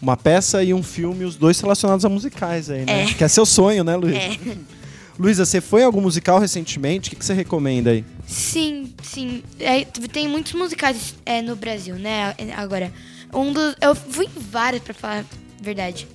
Uma 0.00 0.16
peça 0.16 0.62
e 0.62 0.72
um 0.74 0.82
filme, 0.82 1.24
os 1.24 1.36
dois 1.36 1.58
relacionados 1.60 2.04
a 2.04 2.08
musicais 2.08 2.68
aí, 2.70 2.84
né? 2.84 3.04
É. 3.04 3.06
Que 3.14 3.24
é 3.24 3.28
seu 3.28 3.46
sonho, 3.46 3.82
né, 3.82 3.96
Luísa? 3.96 4.18
É. 4.18 4.36
Luísa, 5.18 5.46
você 5.46 5.62
foi 5.62 5.80
em 5.80 5.84
algum 5.84 6.02
musical 6.02 6.38
recentemente? 6.38 7.08
O 7.08 7.10
que, 7.10 7.16
que 7.16 7.24
você 7.24 7.32
recomenda 7.32 7.90
aí? 7.90 8.04
Sim, 8.26 8.92
sim. 9.02 9.42
É, 9.58 9.82
tem 10.12 10.28
muitos 10.28 10.52
musicais 10.52 11.14
é, 11.24 11.40
no 11.40 11.56
Brasil, 11.56 11.94
né? 11.94 12.34
Agora, 12.54 12.92
um 13.32 13.50
dos. 13.50 13.74
Eu 13.80 13.94
fui 13.94 14.26
em 14.26 14.40
vários, 14.50 14.82
pra 14.82 14.92
falar 14.92 15.20
a 15.20 15.24
verdade. 15.64 16.06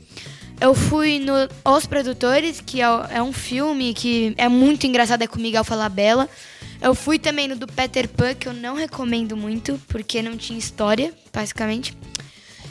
Eu 0.61 0.75
fui 0.75 1.17
no 1.17 1.33
Os 1.75 1.87
Produtores, 1.87 2.61
que 2.63 2.81
é, 2.81 2.85
é 3.09 3.21
um 3.21 3.33
filme 3.33 3.95
que 3.95 4.35
é 4.37 4.47
muito 4.47 4.85
engraçado, 4.85 5.23
é 5.23 5.27
com 5.27 5.39
Miguel 5.39 5.63
Falabella. 5.63 6.29
Eu 6.79 6.93
fui 6.93 7.17
também 7.17 7.47
no 7.47 7.55
do 7.55 7.65
Peter 7.67 8.07
Pan, 8.07 8.35
que 8.35 8.47
eu 8.47 8.53
não 8.53 8.75
recomendo 8.75 9.35
muito, 9.35 9.81
porque 9.87 10.21
não 10.21 10.37
tinha 10.37 10.59
história, 10.59 11.13
basicamente. 11.33 11.97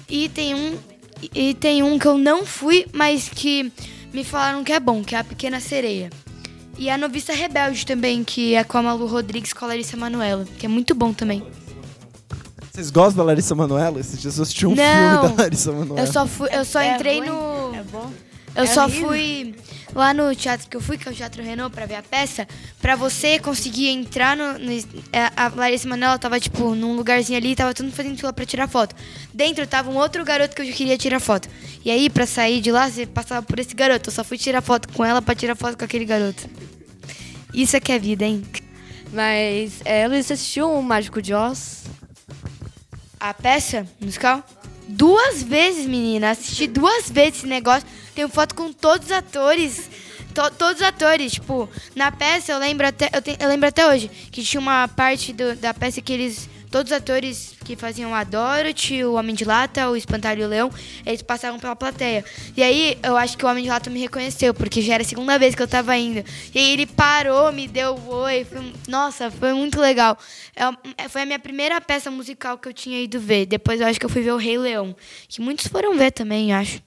E 0.08 0.28
tem 0.28 0.54
um. 0.54 0.78
E 1.34 1.52
tem 1.54 1.82
um 1.82 1.98
que 1.98 2.06
eu 2.06 2.16
não 2.16 2.46
fui, 2.46 2.86
mas 2.92 3.28
que 3.28 3.70
me 4.12 4.22
falaram 4.24 4.62
que 4.64 4.72
é 4.72 4.80
bom, 4.80 5.02
que 5.02 5.14
é 5.14 5.18
a 5.18 5.24
Pequena 5.24 5.58
Sereia. 5.60 6.10
E 6.78 6.88
a 6.88 6.96
Noviça 6.96 7.32
Rebelde 7.34 7.84
também, 7.84 8.24
que 8.24 8.54
é 8.54 8.64
com 8.64 8.78
a 8.78 8.82
Malu 8.82 9.06
Rodrigues 9.06 9.52
com 9.52 9.64
a 9.64 9.68
Larissa 9.68 9.96
Manoela, 9.96 10.46
que 10.58 10.64
é 10.64 10.68
muito 10.68 10.94
bom 10.94 11.12
também. 11.12 11.42
Vocês 12.72 12.90
gostam 12.90 13.18
da 13.18 13.24
Larissa 13.24 13.54
Manoela? 13.54 14.00
Esses 14.00 14.18
dias 14.20 14.36
eu 14.38 14.44
assisti 14.44 14.64
um 14.66 14.74
Não. 14.74 15.22
filme 15.22 15.36
da 15.36 15.42
Larissa 15.42 15.72
Manoela. 15.72 16.00
Eu 16.00 16.06
só 16.12 16.26
fui, 16.26 16.48
eu 16.52 16.64
só 16.64 16.80
É 16.80 16.94
entrei 16.94 17.18
ruim? 17.18 17.28
no 17.28 17.69
bom? 17.90 18.12
eu 18.54 18.64
É 18.64 18.66
só 18.66 18.84
horrível? 18.84 19.08
fui 19.08 19.54
lá 19.94 20.14
no 20.14 20.34
teatro 20.34 20.68
que 20.68 20.76
eu 20.76 20.80
fui, 20.80 20.96
que 20.98 21.08
é 21.08 21.12
o 21.12 21.14
Teatro 21.14 21.42
Renault, 21.42 21.74
pra 21.74 21.86
ver 21.86 21.96
a 21.96 22.02
peça, 22.02 22.46
pra 22.80 22.96
você 22.96 23.38
conseguir 23.38 23.88
entrar 23.88 24.36
no. 24.36 24.58
no 24.58 24.72
é, 25.12 25.30
a 25.36 25.48
Larissa 25.54 25.88
Manoela 25.88 26.18
tava, 26.18 26.38
tipo, 26.40 26.74
num 26.74 26.94
lugarzinho 26.96 27.38
ali, 27.38 27.54
tava 27.54 27.74
todo 27.74 27.86
mundo 27.86 27.94
fazendo 27.94 28.18
fila 28.18 28.32
pra 28.32 28.44
tirar 28.44 28.68
foto. 28.68 28.94
Dentro 29.32 29.66
tava 29.66 29.90
um 29.90 29.96
outro 29.96 30.24
garoto 30.24 30.54
que 30.54 30.62
eu 30.62 30.72
queria 30.72 30.96
tirar 30.98 31.20
foto. 31.20 31.48
E 31.84 31.90
aí, 31.90 32.10
pra 32.10 32.26
sair 32.26 32.60
de 32.60 32.70
lá, 32.72 32.88
você 32.90 33.06
passava 33.06 33.44
por 33.44 33.58
esse 33.58 33.74
garoto. 33.74 34.10
Eu 34.10 34.14
só 34.14 34.24
fui 34.24 34.36
tirar 34.38 34.60
foto 34.60 34.88
com 34.92 35.04
ela 35.04 35.20
pra 35.22 35.34
tirar 35.34 35.54
foto 35.54 35.76
com 35.78 35.84
aquele 35.84 36.04
garoto. 36.04 36.48
Isso 37.52 37.76
é 37.76 37.80
que 37.80 37.90
é 37.92 37.98
vida, 37.98 38.24
hein? 38.24 38.42
Mas, 39.12 39.80
é, 39.84 40.06
Luiz, 40.06 40.26
você 40.26 40.34
assistiu 40.34 40.70
o 40.72 40.82
Mágico 40.82 41.20
de 41.20 41.34
Oz? 41.34 41.84
A 43.18 43.34
peça 43.34 43.86
musical? 44.00 44.44
Duas 44.90 45.42
vezes, 45.42 45.86
menina. 45.86 46.30
Assisti 46.30 46.66
duas 46.66 47.08
vezes 47.10 47.38
esse 47.38 47.46
negócio. 47.46 47.86
Tenho 48.14 48.28
foto 48.28 48.54
com 48.54 48.72
todos 48.72 49.06
os 49.06 49.12
atores. 49.12 49.88
To- 50.34 50.50
todos 50.50 50.76
os 50.76 50.82
atores. 50.82 51.32
Tipo, 51.32 51.68
na 51.94 52.10
peça 52.12 52.52
eu 52.52 52.58
lembro 52.58 52.86
até, 52.86 53.08
eu, 53.12 53.22
te- 53.22 53.36
eu 53.38 53.48
lembro 53.48 53.68
até 53.68 53.86
hoje 53.86 54.10
que 54.30 54.42
tinha 54.42 54.60
uma 54.60 54.88
parte 54.88 55.32
do- 55.32 55.54
da 55.56 55.72
peça 55.72 56.00
que 56.00 56.12
eles. 56.12 56.48
Todos 56.70 56.92
os 56.92 56.96
atores 56.96 57.54
que 57.64 57.74
faziam 57.74 58.14
a 58.14 58.22
Dorothy, 58.22 59.04
o 59.04 59.14
Homem 59.14 59.34
de 59.34 59.44
Lata, 59.44 59.90
o 59.90 59.96
Espantalho 59.96 60.42
e 60.42 60.44
o 60.44 60.48
Leão, 60.48 60.70
eles 61.04 61.20
passavam 61.20 61.58
pela 61.58 61.74
plateia. 61.74 62.24
E 62.56 62.62
aí 62.62 62.96
eu 63.02 63.16
acho 63.16 63.36
que 63.36 63.44
o 63.44 63.48
Homem 63.48 63.64
de 63.64 63.70
Lata 63.70 63.90
me 63.90 63.98
reconheceu, 64.00 64.54
porque 64.54 64.80
já 64.80 64.94
era 64.94 65.02
a 65.02 65.06
segunda 65.06 65.36
vez 65.36 65.54
que 65.54 65.62
eu 65.62 65.66
tava 65.66 65.96
indo. 65.96 66.24
E 66.54 66.58
aí 66.58 66.70
ele 66.72 66.86
parou, 66.86 67.50
me 67.50 67.66
deu 67.66 67.94
o 67.96 68.14
oi. 68.14 68.44
Foi- 68.44 68.72
nossa, 68.86 69.30
foi 69.32 69.52
muito 69.52 69.80
legal. 69.80 70.16
É, 70.96 71.08
foi 71.08 71.22
a 71.22 71.26
minha 71.26 71.38
primeira 71.40 71.80
peça 71.80 72.10
musical 72.10 72.56
que 72.56 72.68
eu 72.68 72.72
tinha 72.72 73.00
ido 73.02 73.18
ver. 73.18 73.46
Depois 73.46 73.80
eu 73.80 73.86
acho 73.88 73.98
que 73.98 74.06
eu 74.06 74.10
fui 74.10 74.22
ver 74.22 74.32
o 74.32 74.36
Rei 74.36 74.56
Leão. 74.56 74.94
Que 75.28 75.40
muitos 75.40 75.66
foram 75.66 75.96
ver 75.96 76.12
também, 76.12 76.52
acho. 76.54 76.80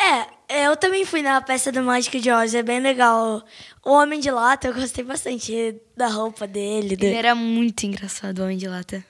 É, 0.00 0.26
eu 0.54 0.76
também 0.76 1.04
fui 1.04 1.22
na 1.22 1.40
peça 1.40 1.70
do 1.72 1.82
Mágico 1.82 2.18
de 2.18 2.30
Oz, 2.30 2.54
é 2.54 2.62
bem 2.62 2.80
legal. 2.80 3.42
O 3.84 3.90
Homem 3.92 4.20
de 4.20 4.30
Lata, 4.30 4.68
eu 4.68 4.74
gostei 4.74 5.04
bastante 5.04 5.76
da 5.96 6.08
roupa 6.08 6.46
dele. 6.46 6.94
Ele 6.94 7.14
era 7.14 7.34
muito 7.34 7.84
engraçado, 7.84 8.38
o 8.40 8.44
Homem 8.44 8.56
de 8.58 8.68
Lata. 8.68 9.04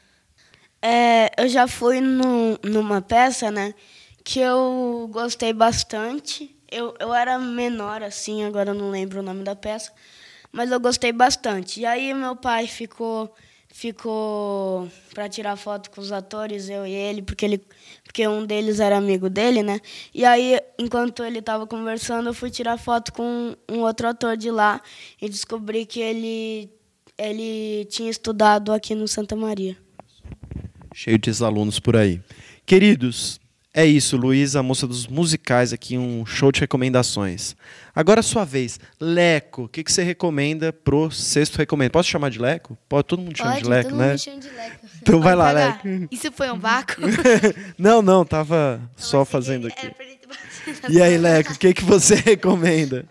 É, 0.81 1.31
eu 1.39 1.49
já 1.49 1.67
fui 1.69 2.01
num- 2.01 2.57
numa 2.63 3.01
peça, 3.01 3.51
né? 3.51 3.75
Que 4.25 4.41
eu 4.41 5.09
gostei 5.13 5.53
bastante. 5.53 6.55
Eu, 6.71 6.95
eu 6.99 7.13
era 7.15 7.39
menor, 7.39 8.03
assim, 8.03 8.45
agora 8.45 8.71
eu 8.71 8.75
não 8.75 8.91
lembro 8.91 9.21
o 9.21 9.23
nome 9.23 9.45
da 9.45 9.55
peça. 9.55 9.93
Mas 10.51 10.71
eu 10.71 10.81
gostei 10.81 11.13
bastante. 11.13 11.81
E 11.81 11.87
aí 11.87 12.13
meu 12.15 12.35
pai 12.37 12.67
ficou 12.67 13.33
ficou 13.73 14.87
para 15.15 15.29
tirar 15.29 15.57
foto 15.57 15.91
com 15.91 16.01
os 16.01 16.13
atores, 16.13 16.69
eu 16.69 16.87
e 16.87 16.93
ele, 16.93 17.23
porque 17.23 17.45
ele 17.45 17.61
porque 18.05 18.29
um 18.29 18.45
deles 18.45 18.79
era 18.79 18.99
amigo 18.99 19.31
dele, 19.31 19.63
né? 19.63 19.81
E 20.15 20.25
aí, 20.25 20.61
enquanto 20.79 21.25
ele 21.25 21.39
estava 21.39 21.67
conversando, 21.67 22.29
eu 22.29 22.35
fui 22.35 22.51
tirar 22.51 22.77
foto 22.77 23.13
com 23.13 23.57
um 23.69 23.81
outro 23.81 24.07
ator 24.07 24.37
de 24.37 24.51
lá 24.51 24.81
e 25.21 25.29
descobri 25.29 25.87
que 25.87 26.01
ele 26.01 26.71
ele 27.17 27.87
tinha 27.87 28.11
estudado 28.11 28.73
aqui 28.73 28.95
no 28.95 29.09
Santa 29.09 29.35
Maria. 29.35 29.77
Cheio 30.95 31.19
de 31.19 31.31
alunos 31.43 31.81
por 31.81 31.97
aí. 31.97 32.21
Queridos, 32.67 33.41
é 33.75 33.87
isso, 33.87 34.19
Luiz, 34.19 34.55
a 34.55 34.63
moça 34.63 34.87
dos 34.87 35.07
musicais 35.07 35.73
aqui, 35.73 35.97
um 35.97 36.27
show 36.27 36.53
de 36.53 36.61
recomendações. 36.61 37.57
Agora 37.95 38.21
a 38.21 38.23
sua 38.23 38.45
vez. 38.45 38.79
Leco, 39.01 39.63
o 39.63 39.69
que, 39.69 39.83
que 39.83 39.91
você 39.91 40.03
recomenda 40.03 40.75
pro 40.75 41.11
sexto 41.11 41.57
recomendo? 41.57 41.91
Posso 41.91 42.11
chamar 42.11 42.31
de 42.31 42.39
Leco? 42.39 42.77
Pode, 42.87 43.09
todo 43.09 43.23
mundo 43.23 43.35
chama 43.35 43.53
Pode, 43.53 43.63
de 43.63 43.71
Leco, 43.71 43.89
todo 43.89 43.99
né? 43.99 44.09
mundo 44.11 44.19
chama 44.19 44.41
de 44.41 44.51
Leco. 44.51 44.87
Então 45.01 45.21
vai 45.23 45.35
lá, 45.35 45.47
Pagar. 45.47 45.81
Leco. 45.85 46.09
Isso 46.11 46.31
foi 46.33 46.51
um 46.51 46.59
vácuo? 46.59 47.01
Não, 47.79 48.03
não, 48.03 48.27
tava 48.27 48.79
só 48.95 49.25
fazendo 49.25 49.69
aqui. 49.69 49.87
Ele 49.87 50.17
ter 50.17 50.27
batido. 50.27 50.93
E 50.93 51.01
aí, 51.01 51.17
Leco, 51.17 51.55
o 51.55 51.59
que, 51.59 51.73
que 51.73 51.85
você 51.85 52.15
recomenda? 52.21 53.07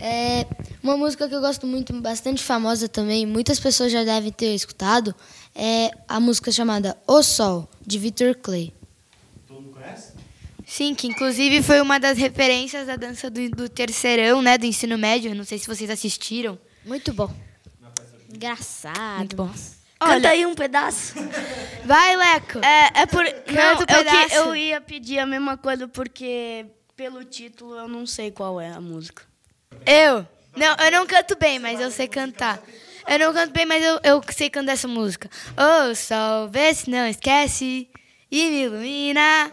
É 0.00 0.44
uma 0.82 0.96
música 0.96 1.28
que 1.28 1.34
eu 1.36 1.40
gosto 1.40 1.68
muito, 1.68 1.92
bastante 2.00 2.42
famosa 2.42 2.88
também, 2.88 3.26
muitas 3.26 3.60
pessoas 3.60 3.92
já 3.92 4.02
devem 4.02 4.32
ter 4.32 4.54
escutado, 4.54 5.14
é 5.54 5.90
a 6.08 6.18
música 6.18 6.50
chamada 6.50 6.96
O 7.06 7.22
Sol, 7.22 7.68
de 7.86 7.98
Victor 7.98 8.34
Clay. 8.34 8.72
Sim, 10.66 10.94
que 10.94 11.06
inclusive 11.06 11.62
foi 11.62 11.80
uma 11.80 11.98
das 12.00 12.16
referências 12.18 12.86
da 12.86 12.96
dança 12.96 13.28
do, 13.30 13.48
do 13.50 13.68
terceirão, 13.68 14.40
né? 14.42 14.56
Do 14.58 14.66
ensino 14.66 14.96
médio. 14.98 15.34
Não 15.34 15.44
sei 15.44 15.58
se 15.58 15.66
vocês 15.66 15.90
assistiram. 15.90 16.58
Muito 16.84 17.12
bom. 17.12 17.32
Engraçado. 18.32 19.18
Muito 19.18 19.36
bom. 19.36 19.50
Canta 19.98 20.28
aí 20.30 20.44
um 20.44 20.54
pedaço. 20.54 21.14
Vai, 21.84 22.16
Leco! 22.16 22.58
É, 22.58 23.02
é 23.02 23.06
por. 23.06 23.24
Não, 23.24 23.78
Canta 23.78 23.94
o 23.94 23.96
eu, 23.96 24.04
que- 24.04 24.10
pedaço. 24.10 24.34
eu 24.34 24.56
ia 24.56 24.80
pedir 24.80 25.18
a 25.18 25.26
mesma 25.26 25.56
coisa 25.56 25.86
porque 25.88 26.66
pelo 26.96 27.24
título 27.24 27.76
eu 27.76 27.88
não 27.88 28.06
sei 28.06 28.30
qual 28.30 28.60
é 28.60 28.70
a 28.70 28.80
música. 28.80 29.22
Eu? 29.86 30.26
Não, 30.56 30.76
eu 30.84 30.90
não 30.92 31.06
canto 31.06 31.36
bem, 31.36 31.58
mas 31.58 31.80
eu 31.80 31.90
sei 31.90 32.06
cantar. 32.06 32.62
Eu 33.08 33.18
não 33.18 33.32
canto 33.32 33.52
bem, 33.52 33.66
mas 33.66 33.82
eu, 33.82 34.00
eu 34.02 34.22
sei 34.30 34.48
cantar 34.50 34.72
essa 34.72 34.88
música. 34.88 35.28
Ô 35.56 35.94
sol, 35.94 36.48
vê 36.48 36.72
se 36.74 36.88
não 36.90 37.06
esquece 37.06 37.88
e 38.30 38.50
me 38.50 38.62
ilumina. 38.64 39.52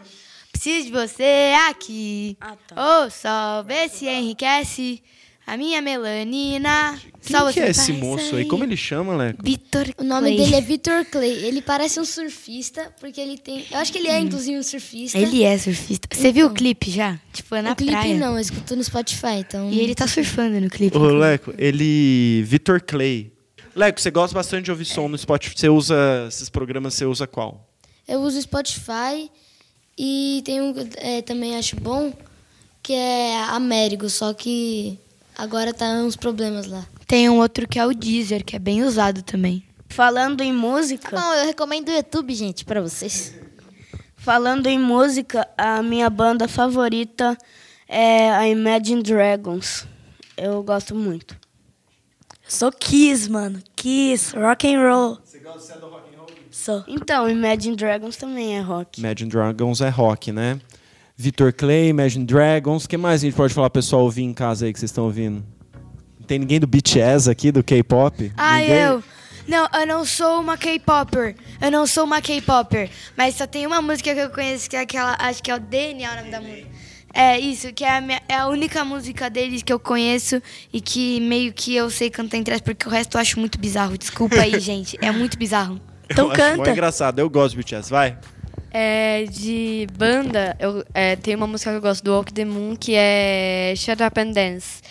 Preciso 0.61 0.85
de 0.85 0.91
você 0.91 1.55
aqui. 1.71 2.37
Ah, 2.39 2.55
tá. 2.67 2.75
Ô 3.03 3.09
sol, 3.09 3.63
vê 3.65 3.89
se 3.89 4.07
enriquece 4.07 5.01
a 5.47 5.57
minha 5.57 5.81
melanina. 5.81 7.01
Quem 7.19 7.35
Só 7.35 7.47
que 7.47 7.53
você 7.53 7.59
é 7.61 7.69
esse 7.71 7.91
moço 7.93 8.35
aí? 8.35 8.45
Como 8.45 8.63
ele 8.63 8.77
chama, 8.77 9.15
Leco? 9.15 9.39
Vitor 9.43 9.87
O 9.97 10.03
nome 10.03 10.27
Clay. 10.27 10.37
dele 10.37 10.55
é 10.55 10.61
Victor 10.61 11.03
Clay. 11.05 11.45
Ele 11.45 11.63
parece 11.63 11.99
um 11.99 12.05
surfista, 12.05 12.93
porque 12.99 13.19
ele 13.19 13.39
tem. 13.39 13.65
Eu 13.71 13.79
acho 13.79 13.91
que 13.91 13.97
ele 13.97 14.07
é, 14.07 14.19
inclusive, 14.19 14.59
um 14.59 14.61
surfista. 14.61 15.17
Ele 15.17 15.43
é 15.43 15.57
surfista. 15.57 16.07
Você 16.15 16.31
viu 16.31 16.45
o 16.45 16.53
clipe 16.53 16.91
já? 16.91 17.19
Tipo, 17.33 17.55
é 17.55 17.63
na 17.63 17.71
o 17.71 17.75
clipe 17.75 17.93
praia. 17.93 18.15
não, 18.19 18.33
eu 18.35 18.39
escuto 18.39 18.75
no 18.75 18.83
Spotify, 18.83 19.37
então. 19.39 19.67
E 19.71 19.79
ele 19.79 19.95
tá 19.95 20.05
surfando 20.05 20.61
no 20.61 20.69
clipe. 20.69 20.95
Ô, 20.95 21.07
Leco, 21.07 21.55
ele. 21.57 22.43
Vitor 22.43 22.79
Clay. 22.79 23.33
Leco, 23.75 23.99
você 23.99 24.11
gosta 24.11 24.35
bastante 24.35 24.65
de 24.65 24.71
ouvir 24.71 24.85
som 24.85 25.07
no 25.07 25.17
Spotify. 25.17 25.57
Você 25.57 25.69
usa. 25.69 26.27
Esses 26.27 26.49
programas, 26.49 26.93
você 26.93 27.05
usa 27.05 27.25
qual? 27.25 27.67
Eu 28.07 28.19
uso 28.19 28.37
o 28.37 28.41
Spotify 28.43 29.27
e 29.97 30.41
tem 30.45 30.61
um 30.61 30.73
que 30.73 30.89
é, 30.97 31.21
também 31.21 31.55
acho 31.57 31.75
bom, 31.75 32.13
que 32.81 32.93
é 32.93 33.43
Américo, 33.49 34.09
só 34.09 34.33
que 34.33 34.99
agora 35.37 35.73
tá 35.73 35.85
uns 35.93 36.15
problemas 36.15 36.67
lá. 36.67 36.85
Tem 37.07 37.29
um 37.29 37.37
outro 37.39 37.67
que 37.67 37.77
é 37.77 37.85
o 37.85 37.93
Deezer, 37.93 38.43
que 38.43 38.55
é 38.55 38.59
bem 38.59 38.83
usado 38.83 39.21
também. 39.21 39.63
Falando 39.89 40.41
em 40.41 40.53
música, 40.53 41.19
Bom, 41.19 41.33
eu 41.33 41.45
recomendo 41.45 41.89
o 41.89 41.91
YouTube, 41.91 42.33
gente, 42.33 42.63
pra 42.63 42.81
vocês. 42.81 43.33
falando 44.15 44.67
em 44.67 44.79
música, 44.79 45.47
a 45.57 45.83
minha 45.83 46.09
banda 46.09 46.47
favorita 46.47 47.37
é 47.87 48.31
a 48.31 48.47
Imagine 48.47 49.03
Dragons. 49.03 49.85
Eu 50.37 50.63
gosto 50.63 50.95
muito. 50.95 51.35
Sou 52.47 52.71
Kiss, 52.71 53.29
mano. 53.29 53.61
Kiss, 53.75 54.33
rock 54.35 54.73
and 54.73 54.81
roll. 54.81 55.17
Você 55.53 55.73
gosta 55.73 55.79
do 55.79 55.87
rock 55.87 56.13
and 56.13 56.17
roll? 56.17 56.27
Sou. 56.49 56.83
Então, 56.87 57.29
Imagine 57.29 57.75
Dragons 57.75 58.17
também 58.17 58.57
é 58.57 58.61
rock. 58.61 58.99
Imagine 58.99 59.29
Dragons 59.29 59.81
é 59.81 59.89
rock, 59.89 60.31
né? 60.31 60.59
Vitor 61.15 61.53
Clay, 61.53 61.89
Imagine 61.89 62.25
Dragons. 62.25 62.85
O 62.85 62.89
que 62.89 62.97
mais 62.97 63.21
a 63.21 63.25
gente 63.25 63.35
pode 63.35 63.53
falar 63.53 63.69
pro 63.69 63.81
pessoal 63.81 64.03
ouvir 64.03 64.23
em 64.23 64.33
casa 64.33 64.65
aí 64.65 64.73
que 64.73 64.79
vocês 64.79 64.89
estão 64.91 65.05
ouvindo? 65.05 65.43
Não 66.19 66.25
tem 66.27 66.39
ninguém 66.39 66.59
do 66.59 66.67
BTS 66.67 67.29
aqui, 67.29 67.51
do 67.51 67.63
K-pop? 67.63 68.31
Ah, 68.37 68.57
Ninguém? 68.59 68.75
eu. 68.77 69.03
Não, 69.47 69.67
eu 69.73 69.87
não 69.87 70.05
sou 70.05 70.39
uma 70.39 70.55
K-popper. 70.57 71.35
Eu 71.59 71.71
não 71.71 71.85
sou 71.87 72.05
uma 72.05 72.21
K-popper. 72.21 72.89
Mas 73.17 73.35
só 73.35 73.45
tem 73.45 73.65
uma 73.67 73.81
música 73.81 74.13
que 74.13 74.19
eu 74.19 74.29
conheço 74.29 74.69
que 74.69 74.75
é 74.75 74.81
aquela. 74.81 75.15
Acho 75.19 75.41
que 75.43 75.51
é 75.51 75.55
o 75.55 75.59
DNA 75.59 76.11
o 76.11 76.15
nome 76.17 76.31
da 76.31 76.39
música. 76.41 76.67
É 77.13 77.37
isso, 77.39 77.73
que 77.73 77.83
é 77.83 77.97
a, 77.97 78.01
minha- 78.01 78.21
é 78.27 78.35
a 78.35 78.47
única 78.47 78.85
música 78.85 79.29
deles 79.29 79.61
que 79.63 79.71
eu 79.73 79.79
conheço 79.79 80.41
e 80.71 80.79
que 80.79 81.19
meio 81.19 81.51
que 81.53 81.75
eu 81.75 81.89
sei 81.89 82.09
cantar 82.09 82.37
em 82.37 82.43
trás, 82.43 82.61
porque 82.61 82.87
o 82.87 82.91
resto 82.91 83.17
eu 83.17 83.21
acho 83.21 83.39
muito 83.39 83.59
bizarro. 83.59 83.97
Desculpa 83.97 84.35
aí, 84.37 84.57
gente. 84.61 84.97
É 85.01 85.11
muito 85.11 85.37
bizarro. 85.37 85.79
Então 86.09 86.25
eu 86.27 86.31
Acho 86.31 86.41
mó 86.41 86.57
canta. 86.57 86.71
engraçado. 86.71 87.19
Eu 87.19 87.29
gosto 87.29 87.55
do 87.55 87.57
BTS. 87.63 87.89
Vai. 87.89 88.17
É, 88.73 89.25
de 89.25 89.85
banda, 89.97 90.55
eu, 90.59 90.85
é, 90.93 91.17
tem 91.17 91.35
uma 91.35 91.45
música 91.47 91.71
que 91.71 91.77
eu 91.77 91.81
gosto 91.81 92.03
do 92.03 92.11
Walk 92.13 92.31
the 92.33 92.45
Moon 92.45 92.75
que 92.77 92.93
é 92.95 93.73
Shut 93.75 94.01
Up 94.01 94.19
and 94.19 94.31
Dance. 94.31 94.81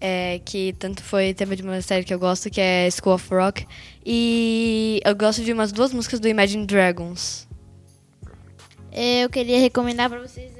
É, 0.00 0.40
que 0.44 0.74
tanto 0.78 1.02
foi 1.02 1.32
tema 1.34 1.56
de 1.56 1.62
uma 1.62 1.80
série 1.82 2.04
que 2.04 2.12
eu 2.12 2.18
gosto, 2.18 2.48
que 2.50 2.60
é 2.60 2.88
School 2.90 3.14
of 3.14 3.28
Rock. 3.34 3.66
E 4.04 5.00
eu 5.04 5.14
gosto 5.14 5.42
de 5.42 5.52
umas 5.52 5.72
duas 5.72 5.92
músicas 5.92 6.20
do 6.20 6.28
Imagine 6.28 6.66
Dragons. 6.66 7.46
Eu 8.92 9.28
queria 9.28 9.58
recomendar 9.60 10.08
pra 10.08 10.20
vocês 10.20 10.55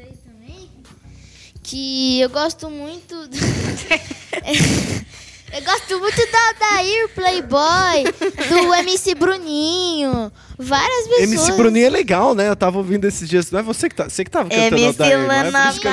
que 1.66 2.20
eu 2.20 2.30
gosto 2.30 2.70
muito. 2.70 3.26
do- 3.26 3.36
eu 5.52 5.62
gosto 5.64 5.98
muito 5.98 6.30
da 6.30 6.52
Dair 6.60 7.08
Playboy, 7.14 8.04
do 8.48 8.74
MC 8.74 9.14
Bruninho, 9.14 10.30
várias 10.58 11.08
pessoas. 11.08 11.32
MC 11.32 11.52
Bruninho 11.52 11.86
é 11.86 11.90
legal, 11.90 12.34
né? 12.34 12.48
Eu 12.48 12.56
tava 12.56 12.78
ouvindo 12.78 13.04
esses 13.06 13.28
dias. 13.28 13.50
Não 13.50 13.60
é 13.60 13.62
você 13.62 13.88
que, 13.88 13.94
tá, 13.96 14.08
você 14.08 14.24
que 14.24 14.30
tava 14.30 14.48
cantando 14.48 14.86
a 14.86 14.92
Dair, 14.92 15.18
não 15.18 15.32
é? 15.32 15.68
Isso 15.70 15.80
que 15.80 15.88
eu- 15.88 15.92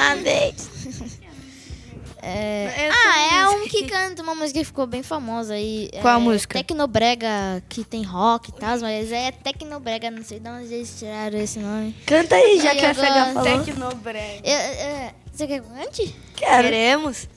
É, 2.25 2.89
ah, 2.89 3.35
é 3.35 3.49
um 3.49 3.67
que 3.67 3.85
canta 3.85 4.23
uma 4.23 4.33
música 4.33 4.57
que 4.59 4.63
ficou 4.65 4.87
bem 4.87 5.03
famosa 5.03 5.55
aí. 5.55 5.89
Qual 6.01 6.13
é, 6.13 6.15
a 6.15 6.19
música? 6.21 6.57
Tecnobrega, 6.57 7.61
que 7.67 7.83
tem 7.83 8.01
rock 8.03 8.49
e 8.49 8.53
tal, 8.53 8.79
mas 8.79 9.11
é 9.11 9.29
Tecnobrega, 9.31 10.09
não 10.09 10.23
sei 10.23 10.39
de 10.39 10.49
onde 10.49 10.73
eles 10.73 10.95
tiraram 10.97 11.37
esse 11.37 11.59
nome. 11.59 11.93
Canta 12.05 12.35
aí, 12.35 12.61
já 12.61 12.73
E 12.73 12.77
que 12.77 12.85
a 12.85 12.93
FH 12.93 13.33
falou. 13.33 13.63
Tecnobrega. 13.65 14.39
É, 14.41 14.51
é, 14.53 15.13
Você 15.33 15.47
quer 15.47 15.61
cante? 15.61 16.15
Quero. 16.35 16.63
Queremos. 16.63 17.27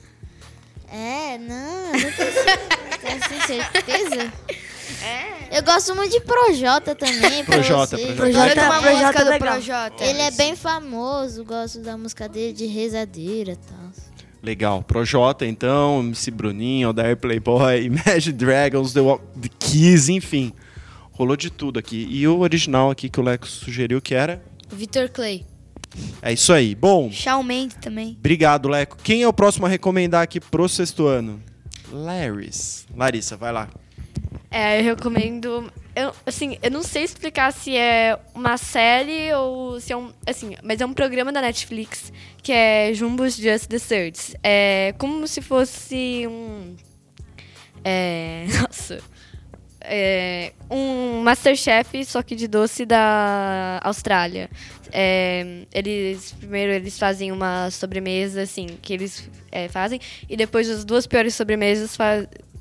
É, 0.89 1.37
não, 1.39 1.87
eu 1.87 1.93
não 1.93 2.11
tenho, 2.11 3.19
tenho 3.27 3.45
certeza. 3.47 4.33
Eu 5.51 5.63
gosto 5.63 5.93
muito 5.95 6.11
de 6.11 6.21
Projota 6.21 6.95
também. 6.95 7.43
Projota. 7.43 7.97
Projota. 7.97 8.15
Projota 8.15 8.81
música 8.81 9.19
é 9.21 9.23
do 9.23 9.29
legal. 9.29 9.39
Projota. 9.39 10.03
Ele 10.03 10.21
é 10.21 10.31
bem 10.31 10.55
famoso, 10.55 11.43
gosto 11.43 11.79
da 11.79 11.97
música 11.97 12.29
dele 12.29 12.53
de 12.53 12.65
rezadeira 12.67 13.51
e 13.51 13.55
tal. 13.55 13.91
Legal. 14.41 14.83
Projota, 14.83 15.45
então, 15.45 15.99
MC 16.01 16.31
Bruninho, 16.31 16.89
Odair 16.89 17.17
Playboy, 17.17 17.83
Imagine 17.85 18.33
Dragons, 18.37 18.93
The, 18.93 19.01
Wa- 19.01 19.19
The 19.41 19.49
Keys, 19.59 20.07
enfim. 20.09 20.53
Rolou 21.11 21.35
de 21.35 21.49
tudo 21.49 21.79
aqui. 21.79 22.07
E 22.09 22.25
o 22.27 22.39
original 22.39 22.91
aqui 22.91 23.09
que 23.09 23.19
o 23.19 23.23
Leco 23.23 23.47
sugeriu 23.47 23.99
que 23.99 24.13
era... 24.13 24.41
Vitor 24.69 25.09
Clay. 25.09 25.45
É 26.21 26.33
isso 26.33 26.51
aí. 26.53 26.75
Bom, 26.75 27.11
Shawn 27.11 27.43
Mendes 27.43 27.77
também. 27.81 28.15
obrigado, 28.19 28.67
Leco. 28.67 28.97
Quem 29.03 29.23
é 29.23 29.27
o 29.27 29.33
próximo 29.33 29.65
a 29.65 29.69
recomendar 29.69 30.21
aqui 30.21 30.39
pro 30.39 30.67
sexto 30.67 31.07
ano? 31.07 31.41
Laris. 31.91 32.85
Larissa, 32.95 33.37
vai 33.37 33.51
lá. 33.51 33.69
É, 34.49 34.79
eu 34.79 34.83
recomendo. 34.83 35.71
Eu, 35.95 36.13
assim, 36.25 36.57
eu 36.61 36.71
não 36.71 36.83
sei 36.83 37.03
explicar 37.03 37.51
se 37.51 37.75
é 37.75 38.17
uma 38.33 38.57
série 38.57 39.33
ou 39.33 39.79
se 39.79 39.91
é 39.91 39.97
um. 39.97 40.11
Assim, 40.25 40.55
mas 40.63 40.79
é 40.79 40.85
um 40.85 40.93
programa 40.93 41.31
da 41.31 41.41
Netflix 41.41 42.11
que 42.41 42.51
é 42.51 42.93
Jumbos 42.93 43.35
Just 43.35 43.67
Desserts. 43.67 44.35
É 44.43 44.93
como 44.97 45.27
se 45.27 45.41
fosse 45.41 46.25
um. 46.27 46.75
É. 47.83 48.45
Nossa. 48.61 48.99
É, 49.89 50.51
um 50.69 51.21
Masterchef, 51.21 52.03
só 52.05 52.21
que 52.21 52.35
de 52.35 52.47
doce 52.47 52.85
da 52.85 53.79
Austrália. 53.83 54.49
É, 54.91 55.65
eles 55.73 56.31
primeiro 56.33 56.71
eles 56.71 56.97
fazem 56.97 57.31
uma 57.31 57.69
sobremesa 57.71 58.43
assim 58.43 58.67
que 58.81 58.93
eles 58.93 59.29
é, 59.51 59.67
fazem 59.67 59.99
e 60.29 60.37
depois 60.37 60.69
as 60.69 60.85
duas 60.85 61.05
piores 61.05 61.35
sobremesas 61.35 61.97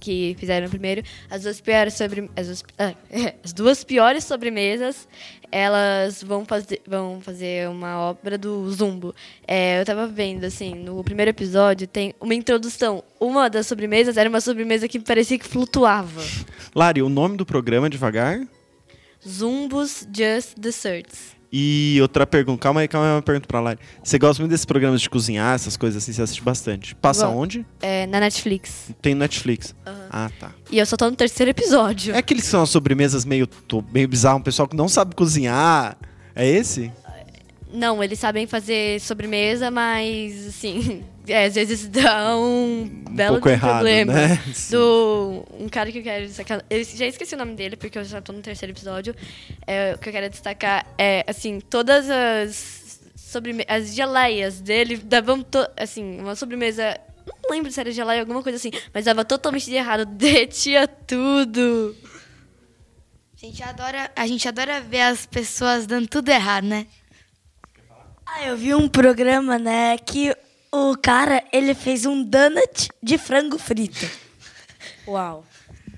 que 0.07 0.37
fizeram 0.39 0.69
primeiro 0.69 1.03
as 1.29 1.43
duas 1.43 1.61
piores 1.61 1.95
sobre 1.95 2.31
as 2.37 2.47
duas, 2.47 2.65
ah, 2.79 2.95
as 3.43 3.53
duas 3.53 3.83
piores 3.83 4.23
sobremesas 4.23 5.09
elas 5.51 6.23
vão 6.23 6.45
fazer 6.45 6.81
vão 6.87 7.21
fazer 7.21 7.69
uma 7.69 7.99
obra 7.99 8.39
do 8.39 8.71
Zumbo. 8.71 9.15
É, 9.47 9.81
eu 9.81 9.85
tava 9.85 10.07
vendo 10.07 10.45
assim 10.45 10.75
no 10.75 11.03
primeiro 11.03 11.31
episódio 11.31 11.89
tem 11.89 12.15
uma 12.21 12.35
introdução. 12.35 13.03
Uma 13.19 13.51
das 13.51 13.67
sobremesas 13.67 14.17
era 14.17 14.29
uma 14.29 14.41
sobremesa 14.41 14.87
que 14.87 15.01
parecia 15.01 15.39
que 15.39 15.47
flutuava. 15.47 16.23
Lari, 16.75 17.03
o 17.03 17.09
nome 17.09 17.37
do 17.37 17.45
programa, 17.45 17.91
devagar. 17.91 18.47
Zumbos 19.27 20.07
Just 20.15 20.57
Desserts 20.57 21.36
E 21.59 21.97
outra 22.03 22.27
pergunta, 22.27 22.61
calma 22.61 22.83
aí, 22.83 22.89
calma 22.89 23.07
aí, 23.07 23.15
uma 23.15 23.23
pergunta 23.23 23.49
pra 23.49 23.61
Lari. 23.61 23.79
Você 24.05 24.19
gosta 24.19 24.43
muito 24.43 24.51
desses 24.51 24.67
programas 24.67 25.01
de 25.01 25.09
cozinhar, 25.09 25.55
essas 25.55 25.75
coisas 25.75 26.03
assim, 26.03 26.13
você 26.13 26.21
assiste 26.21 26.43
bastante. 26.43 26.95
Passa 26.97 27.25
Gosto. 27.25 27.39
onde? 27.39 27.67
é, 27.81 28.07
na 28.07 28.21
Netflix 28.21 28.91
Tem 29.01 29.15
Netflix. 29.15 29.75
Ah, 30.11 30.31
tá. 30.39 30.51
E 30.71 30.79
eu 30.79 30.85
só 30.85 30.99
tô 30.99 31.09
no 31.09 31.17
terceiro 31.17 31.51
episódio. 31.51 32.15
É 32.15 32.19
aqueles 32.19 32.45
que 32.45 32.51
são 32.51 32.63
as 32.63 32.69
sobremesas 32.69 33.25
meio, 33.25 33.49
meio 33.91 34.07
bizarro, 34.07 34.39
um 34.39 34.43
pessoal 34.43 34.69
que 34.69 34.77
não 34.77 34.87
sabe 34.87 35.15
cozinhar. 35.15 35.97
É 36.35 36.47
esse? 36.47 36.93
Não, 37.73 38.05
eles 38.05 38.19
sabem 38.19 38.47
fazer 38.47 39.01
sobremesa, 39.01 39.71
mas 39.71 40.49
assim, 40.49 41.05
é, 41.29 41.45
às 41.47 41.55
vezes 41.55 41.89
dá 41.89 42.37
um 42.37 42.89
belo 43.11 43.41
um 43.45 43.49
errado, 43.49 43.72
problema. 43.74 44.12
né? 44.12 44.43
Sim. 44.55 44.77
Do 44.77 45.45
um 45.59 45.68
cara 45.68 45.91
que 45.93 45.99
eu 45.99 46.03
quero 46.03 46.27
destacar. 46.27 46.64
Eu 46.68 46.83
já 46.85 47.07
esqueci 47.07 47.35
o 47.35 47.39
nome 47.39 47.55
dele, 47.55 47.77
porque 47.77 47.99
eu 47.99 48.05
já 48.05 48.20
tô 48.20 48.33
no 48.33 48.41
terceiro 48.43 48.72
episódio. 48.72 49.14
É, 49.66 49.95
o 49.95 49.99
que 49.99 50.09
eu 50.09 50.12
quero 50.12 50.29
destacar 50.31 50.87
é, 50.99 51.24
assim, 51.27 51.61
todas 51.61 52.09
as 52.11 53.01
sobremesas. 53.16 53.66
As 53.68 53.95
geleias 53.95 54.61
dele 54.61 54.97
davam 54.97 55.43
to- 55.43 55.68
assim, 55.77 56.20
uma 56.20 56.35
sobremesa. 56.37 56.99
Não 57.45 57.51
lembro 57.51 57.70
se 57.72 57.81
era 57.81 57.91
geleia, 57.91 58.20
alguma 58.20 58.43
coisa 58.43 58.57
assim, 58.57 58.70
mas 58.95 59.05
dava 59.05 59.24
totalmente 59.24 59.66
de 59.66 59.74
errado, 59.74 60.05
derretia 60.14 60.87
tudo. 60.87 61.97
A 63.35 63.47
gente 63.47 63.62
adora, 63.62 64.11
a 64.16 64.27
gente 64.27 64.49
adora 64.49 64.81
ver 64.81 65.03
as 65.03 65.27
pessoas 65.27 65.87
dando 65.87 66.07
tudo 66.09 66.29
errado, 66.31 66.64
né? 66.64 66.87
Ah, 68.24 68.45
eu 68.45 68.57
vi 68.57 68.74
um 68.74 68.89
programa, 68.89 69.59
né, 69.59 69.97
que 69.99 70.35
o 70.73 70.97
cara, 70.97 71.43
ele 71.53 71.75
fez 71.75 72.07
um 72.07 72.23
donut 72.23 72.89
de 73.03 73.19
frango 73.19 73.59
frito. 73.59 74.09
Uau. 75.07 75.45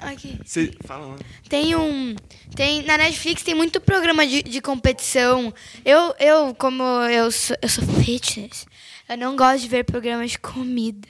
Aqui. 0.01 0.39
Você 0.45 0.73
fala 0.85 1.07
lá. 1.07 1.17
Tem 1.49 1.75
um. 1.75 2.15
Tem, 2.55 2.83
na 2.85 2.97
Netflix 2.99 3.43
tem 3.43 3.55
muito 3.55 3.81
programa 3.81 4.27
de, 4.27 4.43
de 4.43 4.61
competição. 4.61 5.53
Eu, 5.85 6.15
eu, 6.21 6.55
como 6.55 6.83
eu 7.11 7.31
sou, 7.31 7.57
eu 7.61 7.69
sou 7.69 7.85
fitness, 7.85 8.67
eu 9.09 9.17
não 9.17 9.37
gosto 9.37 9.63
de 9.63 9.69
ver 9.69 9.85
programas 9.85 10.33
de 10.33 10.39
comida. 10.39 11.09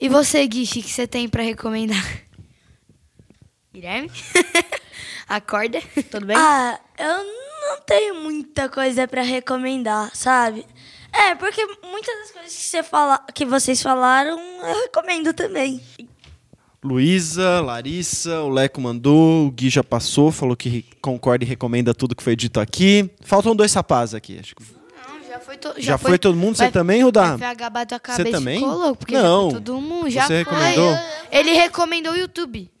E 0.00 0.08
você, 0.08 0.46
Guiche, 0.46 0.80
o 0.80 0.82
que 0.82 0.90
você 0.90 1.06
tem 1.06 1.28
pra 1.28 1.42
recomendar? 1.42 2.02
Guilherme? 3.72 4.10
Acorda? 5.28 5.80
Tudo 6.10 6.26
bem? 6.26 6.36
Ah, 6.36 6.80
eu 6.98 7.24
não 7.68 7.80
tenho 7.82 8.14
muita 8.22 8.68
coisa 8.68 9.06
pra 9.06 9.22
recomendar, 9.22 10.10
sabe? 10.14 10.64
É, 11.12 11.34
porque 11.34 11.64
muitas 11.82 12.14
das 12.20 12.30
coisas 12.30 12.52
que, 12.54 12.62
você 12.62 12.82
fala, 12.82 13.18
que 13.34 13.44
vocês 13.44 13.82
falaram, 13.82 14.38
eu 14.62 14.82
recomendo 14.82 15.32
também. 15.32 15.80
Luísa, 16.82 17.60
Larissa, 17.60 18.40
o 18.40 18.48
Leco 18.48 18.80
mandou, 18.80 19.46
o 19.46 19.50
Gui 19.50 19.68
já 19.68 19.84
passou, 19.84 20.32
falou 20.32 20.56
que 20.56 20.82
concorda 21.02 21.44
e 21.44 21.48
recomenda 21.48 21.92
tudo 21.92 22.16
que 22.16 22.22
foi 22.22 22.34
dito 22.34 22.58
aqui. 22.58 23.10
Faltam 23.20 23.54
dois 23.54 23.74
rapazes 23.74 24.14
aqui. 24.14 24.38
Acho 24.38 24.54
que 24.56 24.62
Não, 24.62 25.28
já 25.28 25.38
foi, 25.40 25.56
to, 25.58 25.74
já, 25.76 25.98
foi, 25.98 26.18
todo 26.18 26.34
mundo? 26.36 26.56
Você 26.56 26.70
também, 26.70 27.02
Rudá? 27.02 27.36
Vai 27.36 27.50
acabar 27.50 27.84
tua 27.84 28.00
Você 28.02 28.24
também? 28.24 28.60
louco, 28.60 28.96
porque 28.96 29.12
Não. 29.14 29.50
já 29.50 29.50
foi 29.50 29.60
todo 29.60 29.80
mundo, 29.80 30.08
já 30.10 30.22
Você 30.26 30.44
foi. 30.44 30.54
recomendou? 30.54 30.98
Ele 31.30 31.50
recomendou 31.52 32.12
o 32.14 32.16
YouTube. 32.16 32.70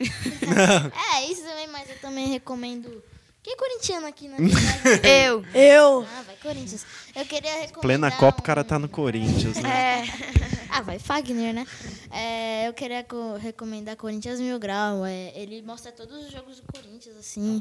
É, 0.50 1.30
isso 1.30 1.42
também, 1.42 1.68
mas 1.68 1.88
eu 1.90 1.96
também 2.00 2.26
recomendo. 2.28 3.02
Quem 3.42 3.52
é 3.52 3.56
corintiano 3.56 4.06
aqui 4.06 4.28
na 4.28 4.36
cidade? 4.48 5.06
eu. 5.08 5.44
Eu. 5.54 6.06
Ah, 6.18 6.22
vai 6.26 6.36
Corinthians. 6.42 6.84
Eu 7.14 7.24
queria 7.26 7.52
recomendar. 7.52 7.80
Plena 7.80 8.10
Copa, 8.10 8.40
o 8.40 8.42
cara 8.42 8.62
tá 8.64 8.78
no 8.78 8.88
Corinthians, 8.88 9.56
né? 9.58 9.68
É. 9.68 10.50
Ah, 10.72 10.82
vai 10.82 11.00
Fagner, 11.00 11.52
né? 11.52 11.66
É, 12.12 12.68
eu 12.68 12.72
queria 12.72 13.02
co- 13.02 13.34
recomendar 13.36 13.96
Corinthians 13.96 14.38
Mil 14.38 14.56
Grau. 14.56 15.04
É, 15.04 15.32
ele 15.34 15.60
mostra 15.62 15.90
todos 15.90 16.24
os 16.26 16.30
jogos 16.30 16.60
do 16.60 16.72
Corinthians, 16.72 17.16
assim. 17.18 17.60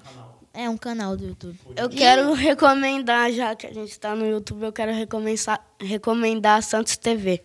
É 0.54 0.70
um 0.70 0.78
canal 0.78 1.18
do 1.18 1.26
YouTube. 1.26 1.60
Eu 1.76 1.90
quero 1.90 2.32
recomendar, 2.34 3.32
já 3.32 3.56
que 3.56 3.66
a 3.66 3.74
gente 3.74 3.90
está 3.92 4.16
no 4.16 4.28
YouTube, 4.30 4.62
eu 4.64 4.72
quero 4.72 4.94
recomendar, 4.94 5.60
recomendar 5.82 6.60
a 6.60 6.62
Santos 6.62 6.98
TV. 6.98 7.42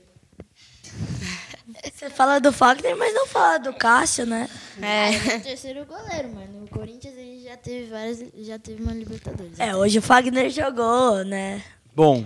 Você 1.94 2.10
fala 2.10 2.38
do 2.38 2.52
Fagner, 2.52 2.94
mas 2.96 3.14
não 3.14 3.26
fala 3.26 3.58
do 3.58 3.72
Cássio, 3.72 4.26
né? 4.26 4.48
É. 4.80 5.14
É 5.14 5.36
o 5.38 5.42
terceiro 5.42 5.84
goleiro, 5.86 6.28
mano. 6.28 6.64
O 6.64 6.68
Corinthians 6.68 7.14
ele 7.16 7.42
já 7.42 7.56
teve 7.56 7.90
várias. 7.90 8.22
Já 8.46 8.58
teve 8.58 8.82
uma 8.82 8.92
Libertadores. 8.92 9.58
É, 9.58 9.74
hoje 9.74 9.98
o 9.98 10.02
Fagner 10.02 10.50
jogou, 10.50 11.24
né? 11.24 11.62
Bom, 11.94 12.24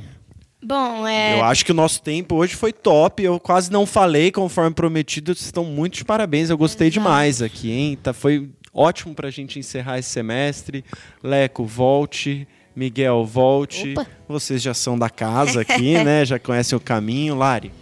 Bom, 0.62 1.06
é. 1.06 1.38
eu 1.38 1.44
acho 1.44 1.64
que 1.64 1.70
o 1.70 1.74
nosso 1.74 2.02
tempo 2.02 2.34
hoje 2.34 2.54
foi 2.54 2.72
top. 2.72 3.22
Eu 3.22 3.38
quase 3.38 3.70
não 3.70 3.86
falei 3.86 4.32
conforme 4.32 4.74
prometido. 4.74 5.34
Vocês 5.34 5.46
estão 5.46 5.64
muito 5.64 5.96
de 5.96 6.04
parabéns. 6.04 6.50
Eu 6.50 6.58
gostei 6.58 6.90
demais 6.90 7.40
aqui, 7.40 7.70
hein? 7.70 7.98
Tá, 8.02 8.12
foi 8.12 8.50
ótimo 8.72 9.14
pra 9.14 9.30
gente 9.30 9.58
encerrar 9.58 9.98
esse 9.98 10.10
semestre. 10.10 10.84
Leco, 11.22 11.64
volte. 11.64 12.46
Miguel, 12.74 13.24
volte. 13.24 13.92
Opa. 13.92 14.06
Vocês 14.28 14.60
já 14.60 14.74
são 14.74 14.98
da 14.98 15.08
casa 15.08 15.62
aqui, 15.62 15.94
né? 16.02 16.24
Já 16.24 16.38
conhecem 16.38 16.76
o 16.76 16.80
caminho. 16.80 17.36
Lari. 17.36 17.72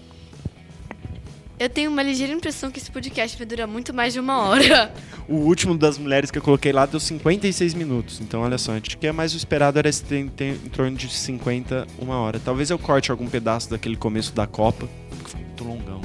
Eu 1.59 1.71
tenho 1.71 1.91
uma 1.91 2.03
ligeira 2.03 2.33
impressão 2.33 2.71
que 2.71 2.79
esse 2.79 2.91
podcast 2.91 3.37
vai 3.37 3.47
durar 3.47 3.67
muito 3.67 3.95
mais 3.95 4.13
de 4.13 4.21
uma 4.21 4.39
hora. 4.41 4.93
O 5.29 5.39
último 5.39 5.77
das 5.77 5.99
mulheres 5.99 6.31
que 6.31 6.39
eu 6.39 6.43
coloquei 6.43 6.71
lá 6.71 6.87
deu 6.87 7.01
56 7.01 7.75
minutos. 7.75 8.21
Então, 8.21 8.43
olha 8.43 8.57
só, 8.59 8.77
acho 8.77 8.97
que 8.97 9.09
é 9.09 9.11
mais 9.11 9.35
o 9.35 9.37
esperado 9.37 9.77
era 9.77 9.91
tem, 9.93 10.31
em 10.41 10.69
torno 10.69 10.97
de 10.97 11.09
50, 11.09 11.85
uma 11.99 12.21
hora. 12.21 12.39
Talvez 12.39 12.71
eu 12.71 12.79
corte 12.79 13.11
algum 13.11 13.27
pedaço 13.27 13.69
daquele 13.69 13.97
começo 13.97 14.33
da 14.33 14.47
Copa. 14.47 14.89
foi 15.25 15.41
Muito 15.41 15.65
longão. 15.65 16.01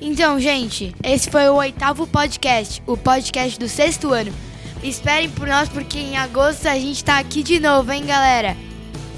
Então, 0.00 0.40
gente, 0.40 0.94
esse 1.04 1.30
foi 1.30 1.46
o 1.50 1.56
oitavo 1.56 2.06
podcast, 2.06 2.82
o 2.86 2.96
podcast 2.96 3.58
do 3.58 3.68
sexto 3.68 4.14
ano. 4.14 4.32
Esperem 4.82 5.28
por 5.28 5.46
nós, 5.46 5.68
porque 5.68 5.98
em 5.98 6.16
agosto 6.16 6.66
a 6.66 6.78
gente 6.78 7.04
tá 7.04 7.18
aqui 7.18 7.42
de 7.42 7.60
novo, 7.60 7.92
hein, 7.92 8.06
galera? 8.06 8.56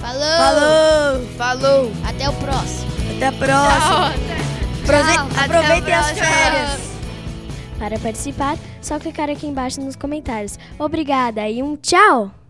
Falou! 0.00 0.18
Falou! 0.18 1.26
Falou! 1.38 1.92
Até 2.04 2.28
o 2.28 2.32
próximo. 2.32 2.90
Até 3.14 3.26
a 3.28 3.32
próxima! 3.32 3.80
Tchau, 3.80 4.06
até 4.06 4.51
Aproveitem 5.45 5.95
as 5.95 6.11
férias! 6.11 6.93
Para 7.78 7.99
participar, 7.99 8.57
só 8.80 8.99
clicar 8.99 9.30
aqui 9.30 9.47
embaixo 9.47 9.80
nos 9.80 9.97
comentários. 9.97 10.59
Obrigada 10.78 11.49
e 11.49 11.62
um 11.62 11.76
tchau! 11.76 12.41